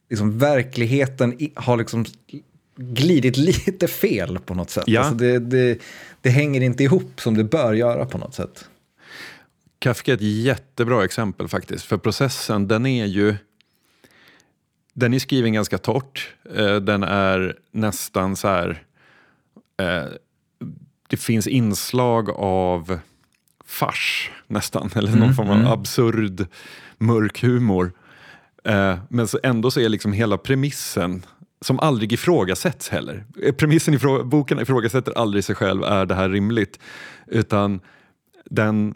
liksom 0.09 0.37
verkligheten 0.37 1.37
har 1.55 1.77
liksom 1.77 2.05
glidit 2.75 3.37
lite 3.65 3.87
fel 3.87 4.39
på 4.39 4.53
något 4.53 4.69
sätt. 4.69 4.83
Ja. 4.87 5.01
Alltså 5.01 5.15
det, 5.15 5.39
det, 5.39 5.79
det 6.21 6.29
hänger 6.29 6.61
inte 6.61 6.83
ihop 6.83 7.21
som 7.21 7.37
det 7.37 7.43
bör 7.43 7.73
göra 7.73 8.05
på 8.05 8.17
något 8.17 8.35
sätt. 8.35 8.65
Kafka 9.79 10.11
är 10.11 10.15
ett 10.15 10.21
jättebra 10.21 11.05
exempel 11.05 11.47
faktiskt, 11.47 11.85
för 11.85 11.97
processen 11.97 12.67
den 12.67 12.85
är 12.85 13.05
ju 13.05 13.35
den 14.93 15.13
är 15.13 15.19
skriven 15.19 15.53
ganska 15.53 15.77
torrt. 15.77 16.33
Eh, 16.55 16.75
Den 16.75 17.03
är 17.03 17.57
nästan 17.71 18.35
så 18.35 18.47
här... 18.47 18.83
Eh, 19.79 20.05
det 21.09 21.17
finns 21.17 21.47
inslag 21.47 22.29
av 22.35 22.99
fars 23.65 24.31
nästan, 24.47 24.89
eller 24.95 25.15
någon 25.15 25.33
form 25.33 25.49
av 25.49 25.67
absurd 25.71 26.47
mörk 26.97 27.41
humor. 27.43 27.91
Eh, 28.63 28.97
men 29.09 29.27
så 29.27 29.39
ändå 29.43 29.71
så 29.71 29.79
är 29.79 29.89
liksom 29.89 30.13
hela 30.13 30.37
premissen 30.37 31.25
som 31.61 31.79
aldrig 31.79 32.13
ifrågasätts 32.13 32.89
heller. 32.89 33.25
Premissen 33.57 33.93
i 33.93 33.97
frå- 33.97 34.23
boken 34.23 34.59
ifrågasätter 34.59 35.17
aldrig 35.17 35.43
sig 35.43 35.55
själv, 35.55 35.83
är 35.83 36.05
det 36.05 36.15
här 36.15 36.29
rimligt? 36.29 36.79
Utan 37.27 37.79
den, 38.45 38.95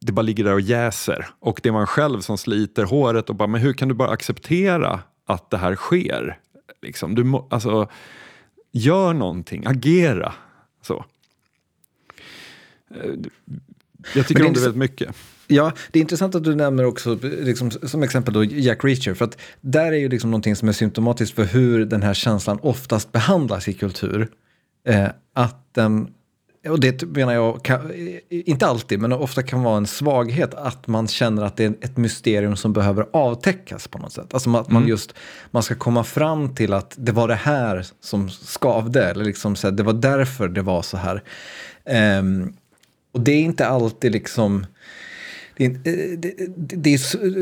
det 0.00 0.12
bara 0.12 0.22
ligger 0.22 0.44
där 0.44 0.52
och 0.52 0.60
jäser. 0.60 1.26
Och 1.40 1.60
det 1.62 1.68
är 1.68 1.72
man 1.72 1.86
själv 1.86 2.20
som 2.20 2.38
sliter 2.38 2.84
håret 2.84 3.30
och 3.30 3.36
bara, 3.36 3.48
men 3.48 3.60
hur 3.60 3.72
kan 3.72 3.88
du 3.88 3.94
bara 3.94 4.10
acceptera 4.10 5.00
att 5.26 5.50
det 5.50 5.56
här 5.56 5.74
sker? 5.76 6.38
Liksom, 6.82 7.14
du 7.14 7.24
må, 7.24 7.48
alltså, 7.50 7.88
gör 8.72 9.12
någonting, 9.12 9.66
agera. 9.66 10.34
Så. 10.82 11.04
Eh, 12.94 13.10
Jag 14.14 14.26
tycker 14.26 14.46
om 14.46 14.52
det 14.52 14.60
väldigt 14.60 14.76
mycket. 14.76 15.16
Ja, 15.46 15.72
det 15.90 15.98
är 15.98 16.00
intressant 16.00 16.34
att 16.34 16.44
du 16.44 16.54
nämner 16.54 16.84
också 16.84 17.18
liksom, 17.22 17.70
som 17.70 18.02
exempel 18.02 18.34
då 18.34 18.44
Jack 18.44 18.84
Reacher, 18.84 19.14
för 19.14 19.24
att 19.24 19.38
där 19.60 19.92
är 19.92 19.96
ju 19.96 20.08
liksom 20.08 20.30
någonting 20.30 20.56
som 20.56 20.68
är 20.68 20.72
symptomatiskt 20.72 21.34
för 21.34 21.44
hur 21.44 21.84
den 21.84 22.02
här 22.02 22.14
känslan 22.14 22.58
oftast 22.62 23.12
behandlas 23.12 23.68
i 23.68 23.72
kultur. 23.72 24.28
Eh, 24.86 25.08
att 25.32 25.74
den, 25.74 26.14
och 26.66 26.80
det 26.80 27.02
menar 27.02 27.32
jag, 27.32 27.62
kan, 27.62 27.92
inte 28.28 28.66
alltid, 28.66 29.00
men 29.00 29.12
ofta 29.12 29.42
kan 29.42 29.62
vara 29.62 29.76
en 29.76 29.86
svaghet 29.86 30.54
att 30.54 30.86
man 30.86 31.08
känner 31.08 31.42
att 31.42 31.56
det 31.56 31.64
är 31.64 31.74
ett 31.80 31.96
mysterium 31.96 32.56
som 32.56 32.72
behöver 32.72 33.06
avtäckas 33.12 33.88
på 33.88 33.98
något 33.98 34.12
sätt. 34.12 34.34
Alltså 34.34 34.56
att 34.56 34.70
man 34.70 34.88
just, 34.88 35.14
man 35.50 35.62
ska 35.62 35.74
komma 35.74 36.04
fram 36.04 36.54
till 36.54 36.72
att 36.72 36.94
det 36.96 37.12
var 37.12 37.28
det 37.28 37.34
här 37.34 37.86
som 38.00 38.30
skavde, 38.30 39.04
eller 39.04 39.24
liksom 39.24 39.56
så 39.56 39.66
här, 39.66 39.72
det 39.72 39.82
var 39.82 39.92
därför 39.92 40.48
det 40.48 40.62
var 40.62 40.82
så 40.82 40.96
här. 40.96 41.22
Ehm, 41.84 42.52
och 43.12 43.20
det 43.20 43.32
är 43.32 43.40
inte 43.40 43.66
alltid 43.66 44.12
liksom... 44.12 44.66
Det, 45.56 45.64
eh, 45.64 46.18
det, 46.18 46.34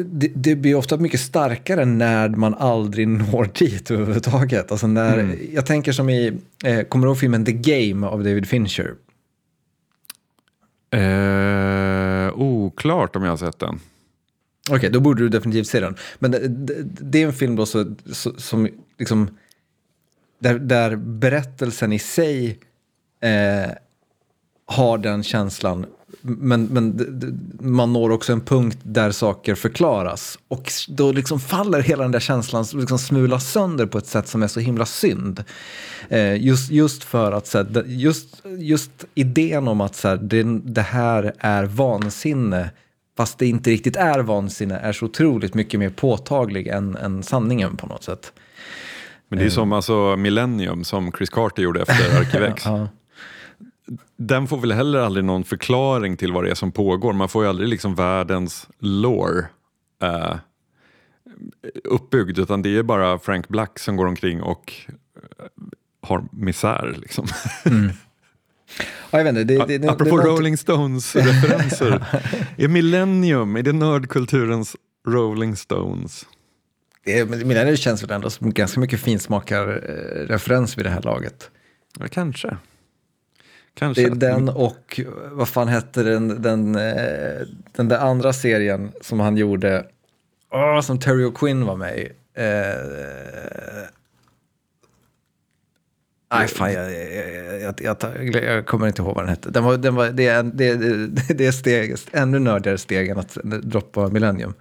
det, 0.05 0.29
det, 0.35 0.57
blir 0.57 0.75
ofta 0.75 0.97
mycket 0.97 1.21
starkare 1.21 1.85
när 1.85 2.29
man 2.29 2.55
aldrig 2.55 3.09
når 3.33 3.51
dit 3.55 3.91
överhuvudtaget. 3.91 4.71
Alltså 4.71 4.87
när, 4.87 5.37
Jag 5.53 5.67
tänker 5.67 5.93
som 5.93 6.11
i, 6.11 6.33
eh, 6.65 6.81
kommer 6.81 7.07
du 7.07 7.11
ihåg 7.11 7.19
filmen 7.19 7.45
The 7.45 7.53
Game 7.53 8.07
av 8.07 8.25
David 8.25 8.49
Fincher? 8.49 8.95
Eh, 10.97 12.33
oklart 12.35 13.17
om 13.17 13.23
jag 13.23 13.31
har 13.31 13.37
sett 13.37 13.59
den. 13.59 13.81
Okej, 14.71 14.91
då 14.91 15.01
borde 15.01 15.23
du 15.23 15.29
definitivt 15.29 15.67
se 15.67 15.81
den. 15.81 15.97
Men 16.19 16.31
det, 16.31 16.49
det, 16.49 16.83
det 16.83 17.23
är 17.23 17.27
en 17.27 17.33
film 17.33 17.57
då 17.57 17.67
så, 17.67 17.95
så, 18.13 18.33
som 18.37 18.69
liksom... 18.99 19.39
Där, 20.39 20.59
där 20.59 20.97
berättelsen 20.97 21.93
i 21.93 21.99
sig 21.99 22.59
eh, 23.21 23.71
har 24.67 24.99
den 24.99 25.23
känslan. 25.23 25.87
Men, 26.27 26.65
men 26.65 27.09
man 27.61 27.93
når 27.93 28.11
också 28.11 28.33
en 28.33 28.41
punkt 28.41 28.79
där 28.83 29.11
saker 29.11 29.55
förklaras. 29.55 30.39
Och 30.49 30.73
då 30.89 31.13
liksom 31.13 31.41
faller 31.41 31.83
hela 31.83 32.03
den 32.03 32.13
där 32.13 32.21
känslan, 32.21 32.65
liksom 32.73 32.99
smulas 32.99 33.53
sönder 33.53 33.87
på 33.87 33.99
ett 33.99 34.07
sätt 34.07 34.29
som 34.29 34.43
är 34.43 34.49
så 34.49 34.61
himla 34.61 34.87
synd. 34.87 35.45
Eh, 36.09 36.45
just, 36.45 36.71
just 36.71 37.05
för 37.05 37.33
att, 37.33 37.47
så 37.47 37.59
här, 37.59 37.85
just, 37.87 38.43
just 38.59 39.05
idén 39.15 39.69
om 39.69 39.81
att 39.81 39.95
så 39.95 40.09
här, 40.09 40.17
det, 40.17 40.43
det 40.65 40.83
här 40.83 41.33
är 41.39 41.65
vansinne, 41.65 42.71
fast 43.17 43.39
det 43.39 43.47
inte 43.47 43.71
riktigt 43.71 43.97
är 43.97 44.19
vansinne, 44.19 44.77
är 44.77 44.93
så 44.93 45.05
otroligt 45.05 45.55
mycket 45.55 45.81
mer 45.81 45.91
påtaglig 45.91 46.67
än, 46.67 46.97
än 46.97 47.23
sanningen 47.23 47.77
på 47.77 47.87
något 47.87 48.05
sätt. 48.05 48.33
Men 49.29 49.39
det 49.39 49.45
är 49.45 49.51
som 49.51 49.73
alltså 49.73 50.17
Millennium 50.17 50.85
som 50.85 51.13
Chris 51.13 51.31
Carter 51.31 51.63
gjorde 51.63 51.83
efter 51.83 52.19
Arkivex. 52.21 52.65
Ja. 52.65 52.89
Den 54.17 54.47
får 54.47 54.59
väl 54.59 54.73
heller 54.73 54.99
aldrig 54.99 55.25
någon 55.25 55.45
förklaring 55.45 56.17
till 56.17 56.33
vad 56.33 56.45
det 56.45 56.51
är 56.51 56.55
som 56.55 56.73
pågår. 56.73 57.13
Man 57.13 57.29
får 57.29 57.45
ju 57.45 57.49
aldrig 57.49 57.69
liksom 57.69 57.95
världens 57.95 58.69
lore 58.79 59.47
eh, 60.03 60.37
uppbyggd 61.85 62.39
utan 62.39 62.63
det 62.63 62.77
är 62.77 62.83
bara 62.83 63.19
Frank 63.19 63.49
Black 63.49 63.79
som 63.79 63.97
går 63.97 64.07
omkring 64.07 64.43
och 64.43 64.73
eh, 65.19 65.47
har 66.03 66.25
misär. 66.33 66.97
Liksom. 66.99 67.27
Ja, 69.11 69.19
jag 69.19 69.25
vet 69.25 69.31
inte, 69.31 69.45
det, 69.45 69.67
det, 69.67 69.79
det, 69.79 69.91
Apropå 69.91 70.17
Rolling 70.17 70.57
Stones-referenser. 70.57 72.05
är 72.57 72.69
Millennium, 72.69 73.57
är 73.57 73.63
det 73.63 73.73
nördkulturens 73.73 74.77
Rolling 75.09 75.57
Stones? 75.57 76.27
det 77.05 77.77
känns 77.77 78.03
väl 78.03 78.11
ändå 78.11 78.31
som 78.31 78.53
ganska 78.53 78.81
mycket 78.81 79.01
finsmakarreferens 79.01 80.79
vid 80.79 80.87
det 80.87 80.91
här 80.91 81.03
laget. 81.03 81.51
Ja, 81.99 82.07
kanske. 82.09 82.57
Kanske. 83.79 84.03
Det 84.03 84.27
är 84.27 84.31
den 84.31 84.49
och, 84.49 85.01
vad 85.31 85.49
fan 85.49 85.69
hette 85.69 86.03
den, 86.03 86.43
den, 86.43 86.75
eh, 86.75 87.47
den 87.73 87.89
där 87.89 87.99
andra 87.99 88.33
serien 88.33 88.93
som 89.01 89.21
han 89.21 89.37
gjorde, 89.37 89.87
åh, 90.53 90.81
som 90.81 91.01
Terry 91.01 91.25
O'Quinn 91.25 91.65
var 91.65 91.77
med 91.77 91.99
i. 91.99 92.13
Eh, 92.35 93.89
Nej, 96.31 96.49
fan, 96.49 96.73
jag, 96.73 96.93
jag, 97.63 97.75
jag, 97.81 98.45
jag, 98.45 98.67
kommer 98.67 98.87
inte 98.87 99.03
ihåg 99.03 99.15
vad 99.15 99.25
den 99.25 99.29
hette. 99.29 99.51
Den 99.51 99.65
var, 99.65 99.77
den 99.77 99.95
var, 99.95 100.09
det, 100.09 100.27
är, 100.27 100.43
det, 100.43 100.75
det, 100.75 101.35
det 101.35 101.47
är 101.47 101.53
steg, 101.53 101.97
ännu 102.13 102.39
nördigare 102.39 102.79
steg 102.79 103.09
än 103.09 103.19
att 103.19 103.35
droppa 103.45 104.09
Millennium. 104.09 104.55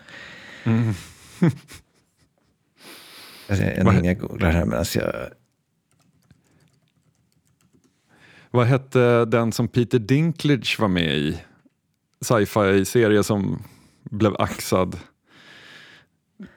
Mm. 0.64 0.94
Jag, 3.48 4.06
jag 4.06 4.20
googlar 4.20 4.52
här 4.52 4.66
medan 4.66 4.86
jag... 4.96 5.14
Vad 8.56 8.68
hette 8.68 9.26
den 9.26 9.52
som 9.52 9.68
Peter 9.68 10.00
Dinklage 10.00 10.80
var 10.80 10.88
med 10.88 11.18
i? 11.18 11.38
Sci-fi-serie 12.22 13.24
som 13.24 13.64
blev 14.04 14.36
axad 14.40 14.98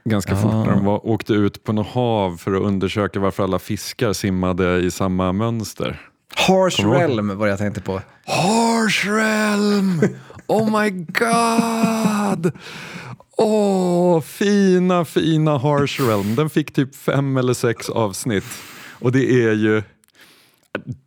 ganska 0.04 0.36
fort 0.36 0.52
när 0.52 0.70
de 0.70 0.84
var, 0.84 1.06
åkte 1.06 1.32
ut 1.32 1.64
på 1.64 1.72
något 1.72 1.86
hav 1.86 2.36
för 2.36 2.54
att 2.54 2.62
undersöka 2.62 3.20
varför 3.20 3.42
alla 3.42 3.58
fiskar 3.58 4.12
simmade 4.12 4.78
i 4.78 4.90
samma 4.90 5.32
mönster. 5.32 6.00
Harsh? 6.34 6.88
Realm 6.90 7.38
var 7.38 7.46
det 7.46 7.50
jag 7.50 7.58
tänkte 7.58 7.80
på. 7.80 8.02
Harsh 8.24 9.06
Realm! 9.06 10.00
Oh 10.46 10.82
my 10.82 10.90
god! 10.90 12.52
Åh, 13.36 14.20
fina, 14.20 15.04
fina 15.04 15.58
Harsh 15.58 16.02
Realm. 16.02 16.34
Den 16.34 16.50
fick 16.50 16.72
typ 16.72 16.96
fem 16.96 17.36
eller 17.36 17.54
sex 17.54 17.88
avsnitt. 17.88 18.44
Och 19.00 19.12
det 19.12 19.44
är 19.44 19.52
ju 19.52 19.82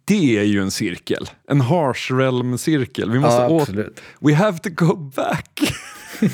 det 0.05 0.37
är 0.37 0.43
ju 0.43 0.61
en 0.61 0.71
cirkel. 0.71 1.29
En 1.47 1.61
Harsh 1.61 2.13
Realm-cirkel. 2.13 3.11
Vi 3.11 3.19
måste 3.19 3.41
Ja, 3.41 3.61
absolut. 3.61 4.01
We 4.19 4.35
have 4.35 4.59
to 4.59 4.69
go 4.69 4.95
back! 4.95 5.59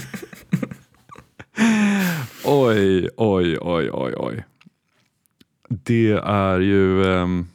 oj, 2.43 3.09
oj, 3.17 3.57
oj, 3.61 3.89
oj, 3.91 4.13
oj. 4.17 4.45
Det 5.69 6.11
är 6.23 6.59
ju 6.59 7.03
um, 7.03 7.47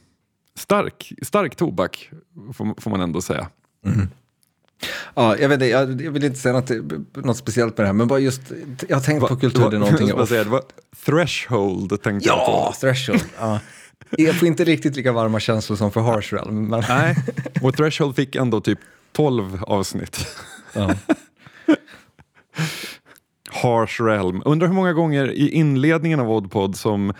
stark, 0.58 1.12
stark 1.22 1.56
tobak, 1.56 2.10
får, 2.54 2.80
får 2.80 2.90
man 2.90 3.00
ändå 3.00 3.20
säga. 3.20 3.48
Mm. 3.86 4.08
Ja, 5.14 5.36
jag, 5.38 5.48
vet 5.48 5.56
inte, 5.56 5.66
jag, 5.66 5.86
vill 5.86 6.24
inte 6.24 6.38
säga 6.38 6.52
något, 6.52 6.70
något 7.14 7.36
speciellt 7.36 7.78
med 7.78 7.84
det 7.84 7.88
här, 7.88 7.94
men 7.94 8.08
bara 8.08 8.18
just, 8.18 8.42
jag 8.88 8.96
har 8.96 9.02
tänkt 9.02 9.22
Va, 9.22 9.28
på 9.28 9.36
kultur, 9.36 9.70
det 9.70 9.76
är 9.76 9.80
någonting. 9.80 10.26
Säga, 10.26 10.44
det 10.44 10.50
var 10.50 10.62
threshold 11.04 12.02
tänkte 12.02 12.28
ja, 12.28 12.36
jag 12.36 12.46
på. 12.46 12.52
Ja, 12.52 12.74
threshold. 12.80 13.24
Ja. 14.16 14.24
Jag 14.26 14.38
får 14.38 14.48
inte 14.48 14.64
riktigt 14.64 14.96
lika 14.96 15.12
varma 15.12 15.40
känslor 15.40 15.76
som 15.76 15.90
för 15.92 16.00
Harsh 16.00 16.34
Realm. 16.34 16.66
Men... 16.68 16.82
Nej, 16.88 17.16
och 17.62 17.76
threshold 17.76 18.16
fick 18.16 18.36
ändå 18.36 18.60
typ 18.60 18.78
12 19.12 19.62
avsnitt. 19.62 20.26
Ja. 20.72 20.94
Harsh 23.50 24.02
Realm. 24.02 24.42
Undrar 24.44 24.68
hur 24.68 24.74
många 24.74 24.92
gånger 24.92 25.32
i 25.32 25.48
inledningen 25.48 26.20
av 26.20 26.30
Oddpod 26.30 26.76
som 26.76 27.12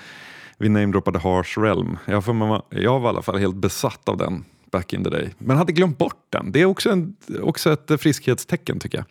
vi 0.58 0.68
namedroppade 0.68 1.18
Harsh 1.18 1.60
Realm. 1.60 1.98
Jag, 2.04 2.24
för 2.24 2.62
jag 2.70 3.00
var 3.00 3.08
i 3.08 3.12
alla 3.12 3.22
fall 3.22 3.38
helt 3.38 3.56
besatt 3.56 4.08
av 4.08 4.16
den 4.16 4.44
back 4.70 4.92
in 4.92 5.04
the 5.04 5.10
day. 5.10 5.30
Men 5.38 5.56
hade 5.56 5.72
glömt 5.72 5.98
bort 5.98 6.26
den. 6.30 6.52
Det 6.52 6.60
är 6.60 6.64
också, 6.64 6.90
en, 6.90 7.16
också 7.42 7.72
ett 7.72 8.00
friskhetstecken 8.00 8.78
tycker 8.78 8.98
jag. 8.98 9.06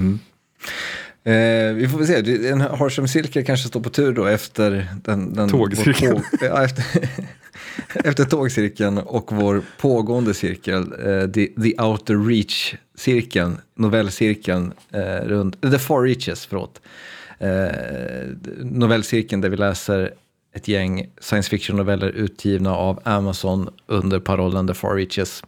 Mm. 0.00 0.18
Eh, 1.24 1.74
vi 1.74 1.88
får 1.88 1.98
väl 1.98 2.06
se, 2.06 2.48
en 2.48 2.60
Harsham-cirkel 2.60 3.44
kanske 3.44 3.68
står 3.68 3.80
på 3.80 3.90
tur 3.90 4.12
då 4.12 4.26
efter 4.26 4.86
den... 5.04 5.34
den 5.34 5.48
Tågcirkeln. 5.48 6.14
Tåg, 6.14 6.24
ja, 6.40 6.64
efter, 6.64 6.84
efter 8.04 8.24
tågcirkeln 8.24 8.98
och 8.98 9.32
vår 9.32 9.62
pågående 9.80 10.34
cirkel, 10.34 10.82
eh, 10.82 11.30
the, 11.30 11.46
the 11.46 11.82
Outer 11.82 12.16
Reach-cirkeln, 12.28 13.58
novellcirkeln, 13.74 14.72
eh, 14.92 15.28
runt, 15.28 15.62
The 15.62 15.78
Far 15.78 16.02
Reaches, 16.02 16.46
förlåt. 16.46 16.80
Eh, 17.38 17.68
novellcirkeln 18.58 19.40
där 19.40 19.48
vi 19.48 19.56
läser 19.56 20.12
ett 20.54 20.68
gäng 20.68 21.06
science 21.20 21.50
fiction-noveller 21.50 22.08
utgivna 22.08 22.76
av 22.76 23.00
Amazon 23.04 23.68
under 23.86 24.20
parollen 24.20 24.68
The 24.68 24.74
Far 24.74 24.94
Reaches. 24.94 25.42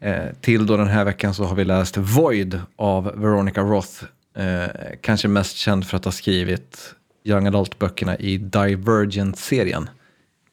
Eh, 0.00 0.24
till 0.40 0.66
då 0.66 0.76
den 0.76 0.88
här 0.88 1.04
veckan 1.04 1.34
så 1.34 1.44
har 1.44 1.56
vi 1.56 1.64
läst 1.64 1.96
Void 1.96 2.60
av 2.76 3.04
Veronica 3.16 3.60
Roth. 3.60 4.04
Eh, 4.34 4.66
kanske 5.00 5.28
mest 5.28 5.56
känd 5.56 5.86
för 5.86 5.96
att 5.96 6.04
ha 6.04 6.12
skrivit 6.12 6.94
Young 7.24 7.46
Adult-böckerna 7.46 8.16
i 8.16 8.38
Divergent-serien. 8.38 9.90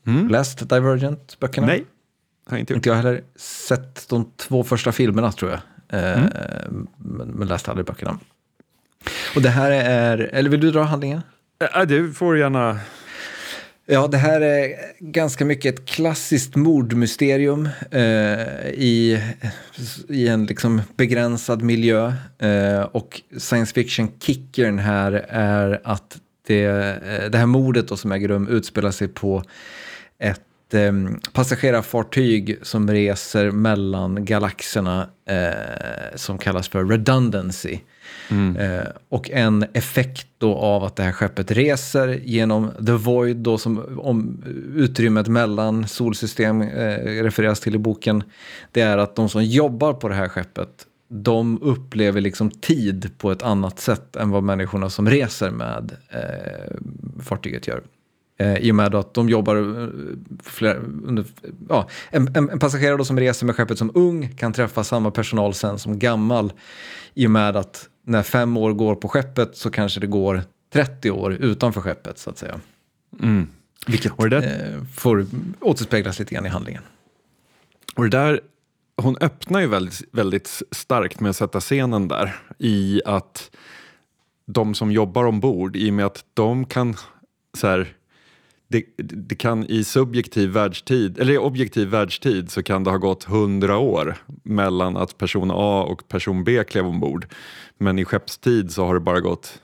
Mm. 0.07 0.27
Läst 0.27 0.69
Divergent-böckerna? 0.69 1.67
Nej, 1.67 1.85
har 2.49 2.57
inte 2.57 2.73
gjort. 2.73 2.77
Inte 2.77 2.89
jag 2.89 2.95
heller. 2.95 3.23
Sett 3.35 4.09
de 4.09 4.31
två 4.37 4.63
första 4.63 4.91
filmerna 4.91 5.31
tror 5.31 5.51
jag. 5.51 5.59
Eh, 5.99 6.23
mm. 6.23 6.87
men, 6.97 7.47
läst 7.47 7.69
aldrig 7.69 7.85
böckerna. 7.85 8.19
Och 9.35 9.41
det 9.41 9.49
här 9.49 9.71
är, 9.71 10.17
eller 10.17 10.49
vill 10.49 10.59
du 10.59 10.71
dra 10.71 10.83
handlingen? 10.83 11.21
Ja, 11.73 11.85
du 11.85 12.13
får 12.13 12.37
gärna 12.37 12.79
Ja, 13.91 14.07
det 14.07 14.17
här 14.17 14.41
är 14.41 14.75
ganska 14.99 15.45
mycket 15.45 15.75
ett 15.75 15.85
klassiskt 15.85 16.55
mordmysterium 16.55 17.69
eh, 17.91 18.69
i, 18.69 19.23
i 20.09 20.27
en 20.27 20.45
liksom 20.45 20.81
begränsad 20.95 21.61
miljö. 21.61 22.13
Eh, 22.39 22.81
och 22.81 23.21
science 23.37 23.73
fiction-kickern 23.73 24.79
här 24.79 25.11
är 25.29 25.81
att 25.83 26.17
det, 26.47 26.63
eh, 26.65 27.29
det 27.29 27.37
här 27.37 27.45
mordet 27.45 27.87
då 27.87 27.97
som 27.97 28.11
äger 28.11 28.27
rum 28.27 28.47
utspelar 28.47 28.91
sig 28.91 29.07
på 29.07 29.43
ett 30.19 30.73
eh, 30.73 30.93
passagerarfartyg 31.33 32.59
som 32.61 32.89
reser 32.91 33.51
mellan 33.51 34.25
galaxerna 34.25 35.09
eh, 35.25 36.15
som 36.15 36.37
kallas 36.37 36.67
för 36.67 36.85
redundancy. 36.85 37.79
Mm. 38.31 38.55
Eh, 38.55 38.87
och 39.09 39.29
en 39.29 39.65
effekt 39.73 40.27
då 40.37 40.55
av 40.55 40.83
att 40.83 40.95
det 40.95 41.03
här 41.03 41.11
skeppet 41.11 41.51
reser 41.51 42.07
genom 42.23 42.71
the 42.85 42.91
void, 42.91 43.37
då 43.37 43.57
som 43.57 43.99
om 43.99 44.43
utrymmet 44.75 45.27
mellan 45.27 45.87
solsystem 45.87 46.61
eh, 46.61 47.23
refereras 47.23 47.59
till 47.59 47.75
i 47.75 47.77
boken, 47.77 48.23
det 48.71 48.81
är 48.81 48.97
att 48.97 49.15
de 49.15 49.29
som 49.29 49.43
jobbar 49.43 49.93
på 49.93 50.09
det 50.09 50.15
här 50.15 50.27
skeppet 50.27 50.85
de 51.09 51.61
upplever 51.61 52.21
liksom 52.21 52.51
tid 52.51 53.11
på 53.17 53.31
ett 53.31 53.43
annat 53.43 53.79
sätt 53.79 54.15
än 54.15 54.29
vad 54.29 54.43
människorna 54.43 54.89
som 54.89 55.09
reser 55.09 55.51
med 55.51 55.91
eh, 56.09 56.75
fartyget 57.21 57.67
gör. 57.67 57.81
Eh, 58.39 58.57
I 58.57 58.71
och 58.71 58.75
med 58.75 58.95
att 58.95 59.13
de 59.13 59.29
jobbar 59.29 59.55
eh, 59.55 59.87
flera, 60.43 60.77
under, 61.05 61.25
ja, 61.69 61.89
en, 62.09 62.35
en, 62.35 62.49
en 62.49 62.59
passagerare 62.59 63.05
som 63.05 63.19
reser 63.19 63.45
med 63.45 63.55
skeppet 63.55 63.77
som 63.77 63.91
ung 63.93 64.29
kan 64.35 64.53
träffa 64.53 64.83
samma 64.83 65.11
personal 65.11 65.53
sen 65.53 65.79
som 65.79 65.99
gammal. 65.99 66.53
I 67.13 67.27
och 67.27 67.31
med 67.31 67.55
att 67.55 67.88
när 68.03 68.23
fem 68.23 68.57
år 68.57 68.73
går 68.73 68.95
på 68.95 69.07
skeppet 69.07 69.57
så 69.57 69.69
kanske 69.69 69.99
det 69.99 70.07
går 70.07 70.41
30 70.73 71.11
år 71.11 71.33
utanför 71.33 71.81
skeppet 71.81 72.17
så 72.17 72.29
att 72.29 72.37
säga. 72.37 72.59
Mm. 73.21 73.47
Vilket 73.87 74.11
och 74.11 74.29
det 74.29 74.39
där, 74.39 74.73
eh, 74.73 74.83
får 74.95 75.25
återspeglas 75.59 76.19
lite 76.19 76.35
grann 76.35 76.45
i 76.45 76.49
handlingen. 76.49 76.83
Och 77.95 78.03
det 78.03 78.09
där, 78.09 78.41
hon 79.01 79.17
öppnar 79.21 79.59
ju 79.59 79.67
väldigt, 79.67 80.01
väldigt 80.11 80.61
starkt 80.71 81.19
med 81.19 81.29
att 81.29 81.35
sätta 81.35 81.59
scenen 81.59 82.07
där 82.07 82.35
i 82.57 83.01
att 83.05 83.51
de 84.45 84.75
som 84.75 84.91
jobbar 84.91 85.25
ombord, 85.25 85.75
i 85.75 85.89
och 85.89 85.93
med 85.93 86.05
att 86.05 86.25
de 86.33 86.65
kan 86.65 86.95
så 87.53 87.67
här, 87.67 87.93
det, 88.71 88.83
det, 88.97 89.35
kan 89.35 89.65
i 89.65 89.83
subjektiv 89.83 90.49
världstid, 90.49 91.19
eller 91.19 91.33
i 91.33 91.37
objektiv 91.37 91.87
världstid 91.87 92.51
så 92.51 92.63
kan 92.63 92.83
det 92.83 92.89
ha 92.89 92.97
gått 92.97 93.23
hundra 93.23 93.77
år 93.77 94.15
mellan 94.43 94.97
att 94.97 95.17
person 95.17 95.51
A 95.53 95.83
och 95.83 96.07
person 96.07 96.43
B 96.43 96.63
klev 96.63 96.87
ombord. 96.87 97.25
Men 97.77 97.99
i 97.99 98.05
skeppstid 98.05 98.71
så 98.71 98.85
har 98.85 98.93
det 98.93 98.99
bara 98.99 99.19
gått 99.19 99.61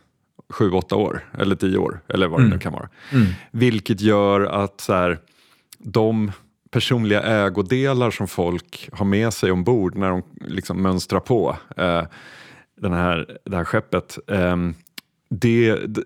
sju, 0.49 0.71
åtta 0.71 0.95
år 0.95 1.29
eller 1.37 1.55
tio 1.55 1.77
år 1.77 1.99
eller 2.07 2.27
vad 2.27 2.39
det 2.39 2.43
mm. 2.43 2.53
nu 2.53 2.59
kan 2.59 2.73
vara. 2.73 2.89
Mm. 3.11 3.27
Vilket 3.51 4.01
gör 4.01 4.41
att 4.41 4.81
så 4.81 4.93
här, 4.93 5.19
de 5.77 6.31
personliga 6.71 7.21
ägodelar 7.21 8.11
som 8.11 8.27
folk 8.27 8.89
har 8.91 9.05
med 9.05 9.33
sig 9.33 9.51
ombord 9.51 9.95
när 9.95 10.09
de 10.09 10.23
liksom 10.47 10.81
mönstrar 10.81 11.19
på 11.19 11.57
eh, 11.77 12.03
den 12.81 12.93
här, 12.93 13.37
det 13.45 13.57
här 13.57 13.63
skeppet 13.63 14.17
eh, 14.27 14.55
det, 15.29 15.75
det, 15.75 16.03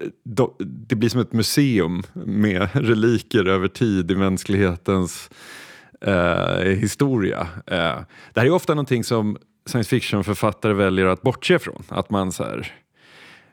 det, 0.87 0.95
blir 0.95 1.09
som 1.09 1.21
ett 1.21 1.33
museum 1.33 2.03
med 2.13 2.69
reliker 2.73 3.45
över 3.45 3.67
tid 3.67 4.11
i 4.11 4.15
mänsklighetens 4.15 5.29
eh, 6.01 6.63
historia. 6.63 7.47
Eh, 7.65 7.97
det 8.33 8.39
här 8.39 8.45
är 8.45 8.51
ofta 8.51 8.73
någonting 8.73 9.03
som 9.03 9.37
science 9.65 9.89
fiction-författare 9.89 10.73
väljer 10.73 11.05
att 11.05 11.21
bortse 11.21 11.59
från. 11.59 11.83
Att 11.87 12.09
man 12.09 12.31
så 12.31 12.43
här, 12.43 12.73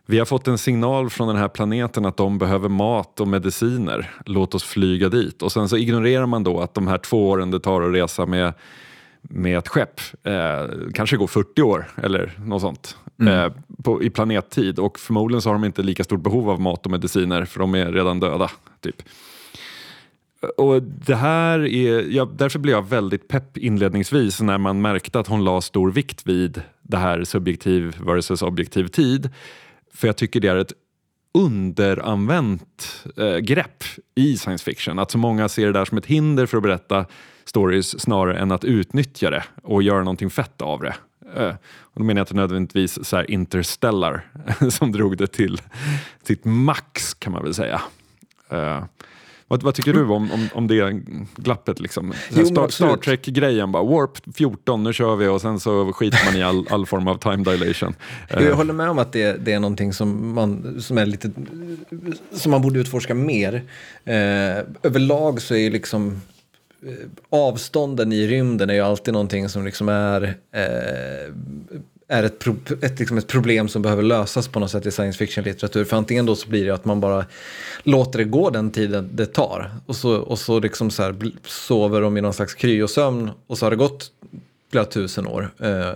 vi 0.07 0.19
har 0.19 0.27
fått 0.27 0.49
en 0.49 0.59
signal 0.59 1.11
från 1.11 1.29
den 1.29 1.37
här 1.37 1.49
planeten 1.49 2.07
att 2.07 2.17
de 2.17 2.39
behöver 2.39 2.69
mat 2.69 3.21
och 3.21 3.29
mediciner. 3.29 4.11
Låt 4.27 4.55
oss 4.55 4.65
flyga 4.65 5.09
dit. 5.09 5.43
Och 5.43 5.53
sen 5.53 5.69
så 5.69 5.77
ignorerar 5.77 6.27
man 6.27 6.45
då 6.45 6.61
att 6.61 6.75
de 6.75 6.87
här 6.87 6.99
två 6.99 7.29
åren 7.29 7.51
det 7.51 7.61
tar 7.61 7.83
att 7.83 7.95
resa 7.95 8.27
med 8.27 8.55
med 9.31 9.59
ett 9.59 9.69
skepp. 9.69 10.01
Eh, 10.23 10.67
kanske 10.95 11.17
går 11.17 11.27
40 11.27 11.63
år 11.63 11.87
eller 12.03 12.33
något 12.45 12.61
sånt 12.61 12.97
mm. 13.21 13.35
eh, 13.35 13.53
på, 13.83 14.03
i 14.03 14.11
planettid 14.11 14.79
och 14.79 14.99
förmodligen 14.99 15.43
så 15.43 15.49
har 15.49 15.55
de 15.55 15.65
inte 15.65 15.83
lika 15.83 16.05
stort 16.05 16.23
behov 16.23 16.51
av 16.51 16.61
mat 16.61 16.87
och 16.87 16.93
mediciner 16.93 17.45
för 17.45 17.61
de 17.61 17.75
är 17.75 17.93
redan 17.93 18.21
döda. 18.21 18.51
typ. 18.81 19.03
Och 20.57 20.83
det 20.83 21.15
här 21.15 21.67
är, 21.67 22.03
ja, 22.11 22.29
därför 22.37 22.59
blev 22.59 22.75
jag 22.75 22.89
väldigt 22.89 23.29
pepp 23.29 23.57
inledningsvis 23.57 24.41
när 24.41 24.59
man 24.59 24.81
märkte 24.81 25.21
att 25.21 25.27
hon 25.27 25.45
la 25.45 25.61
stor 25.61 25.91
vikt 25.91 26.27
vid 26.27 26.63
det 26.83 26.97
här 26.97 27.25
subjektiv 27.25 27.97
versus 28.01 28.43
objektiv 28.43 28.87
tid. 28.87 29.31
För 29.95 30.09
jag 30.09 30.17
tycker 30.17 30.41
det 30.41 30.49
är 30.49 30.57
ett 30.57 30.73
underanvänt 31.35 33.05
eh, 33.17 33.37
grepp 33.37 33.85
i 34.15 34.37
science 34.37 34.65
fiction. 34.65 34.99
Att 34.99 35.11
så 35.11 35.19
många 35.19 35.49
ser 35.49 35.67
det 35.67 35.73
där 35.73 35.85
som 35.85 35.99
ett 35.99 36.07
hinder 36.07 36.47
för 36.47 36.57
att 36.57 36.63
berätta 36.63 37.07
stories 37.49 38.01
snarare 38.01 38.39
än 38.39 38.53
att 38.53 38.65
utnyttja 38.65 39.31
det 39.31 39.45
och 39.63 39.83
göra 39.83 39.99
någonting 39.99 40.31
fett 40.31 40.63
av 40.63 40.81
det. 40.81 40.95
Uh, 41.41 41.55
och 41.81 42.01
då 42.01 42.05
menar 42.05 42.21
jag 42.21 42.23
inte 42.23 42.35
nödvändigtvis 42.35 43.05
så 43.05 43.17
här 43.17 43.31
Interstellar 43.31 44.29
som 44.71 44.93
drog 44.93 45.17
det 45.17 45.27
till 45.27 45.61
sitt 46.23 46.45
max 46.45 47.15
kan 47.15 47.33
man 47.33 47.43
väl 47.43 47.55
säga. 47.55 47.83
Uh, 48.53 48.85
vad, 49.49 49.63
vad, 49.63 49.75
tycker 49.75 49.93
du 49.93 50.03
om, 50.03 50.33
om, 50.33 50.49
om 50.55 50.67
det 50.67 51.03
glappet? 51.37 51.81
Liksom? 51.81 52.15
Jo, 52.31 52.47
Star, 52.47 52.69
Star 52.69 52.97
Trek-grejen, 52.97 53.73
bara 53.73 53.83
warp 53.83 54.37
14, 54.37 54.83
nu 54.83 54.93
kör 54.93 55.17
vi 55.17 55.27
och 55.27 55.41
sen 55.41 55.61
så 55.61 55.93
skiter 55.93 56.25
man 56.25 56.37
i 56.37 56.43
all, 56.43 56.67
all 56.71 56.87
form 56.87 57.09
av 57.09 57.19
time 57.19 57.45
dilation. 57.45 57.95
Jag 58.29 58.43
uh, 58.43 58.55
håller 58.55 58.73
med 58.73 58.91
om 58.91 58.99
att 58.99 59.13
det, 59.13 59.45
det, 59.45 59.53
är 59.53 59.61
någonting 59.61 59.93
som 59.93 60.35
man, 60.35 60.81
som, 60.81 60.99
är 60.99 61.07
lite, 61.07 61.31
som 62.33 62.51
man 62.51 62.63
borde 62.63 62.81
utforska 62.81 63.15
mer. 63.15 63.55
Uh, 63.55 64.65
överlag 64.83 65.43
så 65.43 65.55
är 65.55 65.71
liksom 65.71 66.21
Eh, 66.36 66.36
Eh, 66.83 67.09
avstånden 67.31 68.13
i 68.13 68.27
rymden 68.27 68.71
är 68.71 68.75
ju 68.75 68.81
alltid 68.81 69.15
någonting 69.15 69.49
som 69.49 69.65
liksom 69.65 69.89
är, 69.89 70.23
eh, 70.53 71.33
är 72.09 72.23
ett, 72.23 72.39
pro, 72.39 72.57
ett, 72.83 72.99
liksom 72.99 73.19
ett 73.19 73.27
problem 73.27 73.69
som 73.69 73.83
behöver 73.83 74.03
lösas 74.03 74.49
på 74.49 74.61
något 74.61 74.71
sätt 74.71 74.87
i 74.87 74.91
science 74.91 75.19
fiction-litteratur. 75.19 75.85
För 75.85 75.97
antingen 75.97 76.27
då 76.27 76.37
så 76.37 76.49
blir 76.49 76.67
det 76.67 76.75
att 76.75 76.85
man 76.85 77.01
bara 77.01 77.25
låter 77.83 78.19
det 78.19 78.25
gå 78.25 78.51
den 78.51 78.71
tiden 78.71 79.11
det 79.13 79.27
tar 79.27 79.71
och 79.87 79.97
så, 79.97 80.17
och 80.17 80.39
så, 80.39 80.61
liksom 80.61 80.91
så 80.91 81.03
här, 81.03 81.17
sover 81.45 82.01
de 82.01 82.17
i 82.17 82.21
någon 82.21 82.35
slags 82.35 82.55
kryosömn 82.55 83.31
och 83.47 83.59
så 83.59 83.67
har 83.67 83.71
det 83.71 83.77
gått 83.77 84.11
flera 84.71 84.85
tusen 84.85 85.27
år. 85.27 85.51
Eh, 85.59 85.93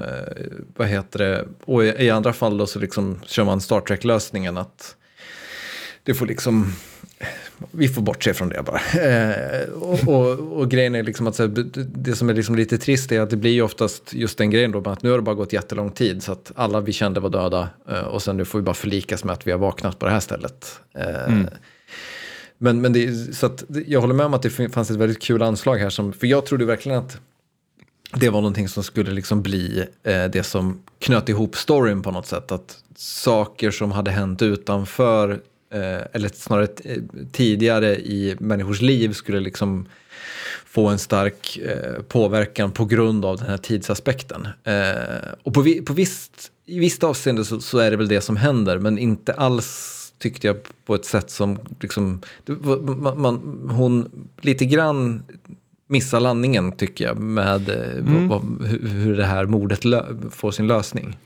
vad 0.76 0.88
heter 0.88 1.18
det? 1.18 1.44
Och 1.64 1.84
i, 1.84 1.88
i, 1.88 2.10
andra 2.10 2.32
fall 2.32 2.58
då 2.58 2.66
så 2.66 2.78
liksom 2.78 3.20
kör 3.26 3.44
man 3.44 3.60
Star 3.60 3.80
Trek-lösningen 3.80 4.56
att 4.56 4.96
det 6.02 6.14
får 6.14 6.26
liksom 6.26 6.72
vi 7.70 7.88
får 7.88 8.02
bortse 8.02 8.34
från 8.34 8.48
det 8.48 8.62
bara. 8.62 8.80
Eh, 9.02 9.68
och, 9.68 10.08
och, 10.08 10.58
och, 10.58 10.70
grejen 10.70 10.94
är 10.94 11.02
liksom 11.02 11.26
att 11.26 11.38
här, 11.38 11.48
det 11.94 12.16
som 12.16 12.28
är 12.28 12.34
liksom 12.34 12.54
lite 12.54 12.78
trist 12.78 13.12
är 13.12 13.20
att 13.20 13.30
det 13.30 13.36
blir 13.36 13.50
ju 13.50 13.62
oftast 13.62 14.14
just 14.14 14.38
den 14.38 14.50
grejen 14.50 14.72
då, 14.72 14.90
att 14.90 15.02
nu 15.02 15.10
har 15.10 15.16
det 15.16 15.22
bara 15.22 15.34
gått 15.34 15.52
jättelång 15.52 15.90
tid 15.90 16.22
så 16.22 16.32
att 16.32 16.52
alla 16.54 16.80
vi 16.80 16.92
kände 16.92 17.20
var 17.20 17.30
döda 17.30 17.68
eh, 17.88 18.00
och 18.00 18.22
sen 18.22 18.36
nu 18.36 18.44
får 18.44 18.58
vi 18.58 18.62
bara 18.62 18.74
förlikas 18.74 19.24
med 19.24 19.32
att 19.32 19.46
vi 19.46 19.50
har 19.50 19.58
vaknat 19.58 19.98
på 19.98 20.06
det 20.06 20.12
här 20.12 20.20
stället. 20.20 20.80
Eh, 20.94 21.24
mm. 21.24 21.46
Men, 22.58 22.80
men 22.80 22.92
det, 22.92 23.36
så 23.36 23.46
att, 23.46 23.64
jag 23.86 24.00
håller 24.00 24.14
med 24.14 24.26
om 24.26 24.34
att 24.34 24.42
det 24.42 24.50
fanns 24.50 24.90
ett 24.90 24.96
väldigt 24.96 25.22
kul 25.22 25.42
anslag 25.42 25.76
här, 25.76 25.90
som, 25.90 26.12
för 26.12 26.26
jag 26.26 26.46
trodde 26.46 26.64
verkligen 26.64 26.98
att 26.98 27.20
det 28.14 28.28
var 28.28 28.40
någonting 28.40 28.68
som 28.68 28.82
skulle 28.82 29.10
liksom 29.10 29.42
bli 29.42 29.84
eh, 30.02 30.24
det 30.24 30.42
som 30.42 30.82
knöt 30.98 31.28
ihop 31.28 31.56
storyn 31.56 32.02
på 32.02 32.10
något 32.10 32.26
sätt. 32.26 32.52
Att 32.52 32.78
saker 32.96 33.70
som 33.70 33.92
hade 33.92 34.10
hänt 34.10 34.42
utanför, 34.42 35.40
eller 36.12 36.28
snarare 36.28 36.66
tidigare 37.32 37.96
i 37.96 38.36
människors 38.38 38.80
liv 38.80 39.12
skulle 39.12 39.40
liksom 39.40 39.86
få 40.70 40.88
en 40.88 40.98
stark 40.98 41.58
eh, 41.58 42.02
påverkan 42.02 42.72
på 42.72 42.84
grund 42.84 43.24
av 43.24 43.36
den 43.36 43.46
här 43.46 43.56
tidsaspekten. 43.56 44.48
Eh, 44.64 45.32
och 45.42 45.54
på, 45.54 45.64
på 45.86 45.92
visst, 45.92 46.52
i 46.66 46.78
visst 46.78 47.04
avseende 47.04 47.44
så, 47.44 47.60
så, 47.60 47.78
är 47.78 47.90
det 47.90 47.96
väl 47.96 48.08
det 48.08 48.20
som 48.20 48.36
händer, 48.36 48.78
men 48.78 48.98
inte 48.98 49.32
alls 49.32 49.96
tyckte 50.18 50.46
jag 50.46 50.56
på 50.86 50.94
ett 50.94 51.04
sätt 51.04 51.30
som 51.30 51.58
liksom, 51.80 52.20
man, 52.46 53.20
man, 53.20 53.68
hon 53.70 54.10
lite 54.40 54.64
grann 54.64 55.22
missar 55.86 56.20
landningen 56.20 56.72
tycker 56.72 57.04
jag 57.04 57.18
med 57.18 57.68
eh, 57.68 57.98
mm. 57.98 58.28
vad, 58.28 58.42
hur 58.82 59.16
det 59.16 59.24
här 59.24 59.46
mordet 59.46 59.80
får 60.30 60.50
sin 60.50 60.66
lösning. 60.66 61.16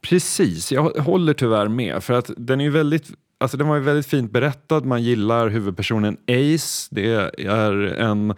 Precis, 0.00 0.72
jag 0.72 0.82
håller 0.82 1.34
tyvärr 1.34 1.68
med. 1.68 2.04
För 2.04 2.14
att 2.14 2.30
den 2.36 2.60
är 2.60 2.64
ju 2.64 2.70
väldigt 2.70 3.10
Alltså 3.42 3.56
den 3.56 3.68
var 3.68 3.76
ju 3.76 3.82
väldigt 3.82 4.06
fint 4.06 4.32
berättad, 4.32 4.80
man 4.80 5.02
gillar 5.02 5.48
huvudpersonen 5.48 6.16
Ace. 6.26 6.88
Det 6.90 7.12
är 7.46 7.84
en 7.84 8.30
eh, 8.30 8.36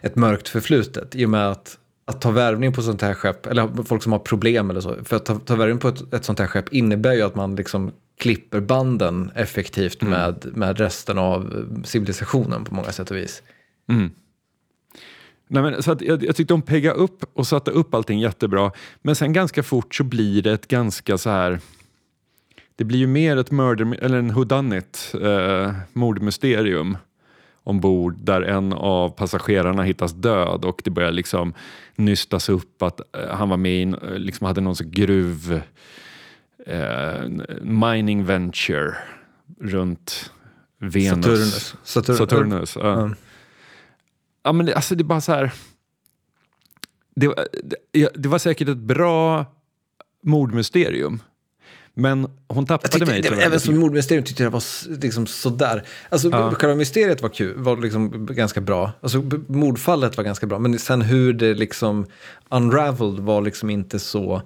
ett 0.00 0.16
mörkt 0.16 0.48
förflutet. 0.48 1.14
I 1.14 1.26
och 1.26 1.30
med 1.30 1.50
att 1.50 1.76
att 2.10 2.20
ta 2.20 2.30
värvning 2.30 2.72
på 2.72 2.82
sånt 2.82 3.02
här 3.02 3.14
skepp, 3.14 3.46
eller 3.46 3.84
folk 3.84 4.02
som 4.02 4.12
har 4.12 4.18
problem 4.18 4.70
eller 4.70 4.80
så, 4.80 4.96
för 5.04 5.16
att 5.16 5.24
ta, 5.24 5.38
ta 5.38 5.56
värvning 5.56 5.78
på 5.78 5.88
ett, 5.88 6.14
ett 6.14 6.24
sånt 6.24 6.38
här 6.38 6.46
skepp 6.46 6.72
innebär 6.72 7.12
ju 7.12 7.22
att 7.22 7.34
man 7.34 7.56
liksom 7.56 7.92
klipper 8.18 8.60
banden 8.60 9.30
effektivt 9.34 10.02
mm. 10.02 10.12
med, 10.12 10.46
med 10.56 10.78
resten 10.78 11.18
av 11.18 11.64
civilisationen 11.84 12.64
på 12.64 12.74
många 12.74 12.92
sätt 12.92 13.10
och 13.10 13.16
vis. 13.16 13.42
Mm. 13.88 14.10
Nej, 15.48 15.62
men, 15.62 15.82
så 15.82 15.92
att 15.92 16.02
jag, 16.02 16.24
jag 16.24 16.36
tyckte 16.36 16.54
de 16.54 16.62
peggade 16.62 16.96
upp 16.96 17.24
och 17.32 17.46
satte 17.46 17.70
upp 17.70 17.94
allting 17.94 18.20
jättebra. 18.20 18.72
Men 19.02 19.16
sen 19.16 19.32
ganska 19.32 19.62
fort 19.62 19.94
så 19.94 20.04
blir 20.04 20.42
det 20.42 20.52
ett 20.52 20.68
ganska 20.68 21.18
så 21.18 21.30
här... 21.30 21.60
Det 22.76 22.84
blir 22.84 22.98
ju 22.98 23.06
mer 23.06 23.36
ett 23.36 23.50
murder, 23.50 23.96
eller 24.04 24.18
en 24.18 24.34
whodunit, 24.34 25.14
eh, 25.22 25.74
mordmysterium 25.92 26.96
ombord 27.70 28.16
där 28.18 28.42
en 28.42 28.72
av 28.72 29.10
passagerarna 29.10 29.82
hittas 29.82 30.12
död 30.12 30.64
och 30.64 30.80
det 30.84 30.90
börjar 30.90 31.12
liksom 31.12 31.54
nystas 31.96 32.48
upp 32.48 32.82
att 32.82 33.00
eh, 33.16 33.28
han 33.28 33.48
var 33.48 33.56
med 33.56 33.72
i, 33.72 33.82
eh, 33.82 34.18
liksom 34.18 34.46
hade 34.46 34.60
någon 34.60 34.76
sån 34.76 34.90
gruv 34.90 35.62
eh, 36.66 37.28
mining 37.62 38.24
venture 38.24 38.94
runt 39.60 40.32
Venus. 40.78 41.24
Saturnus. 41.24 41.76
Saturnus. 41.82 42.18
Saturnus 42.18 42.76
ja. 42.76 43.00
Mm. 43.00 43.14
ja. 44.42 44.52
men 44.52 44.66
det, 44.66 44.74
alltså 44.74 44.94
det 44.94 45.02
är 45.02 45.04
bara 45.04 45.20
så 45.20 45.32
här. 45.32 45.52
Det, 47.14 47.34
det, 47.92 48.08
det 48.14 48.28
var 48.28 48.38
säkert 48.38 48.68
ett 48.68 48.78
bra 48.78 49.46
mordmysterium. 50.22 51.22
Men 51.94 52.28
hon 52.48 52.66
tappade 52.66 52.92
tyckte, 52.92 53.10
mig. 53.12 53.22
Det, 53.22 53.28
även 53.28 53.60
som 53.60 53.78
mordmysterium 53.78 54.24
tyckte 54.24 54.42
jag 54.42 54.50
var 54.50 54.62
liksom 55.02 55.26
sådär. 55.26 55.82
Alltså 56.08 56.28
ja. 56.28 56.54
själva 56.54 56.76
mysteriet 56.76 57.22
var 57.22 57.28
kul, 57.28 57.54
var 57.56 57.76
liksom 57.76 58.26
ganska 58.26 58.60
bra. 58.60 58.92
Alltså 59.00 59.22
mordfallet 59.46 60.16
var 60.16 60.24
ganska 60.24 60.46
bra, 60.46 60.58
men 60.58 60.78
sen 60.78 61.02
hur 61.02 61.32
det 61.32 61.54
liksom 61.54 62.06
unraveled 62.48 63.20
var 63.20 63.42
liksom 63.42 63.70
inte 63.70 63.98
så 63.98 64.42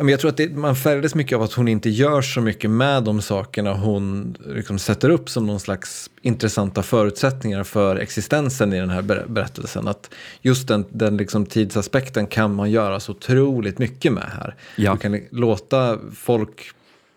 jag 0.00 0.20
tror 0.20 0.30
att 0.30 0.36
det, 0.36 0.56
man 0.56 0.76
färgades 0.76 1.14
mycket 1.14 1.36
av 1.36 1.42
att 1.42 1.52
hon 1.52 1.68
inte 1.68 1.90
gör 1.90 2.22
så 2.22 2.40
mycket 2.40 2.70
med 2.70 3.04
de 3.04 3.22
sakerna 3.22 3.74
hon 3.74 4.36
liksom 4.46 4.78
sätter 4.78 5.10
upp 5.10 5.30
som 5.30 5.46
någon 5.46 5.60
slags 5.60 6.10
intressanta 6.22 6.82
förutsättningar 6.82 7.64
för 7.64 7.96
existensen 7.96 8.72
i 8.72 8.80
den 8.80 8.90
här 8.90 9.02
berättelsen. 9.28 9.88
Att 9.88 10.10
just 10.42 10.68
den, 10.68 10.84
den 10.90 11.16
liksom 11.16 11.46
tidsaspekten 11.46 12.26
kan 12.26 12.54
man 12.54 12.70
göra 12.70 13.00
så 13.00 13.12
otroligt 13.12 13.78
mycket 13.78 14.12
med 14.12 14.30
här. 14.36 14.54
Ja. 14.76 14.92
Du 14.92 14.98
kan 14.98 15.20
låta 15.30 15.98
folk 16.14 16.70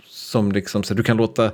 som 0.08 0.52
liksom, 0.52 0.84
så 0.84 0.94
du 0.94 1.04
kan 1.04 1.18
låta 1.18 1.52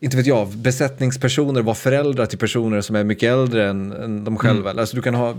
inte 0.00 0.16
vet 0.16 0.26
jag, 0.26 0.48
besättningspersoner 0.48 1.62
var 1.62 1.74
föräldrar 1.74 2.26
till 2.26 2.38
personer 2.38 2.80
som 2.80 2.96
är 2.96 3.04
mycket 3.04 3.32
äldre 3.32 3.68
än, 3.70 3.92
än 3.92 4.24
de 4.24 4.36
själva. 4.36 4.70
Mm. 4.70 4.80
Alltså 4.80 4.96
du 4.96 5.02
kan 5.02 5.14
ha, 5.14 5.34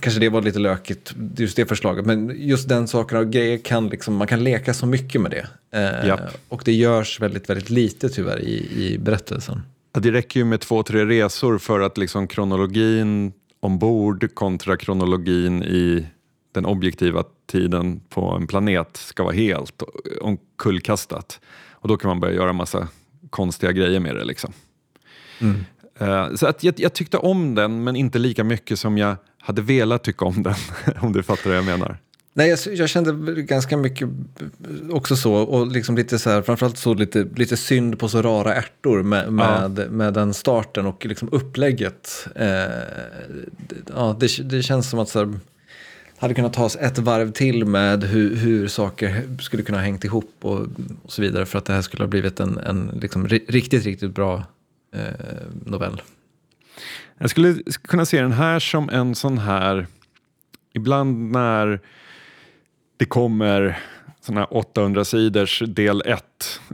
kanske 0.00 0.20
det 0.20 0.28
var 0.28 0.42
lite 0.42 0.58
lökigt, 0.58 1.14
just 1.36 1.56
det 1.56 1.66
förslaget, 1.66 2.06
men 2.06 2.32
just 2.36 2.68
den 2.68 2.88
saken 2.88 3.18
och 3.18 3.30
grejer 3.30 3.58
kan 3.58 3.88
liksom, 3.88 4.16
man 4.16 4.26
kan 4.26 4.44
leka 4.44 4.74
så 4.74 4.86
mycket 4.86 5.20
med 5.20 5.30
det. 5.30 5.46
Eh, 5.78 6.18
och 6.48 6.62
det 6.64 6.72
görs 6.72 7.20
väldigt, 7.20 7.50
väldigt 7.50 7.70
lite 7.70 8.08
tyvärr 8.08 8.40
i, 8.40 8.84
i 8.84 8.98
berättelsen. 8.98 9.62
Ja, 9.92 10.00
det 10.00 10.10
räcker 10.10 10.40
ju 10.40 10.44
med 10.44 10.60
två, 10.60 10.82
tre 10.82 11.04
resor 11.04 11.58
för 11.58 11.80
att 11.80 11.98
liksom 11.98 12.28
kronologin 12.28 13.32
ombord 13.60 14.34
kontra 14.34 14.76
kronologin 14.76 15.62
i 15.62 16.06
den 16.52 16.66
objektiva 16.66 17.24
tiden 17.46 18.00
på 18.08 18.30
en 18.30 18.46
planet 18.46 18.96
ska 18.96 19.22
vara 19.22 19.34
helt 19.34 19.82
omkullkastat. 20.20 21.40
Och 21.70 21.88
då 21.88 21.96
kan 21.96 22.08
man 22.08 22.20
börja 22.20 22.34
göra 22.34 22.52
massa 22.52 22.88
konstiga 23.32 23.72
grejer 23.72 24.00
med 24.00 24.16
det. 24.16 24.24
Liksom. 24.24 24.52
Mm. 25.40 25.64
Uh, 26.00 26.34
så 26.34 26.46
att 26.46 26.64
jag, 26.64 26.74
jag, 26.76 26.92
tyckte 26.92 27.16
om 27.16 27.54
den, 27.54 27.84
men 27.84 27.96
inte 27.96 28.18
lika 28.18 28.44
mycket 28.44 28.78
som 28.78 28.98
jag 28.98 29.16
hade 29.38 29.62
velat 29.62 30.04
tycka 30.04 30.24
om 30.24 30.42
den, 30.42 30.54
om 31.00 31.12
du 31.12 31.22
fattar 31.22 31.50
vad 31.50 31.56
jag 31.56 31.64
menar. 31.64 31.98
Nej, 32.34 32.48
jag, 32.48 32.58
jag, 32.76 32.88
kände 32.88 33.42
ganska 33.42 33.76
mycket 33.76 34.08
också 34.90 35.16
så, 35.16 35.34
och 35.34 35.66
liksom 35.66 35.96
lite 35.96 36.18
så 36.18 36.30
här, 36.30 36.42
framförallt 36.42 36.78
så 36.78 36.94
lite, 36.94 37.26
lite 37.36 37.56
synd 37.56 37.98
på 37.98 38.08
så 38.08 38.22
rara 38.22 38.54
ärtor 38.54 39.02
med, 39.02 39.32
med, 39.32 39.78
ja. 39.78 39.90
med 39.90 40.14
den 40.14 40.34
starten 40.34 40.86
och 40.86 41.06
liksom 41.06 41.28
upplägget. 41.32 42.26
Eh, 42.36 42.48
ja, 43.94 44.16
det, 44.20 44.50
det 44.50 44.62
känns 44.62 44.90
som 44.90 44.98
att 44.98 45.08
så 45.08 45.18
här, 45.18 45.38
hade 46.22 46.34
kunnat 46.34 46.52
tas 46.52 46.76
ett 46.76 46.98
varv 46.98 47.32
till 47.32 47.64
med 47.64 48.04
hur, 48.04 48.36
hur 48.36 48.68
saker 48.68 49.22
skulle 49.40 49.62
kunna 49.62 49.78
ha 49.78 49.84
hängt 49.84 50.04
ihop 50.04 50.34
och, 50.40 50.60
och, 51.04 51.12
så 51.12 51.22
vidare 51.22 51.46
för 51.46 51.58
att 51.58 51.64
det 51.64 51.72
här 51.72 51.82
skulle 51.82 52.02
ha 52.02 52.08
blivit 52.08 52.40
en, 52.40 52.58
en 52.58 52.98
liksom, 53.02 53.28
riktigt, 53.28 53.84
riktigt 53.84 54.14
bra 54.14 54.44
eh, 54.94 55.02
novell. 55.66 56.02
Jag 57.18 57.30
skulle 57.30 57.54
kunna 57.82 58.06
se 58.06 58.22
den 58.22 58.32
här 58.32 58.58
som 58.58 58.88
en 58.88 59.14
sån 59.14 59.38
här, 59.38 59.86
ibland 60.72 61.30
när 61.30 61.80
det 62.96 63.04
kommer 63.04 63.78
såna 64.20 64.40
här 64.40 64.56
800 64.56 65.04
sidors 65.04 65.62
del 65.66 66.02
1 66.06 66.24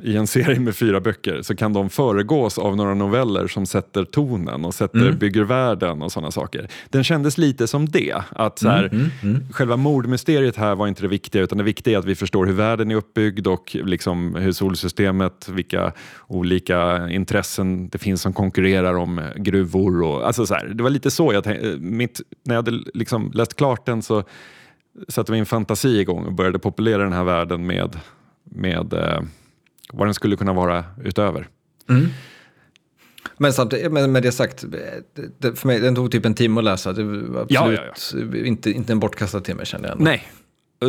i 0.02 0.16
en 0.16 0.26
serie 0.26 0.60
med 0.60 0.76
fyra 0.76 1.00
böcker 1.00 1.42
så 1.42 1.56
kan 1.56 1.72
de 1.72 1.90
föregås 1.90 2.58
av 2.58 2.76
några 2.76 2.94
noveller 2.94 3.46
som 3.46 3.66
sätter 3.66 4.04
tonen 4.04 4.64
och 4.64 4.74
sätter, 4.74 4.98
mm. 4.98 5.18
bygger 5.18 5.42
världen 5.42 6.02
och 6.02 6.12
sådana 6.12 6.30
saker. 6.30 6.68
Den 6.90 7.04
kändes 7.04 7.38
lite 7.38 7.66
som 7.66 7.88
det. 7.88 8.22
Att 8.30 8.58
så 8.58 8.68
här, 8.68 8.84
mm, 8.84 8.96
mm, 8.96 9.10
mm, 9.22 9.52
Själva 9.52 9.76
mordmysteriet 9.76 10.56
här 10.56 10.74
var 10.74 10.88
inte 10.88 11.02
det 11.02 11.08
viktiga 11.08 11.42
utan 11.42 11.58
det 11.58 11.64
viktiga 11.64 11.94
är 11.94 11.98
att 11.98 12.04
vi 12.04 12.14
förstår 12.14 12.46
hur 12.46 12.52
världen 12.52 12.90
är 12.90 12.94
uppbyggd 12.94 13.46
och 13.46 13.76
liksom 13.84 14.34
hur 14.34 14.52
solsystemet, 14.52 15.48
vilka 15.48 15.92
olika 16.26 17.08
intressen 17.10 17.88
det 17.88 17.98
finns 17.98 18.22
som 18.22 18.32
konkurrerar 18.32 18.94
om 18.94 19.20
gruvor. 19.36 20.02
Och, 20.02 20.26
alltså 20.26 20.46
så 20.46 20.54
här, 20.54 20.66
det 20.66 20.82
var 20.82 20.90
lite 20.90 21.10
så 21.10 21.32
jag 21.32 21.44
tänkte. 21.44 21.76
Mitt, 21.78 22.20
när 22.44 22.54
jag 22.54 22.62
hade 22.62 22.82
liksom 22.94 23.30
läst 23.34 23.56
klart 23.56 23.86
den 23.86 24.02
så 24.02 24.24
satte 25.08 25.32
min 25.32 25.46
fantasi 25.46 26.00
igång 26.00 26.24
och 26.24 26.32
började 26.32 26.58
populera 26.58 27.02
den 27.02 27.12
här 27.12 27.24
världen 27.24 27.66
med, 27.66 27.96
med 28.44 28.92
eh, 28.92 29.20
vad 29.92 30.06
den 30.06 30.14
skulle 30.14 30.36
kunna 30.36 30.52
vara 30.52 30.84
utöver. 31.04 31.48
Mm. 31.88 32.06
Men 33.36 33.52
samtidigt, 33.52 33.92
med, 33.92 34.10
med 34.10 34.22
det 34.22 34.32
sagt, 34.32 34.64
det, 35.38 35.58
för 35.58 35.66
mig, 35.66 35.80
den 35.80 35.94
tog 35.94 36.10
typ 36.10 36.26
en 36.26 36.34
timme 36.34 36.60
att 36.60 36.64
läsa. 36.64 36.92
Det 36.92 37.04
var 37.04 37.40
absolut 37.40 37.50
ja, 37.50 37.72
ja, 37.72 38.28
ja. 38.32 38.46
Inte, 38.46 38.70
inte 38.70 38.92
en 38.92 39.00
bortkastad 39.00 39.40
timme 39.40 39.64
kände 39.64 39.88
jag. 39.88 39.92
Ändå. 39.92 40.04
Nej, 40.04 40.28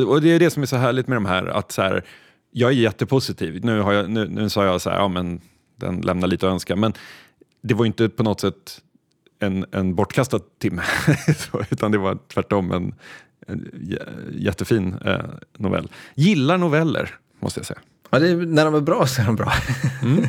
och 0.05 0.21
det 0.21 0.29
är 0.29 0.39
det 0.39 0.49
som 0.49 0.63
är 0.63 0.67
så 0.67 0.75
härligt 0.75 1.07
med 1.07 1.15
de 1.15 1.25
här, 1.25 1.45
att 1.45 1.71
så 1.71 1.81
här, 1.81 2.03
jag 2.51 2.71
är 2.71 2.75
jättepositiv. 2.75 3.65
Nu, 3.65 3.81
har 3.81 3.93
jag, 3.93 4.09
nu, 4.09 4.27
nu 4.27 4.49
sa 4.49 4.65
jag 4.65 4.81
så 4.81 4.89
här, 4.89 4.97
ja 4.97 5.07
men 5.07 5.41
den 5.75 6.01
lämnar 6.01 6.27
lite 6.27 6.47
att 6.47 6.53
önska, 6.53 6.75
men 6.75 6.93
det 7.61 7.73
var 7.73 7.85
inte 7.85 8.09
på 8.09 8.23
något 8.23 8.41
sätt 8.41 8.81
en, 9.39 9.65
en 9.71 9.95
bortkastad 9.95 10.39
timme, 10.59 10.81
utan 11.71 11.91
det 11.91 11.97
var 11.97 12.17
tvärtom 12.27 12.71
en, 12.71 12.95
en 13.47 13.69
jättefin 14.33 14.95
eh, 15.05 15.19
novell. 15.57 15.91
Gillar 16.15 16.57
noveller, 16.57 17.15
måste 17.39 17.59
jag 17.59 17.65
säga. 17.65 17.79
Ja, 18.09 18.19
det 18.19 18.29
är, 18.29 18.35
när 18.35 18.65
de 18.65 18.75
är 18.75 18.81
bra 18.81 19.07
så 19.07 19.21
är 19.21 19.25
de 19.25 19.35
bra. 19.35 19.53
Mm. 20.01 20.23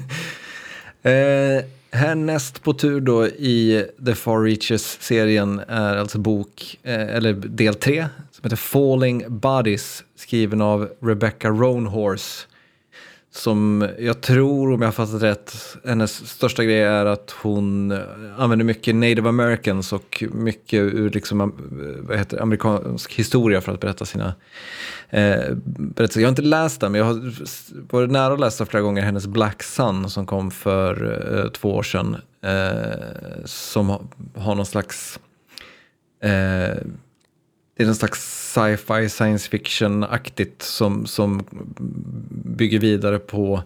eh, 1.03 1.65
härnäst 1.91 2.63
på 2.63 2.73
tur 2.73 3.01
då 3.01 3.27
i 3.27 3.87
The 4.07 4.15
Far 4.15 4.45
Reaches-serien 4.45 5.61
är 5.69 5.97
alltså 5.97 6.19
bok, 6.19 6.79
eh, 6.83 7.17
eller 7.17 7.33
del 7.33 7.75
3, 7.75 8.07
som 8.31 8.43
heter 8.43 8.57
Falling 8.57 9.25
Bodies, 9.29 10.05
skriven 10.17 10.61
av 10.61 10.89
Rebecca 11.01 11.49
Roanhorse. 11.49 12.47
Som 13.33 13.89
jag 13.99 14.21
tror, 14.21 14.73
om 14.73 14.83
jag 14.83 14.87
har 14.89 14.93
fattat 14.93 15.23
rätt, 15.23 15.77
hennes 15.85 16.29
största 16.29 16.65
grej 16.65 16.83
är 16.83 17.07
att 17.07 17.35
hon 17.43 17.99
använder 18.39 18.65
mycket 18.65 18.95
native 18.95 19.29
americans 19.29 19.93
och 19.93 20.25
mycket 20.33 20.81
ur 20.81 21.11
liksom, 21.11 21.53
vad 22.01 22.19
heter, 22.19 22.37
det, 22.37 22.43
amerikansk 22.43 23.13
historia 23.13 23.61
för 23.61 23.73
att 23.73 23.81
berätta 23.81 24.05
sina 24.05 24.35
eh, 25.11 25.55
berättelser. 25.65 26.21
Jag 26.21 26.27
har 26.27 26.33
inte 26.33 26.43
läst 26.43 26.81
den, 26.81 26.93
men 26.93 26.99
jag 26.99 27.07
har 27.07 27.33
varit 27.93 28.11
nära 28.11 28.35
att 28.35 28.41
läsa 28.41 28.67
flera 28.67 28.83
gånger 28.83 29.03
hennes 29.03 29.27
Black 29.27 29.63
Sun 29.63 30.11
som 30.11 30.27
kom 30.27 30.51
för 30.51 31.21
eh, 31.39 31.51
två 31.51 31.75
år 31.75 31.83
sedan. 31.83 32.17
Eh, 32.43 33.45
som 33.45 33.89
har, 33.89 34.03
har 34.35 34.55
någon 34.55 34.67
slags 34.67 35.21
eh, 36.23 36.79
det 37.81 37.85
är 37.85 37.87
någon 37.87 37.95
slags 37.95 38.53
sci-fi, 38.53 39.09
science 39.09 39.51
fiction-aktigt 39.51 40.63
som, 40.63 41.07
som 41.07 41.43
bygger 42.61 42.79
vidare 42.79 43.19
på 43.19 43.63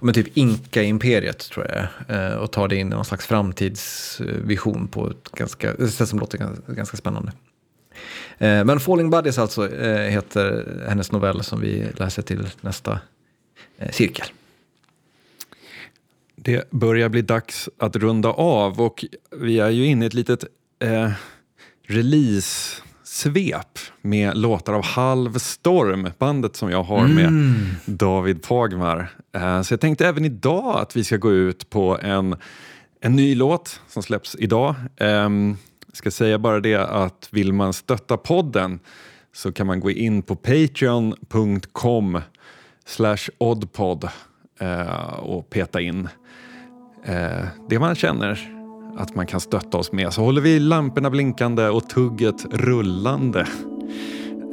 men 0.00 0.14
typ 0.14 0.36
Inka-imperiet 0.36 1.38
tror 1.38 1.66
jag 1.66 1.86
eh, 2.16 2.34
och 2.34 2.52
tar 2.52 2.68
det 2.68 2.76
in 2.76 2.86
i 2.86 2.90
någon 2.90 3.04
slags 3.04 3.26
framtidsvision 3.26 4.88
på 4.88 5.10
ett 5.10 5.32
ganska, 5.32 5.72
ett 5.72 5.94
sätt 5.94 6.08
som 6.08 6.18
låter 6.18 6.38
ganska, 6.38 6.72
ganska 6.72 6.96
spännande. 6.96 7.32
Eh, 8.38 8.64
men 8.64 8.80
Falling 8.80 9.10
Buddies 9.10 9.38
alltså 9.38 9.74
eh, 9.76 10.10
heter 10.10 10.64
hennes 10.88 11.12
novell 11.12 11.42
som 11.42 11.60
vi 11.60 11.86
läser 11.96 12.22
till 12.22 12.48
nästa 12.60 13.00
eh, 13.78 13.90
cirkel. 13.90 14.26
Det 16.36 16.70
börjar 16.70 17.08
bli 17.08 17.22
dags 17.22 17.68
att 17.78 17.96
runda 17.96 18.28
av 18.28 18.80
och 18.80 19.04
vi 19.30 19.58
är 19.58 19.70
ju 19.70 19.86
inne 19.86 20.04
i 20.04 20.06
ett 20.06 20.14
litet 20.14 20.44
eh, 20.78 21.10
release 21.86 22.82
svep 23.18 23.78
med 24.02 24.36
låtar 24.36 24.72
av 24.72 24.84
Halv 24.84 25.38
Storm, 25.38 26.08
bandet 26.18 26.56
som 26.56 26.70
jag 26.70 26.82
har 26.82 27.06
med 27.08 27.26
Mm. 27.26 27.54
David 27.86 28.42
Pagmar. 28.42 29.10
Eh, 29.34 29.62
Så 29.62 29.72
jag 29.72 29.80
tänkte 29.80 30.08
även 30.08 30.24
idag 30.24 30.80
att 30.80 30.96
vi 30.96 31.04
ska 31.04 31.16
gå 31.16 31.32
ut 31.32 31.70
på 31.70 31.98
en, 32.02 32.36
en 33.00 33.16
ny 33.16 33.34
låt 33.34 33.80
som 33.88 34.02
släpps 34.02 34.36
idag. 34.38 34.74
Ehm, 34.96 35.56
Jag 35.86 35.96
ska 35.96 36.10
säga 36.10 36.38
bara 36.38 36.60
det 36.60 36.74
att 36.76 37.28
vill 37.30 37.52
man 37.52 37.72
stötta 37.72 38.16
podden 38.16 38.80
så 39.34 39.52
kan 39.52 39.66
man 39.66 39.80
gå 39.80 39.90
in 39.90 40.22
på 40.22 40.36
patreon.com 40.36 42.20
oddpod 43.38 44.08
eh, 44.60 45.12
och 45.18 45.50
peta 45.50 45.80
in 45.80 46.08
eh, 47.04 47.44
det 47.68 47.78
man 47.78 47.94
känner 47.94 48.57
att 48.98 49.14
man 49.14 49.26
kan 49.26 49.40
stötta 49.40 49.78
oss 49.78 49.92
med. 49.92 50.12
Så 50.12 50.22
håller 50.22 50.40
vi 50.40 50.58
lamporna 50.60 51.10
blinkande 51.10 51.68
och 51.68 51.88
tugget 51.88 52.46
rullande. 52.50 53.46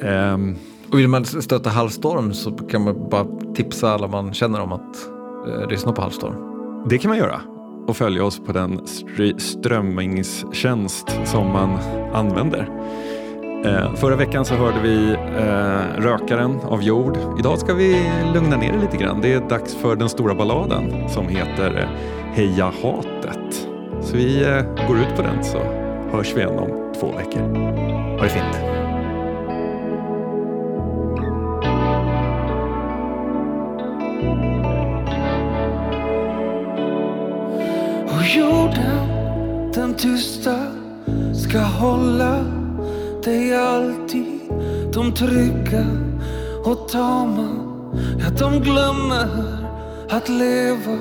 Ehm, 0.03 0.55
Och 0.91 0.99
vill 0.99 1.07
man 1.07 1.25
stötta 1.25 1.69
Halvstorm 1.69 2.33
så 2.33 2.51
kan 2.51 2.83
man 2.83 3.09
bara 3.09 3.25
tipsa 3.55 3.89
alla 3.93 4.07
man 4.07 4.33
känner 4.33 4.61
om 4.61 4.71
att 4.71 4.95
eh, 5.47 5.69
lyssna 5.69 5.91
på 5.91 6.01
Halvstorm. 6.01 6.35
Det 6.89 6.97
kan 6.97 7.09
man 7.09 7.17
göra 7.17 7.41
och 7.87 7.97
följa 7.97 8.23
oss 8.25 8.39
på 8.45 8.51
den 8.51 8.79
str- 8.79 9.37
strömmingstjänst 9.37 11.19
som 11.25 11.47
man 11.51 11.77
använder. 12.13 12.69
Eh, 13.65 13.93
förra 13.95 14.15
veckan 14.15 14.45
så 14.45 14.53
hörde 14.55 14.81
vi 14.83 15.11
eh, 15.13 16.01
Rökaren 16.01 16.59
av 16.59 16.83
jord. 16.83 17.17
Idag 17.39 17.59
ska 17.59 17.73
vi 17.73 18.11
lugna 18.33 18.57
ner 18.57 18.73
det 18.73 18.79
lite 18.81 18.97
grann. 18.97 19.21
Det 19.21 19.33
är 19.33 19.49
dags 19.49 19.75
för 19.75 19.95
den 19.95 20.09
stora 20.09 20.35
balladen 20.35 21.09
som 21.09 21.27
heter 21.27 21.77
eh, 21.79 21.87
Heja 22.33 22.65
hatet. 22.83 23.39
Så 24.15 24.19
vi 24.19 24.43
eh, 24.43 24.87
går 24.87 24.99
ut 24.99 25.15
på 25.15 25.21
den 25.21 25.43
så 25.43 25.57
hörs 26.11 26.33
vi 26.35 26.39
igen 26.39 26.59
om 26.59 26.93
två 26.99 27.11
veckor. 27.11 27.41
Ha 28.17 28.23
det 28.23 28.29
fint. 28.29 28.55
Och 38.07 38.25
jorden, 38.35 39.07
den 39.73 39.93
tysta, 39.93 40.55
ska 41.33 41.59
hålla 41.59 42.45
dig 43.23 43.55
alltid. 43.55 44.39
De 44.93 45.13
trygga 45.13 45.85
och 46.65 46.89
tama, 46.89 47.49
ja 48.19 48.29
de 48.39 48.59
glömmer 48.59 49.27
att 50.09 50.29
leva. 50.29 50.97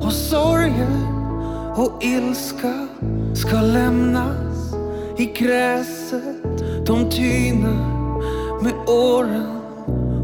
Och 0.00 0.12
sorger 0.12 1.17
och 1.78 2.04
ilska 2.04 2.88
ska 3.34 3.60
lämnas 3.60 4.74
i 5.16 5.24
gräset. 5.24 6.86
De 6.86 7.10
tynar 7.10 7.98
med 8.62 8.74
åren 8.86 9.60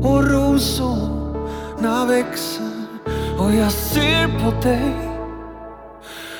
och 0.03 0.31
rosorna 0.31 2.07
växer. 2.09 2.71
Och 3.39 3.55
jag 3.55 3.73
ser 3.73 4.27
på 4.27 4.69
dig 4.69 4.95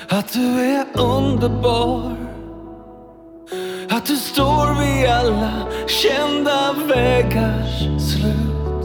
att 0.09 0.33
du 0.33 0.61
är 0.61 0.85
underbar 0.95 2.17
Att 3.91 4.07
du 4.07 4.17
står 4.17 4.81
vid 4.81 5.11
alla 5.11 5.53
kända 5.87 6.75
vägars 6.89 7.79
slut 8.13 8.85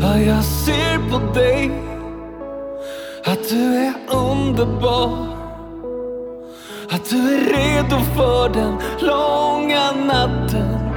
Ja, 0.00 0.18
jag 0.18 0.44
ser 0.44 1.10
på 1.10 1.34
dig 1.34 1.89
att 3.24 3.48
du 3.48 3.74
är 3.76 3.94
underbar. 4.08 5.26
Att 6.90 7.10
du 7.10 7.34
är 7.34 7.40
redo 7.40 7.96
för 8.16 8.48
den 8.48 8.78
långa 9.00 9.92
natten. 9.92 10.89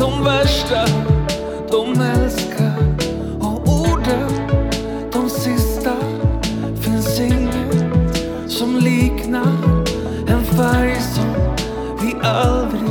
De 0.00 0.24
värsta 0.24 0.84
de 1.70 2.00
älskar. 2.00 2.76
Och 3.40 3.68
orden, 3.68 4.30
de 5.12 5.30
sista 5.30 5.92
Finns 6.80 7.20
inget 7.20 8.50
som 8.50 8.76
liknar 8.76 9.52
En 10.28 10.44
färg 10.44 11.00
som 11.00 11.24
vi 12.02 12.14
aldrig 12.22 12.90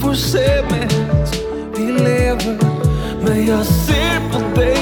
får 0.00 0.14
se 0.14 0.62
mer. 0.70 0.88
Vi 1.76 1.92
lever 1.92 2.58
men 3.24 3.46
jag 3.46 3.66
ser 3.66 4.32
på 4.32 4.60
dig. 4.60 4.81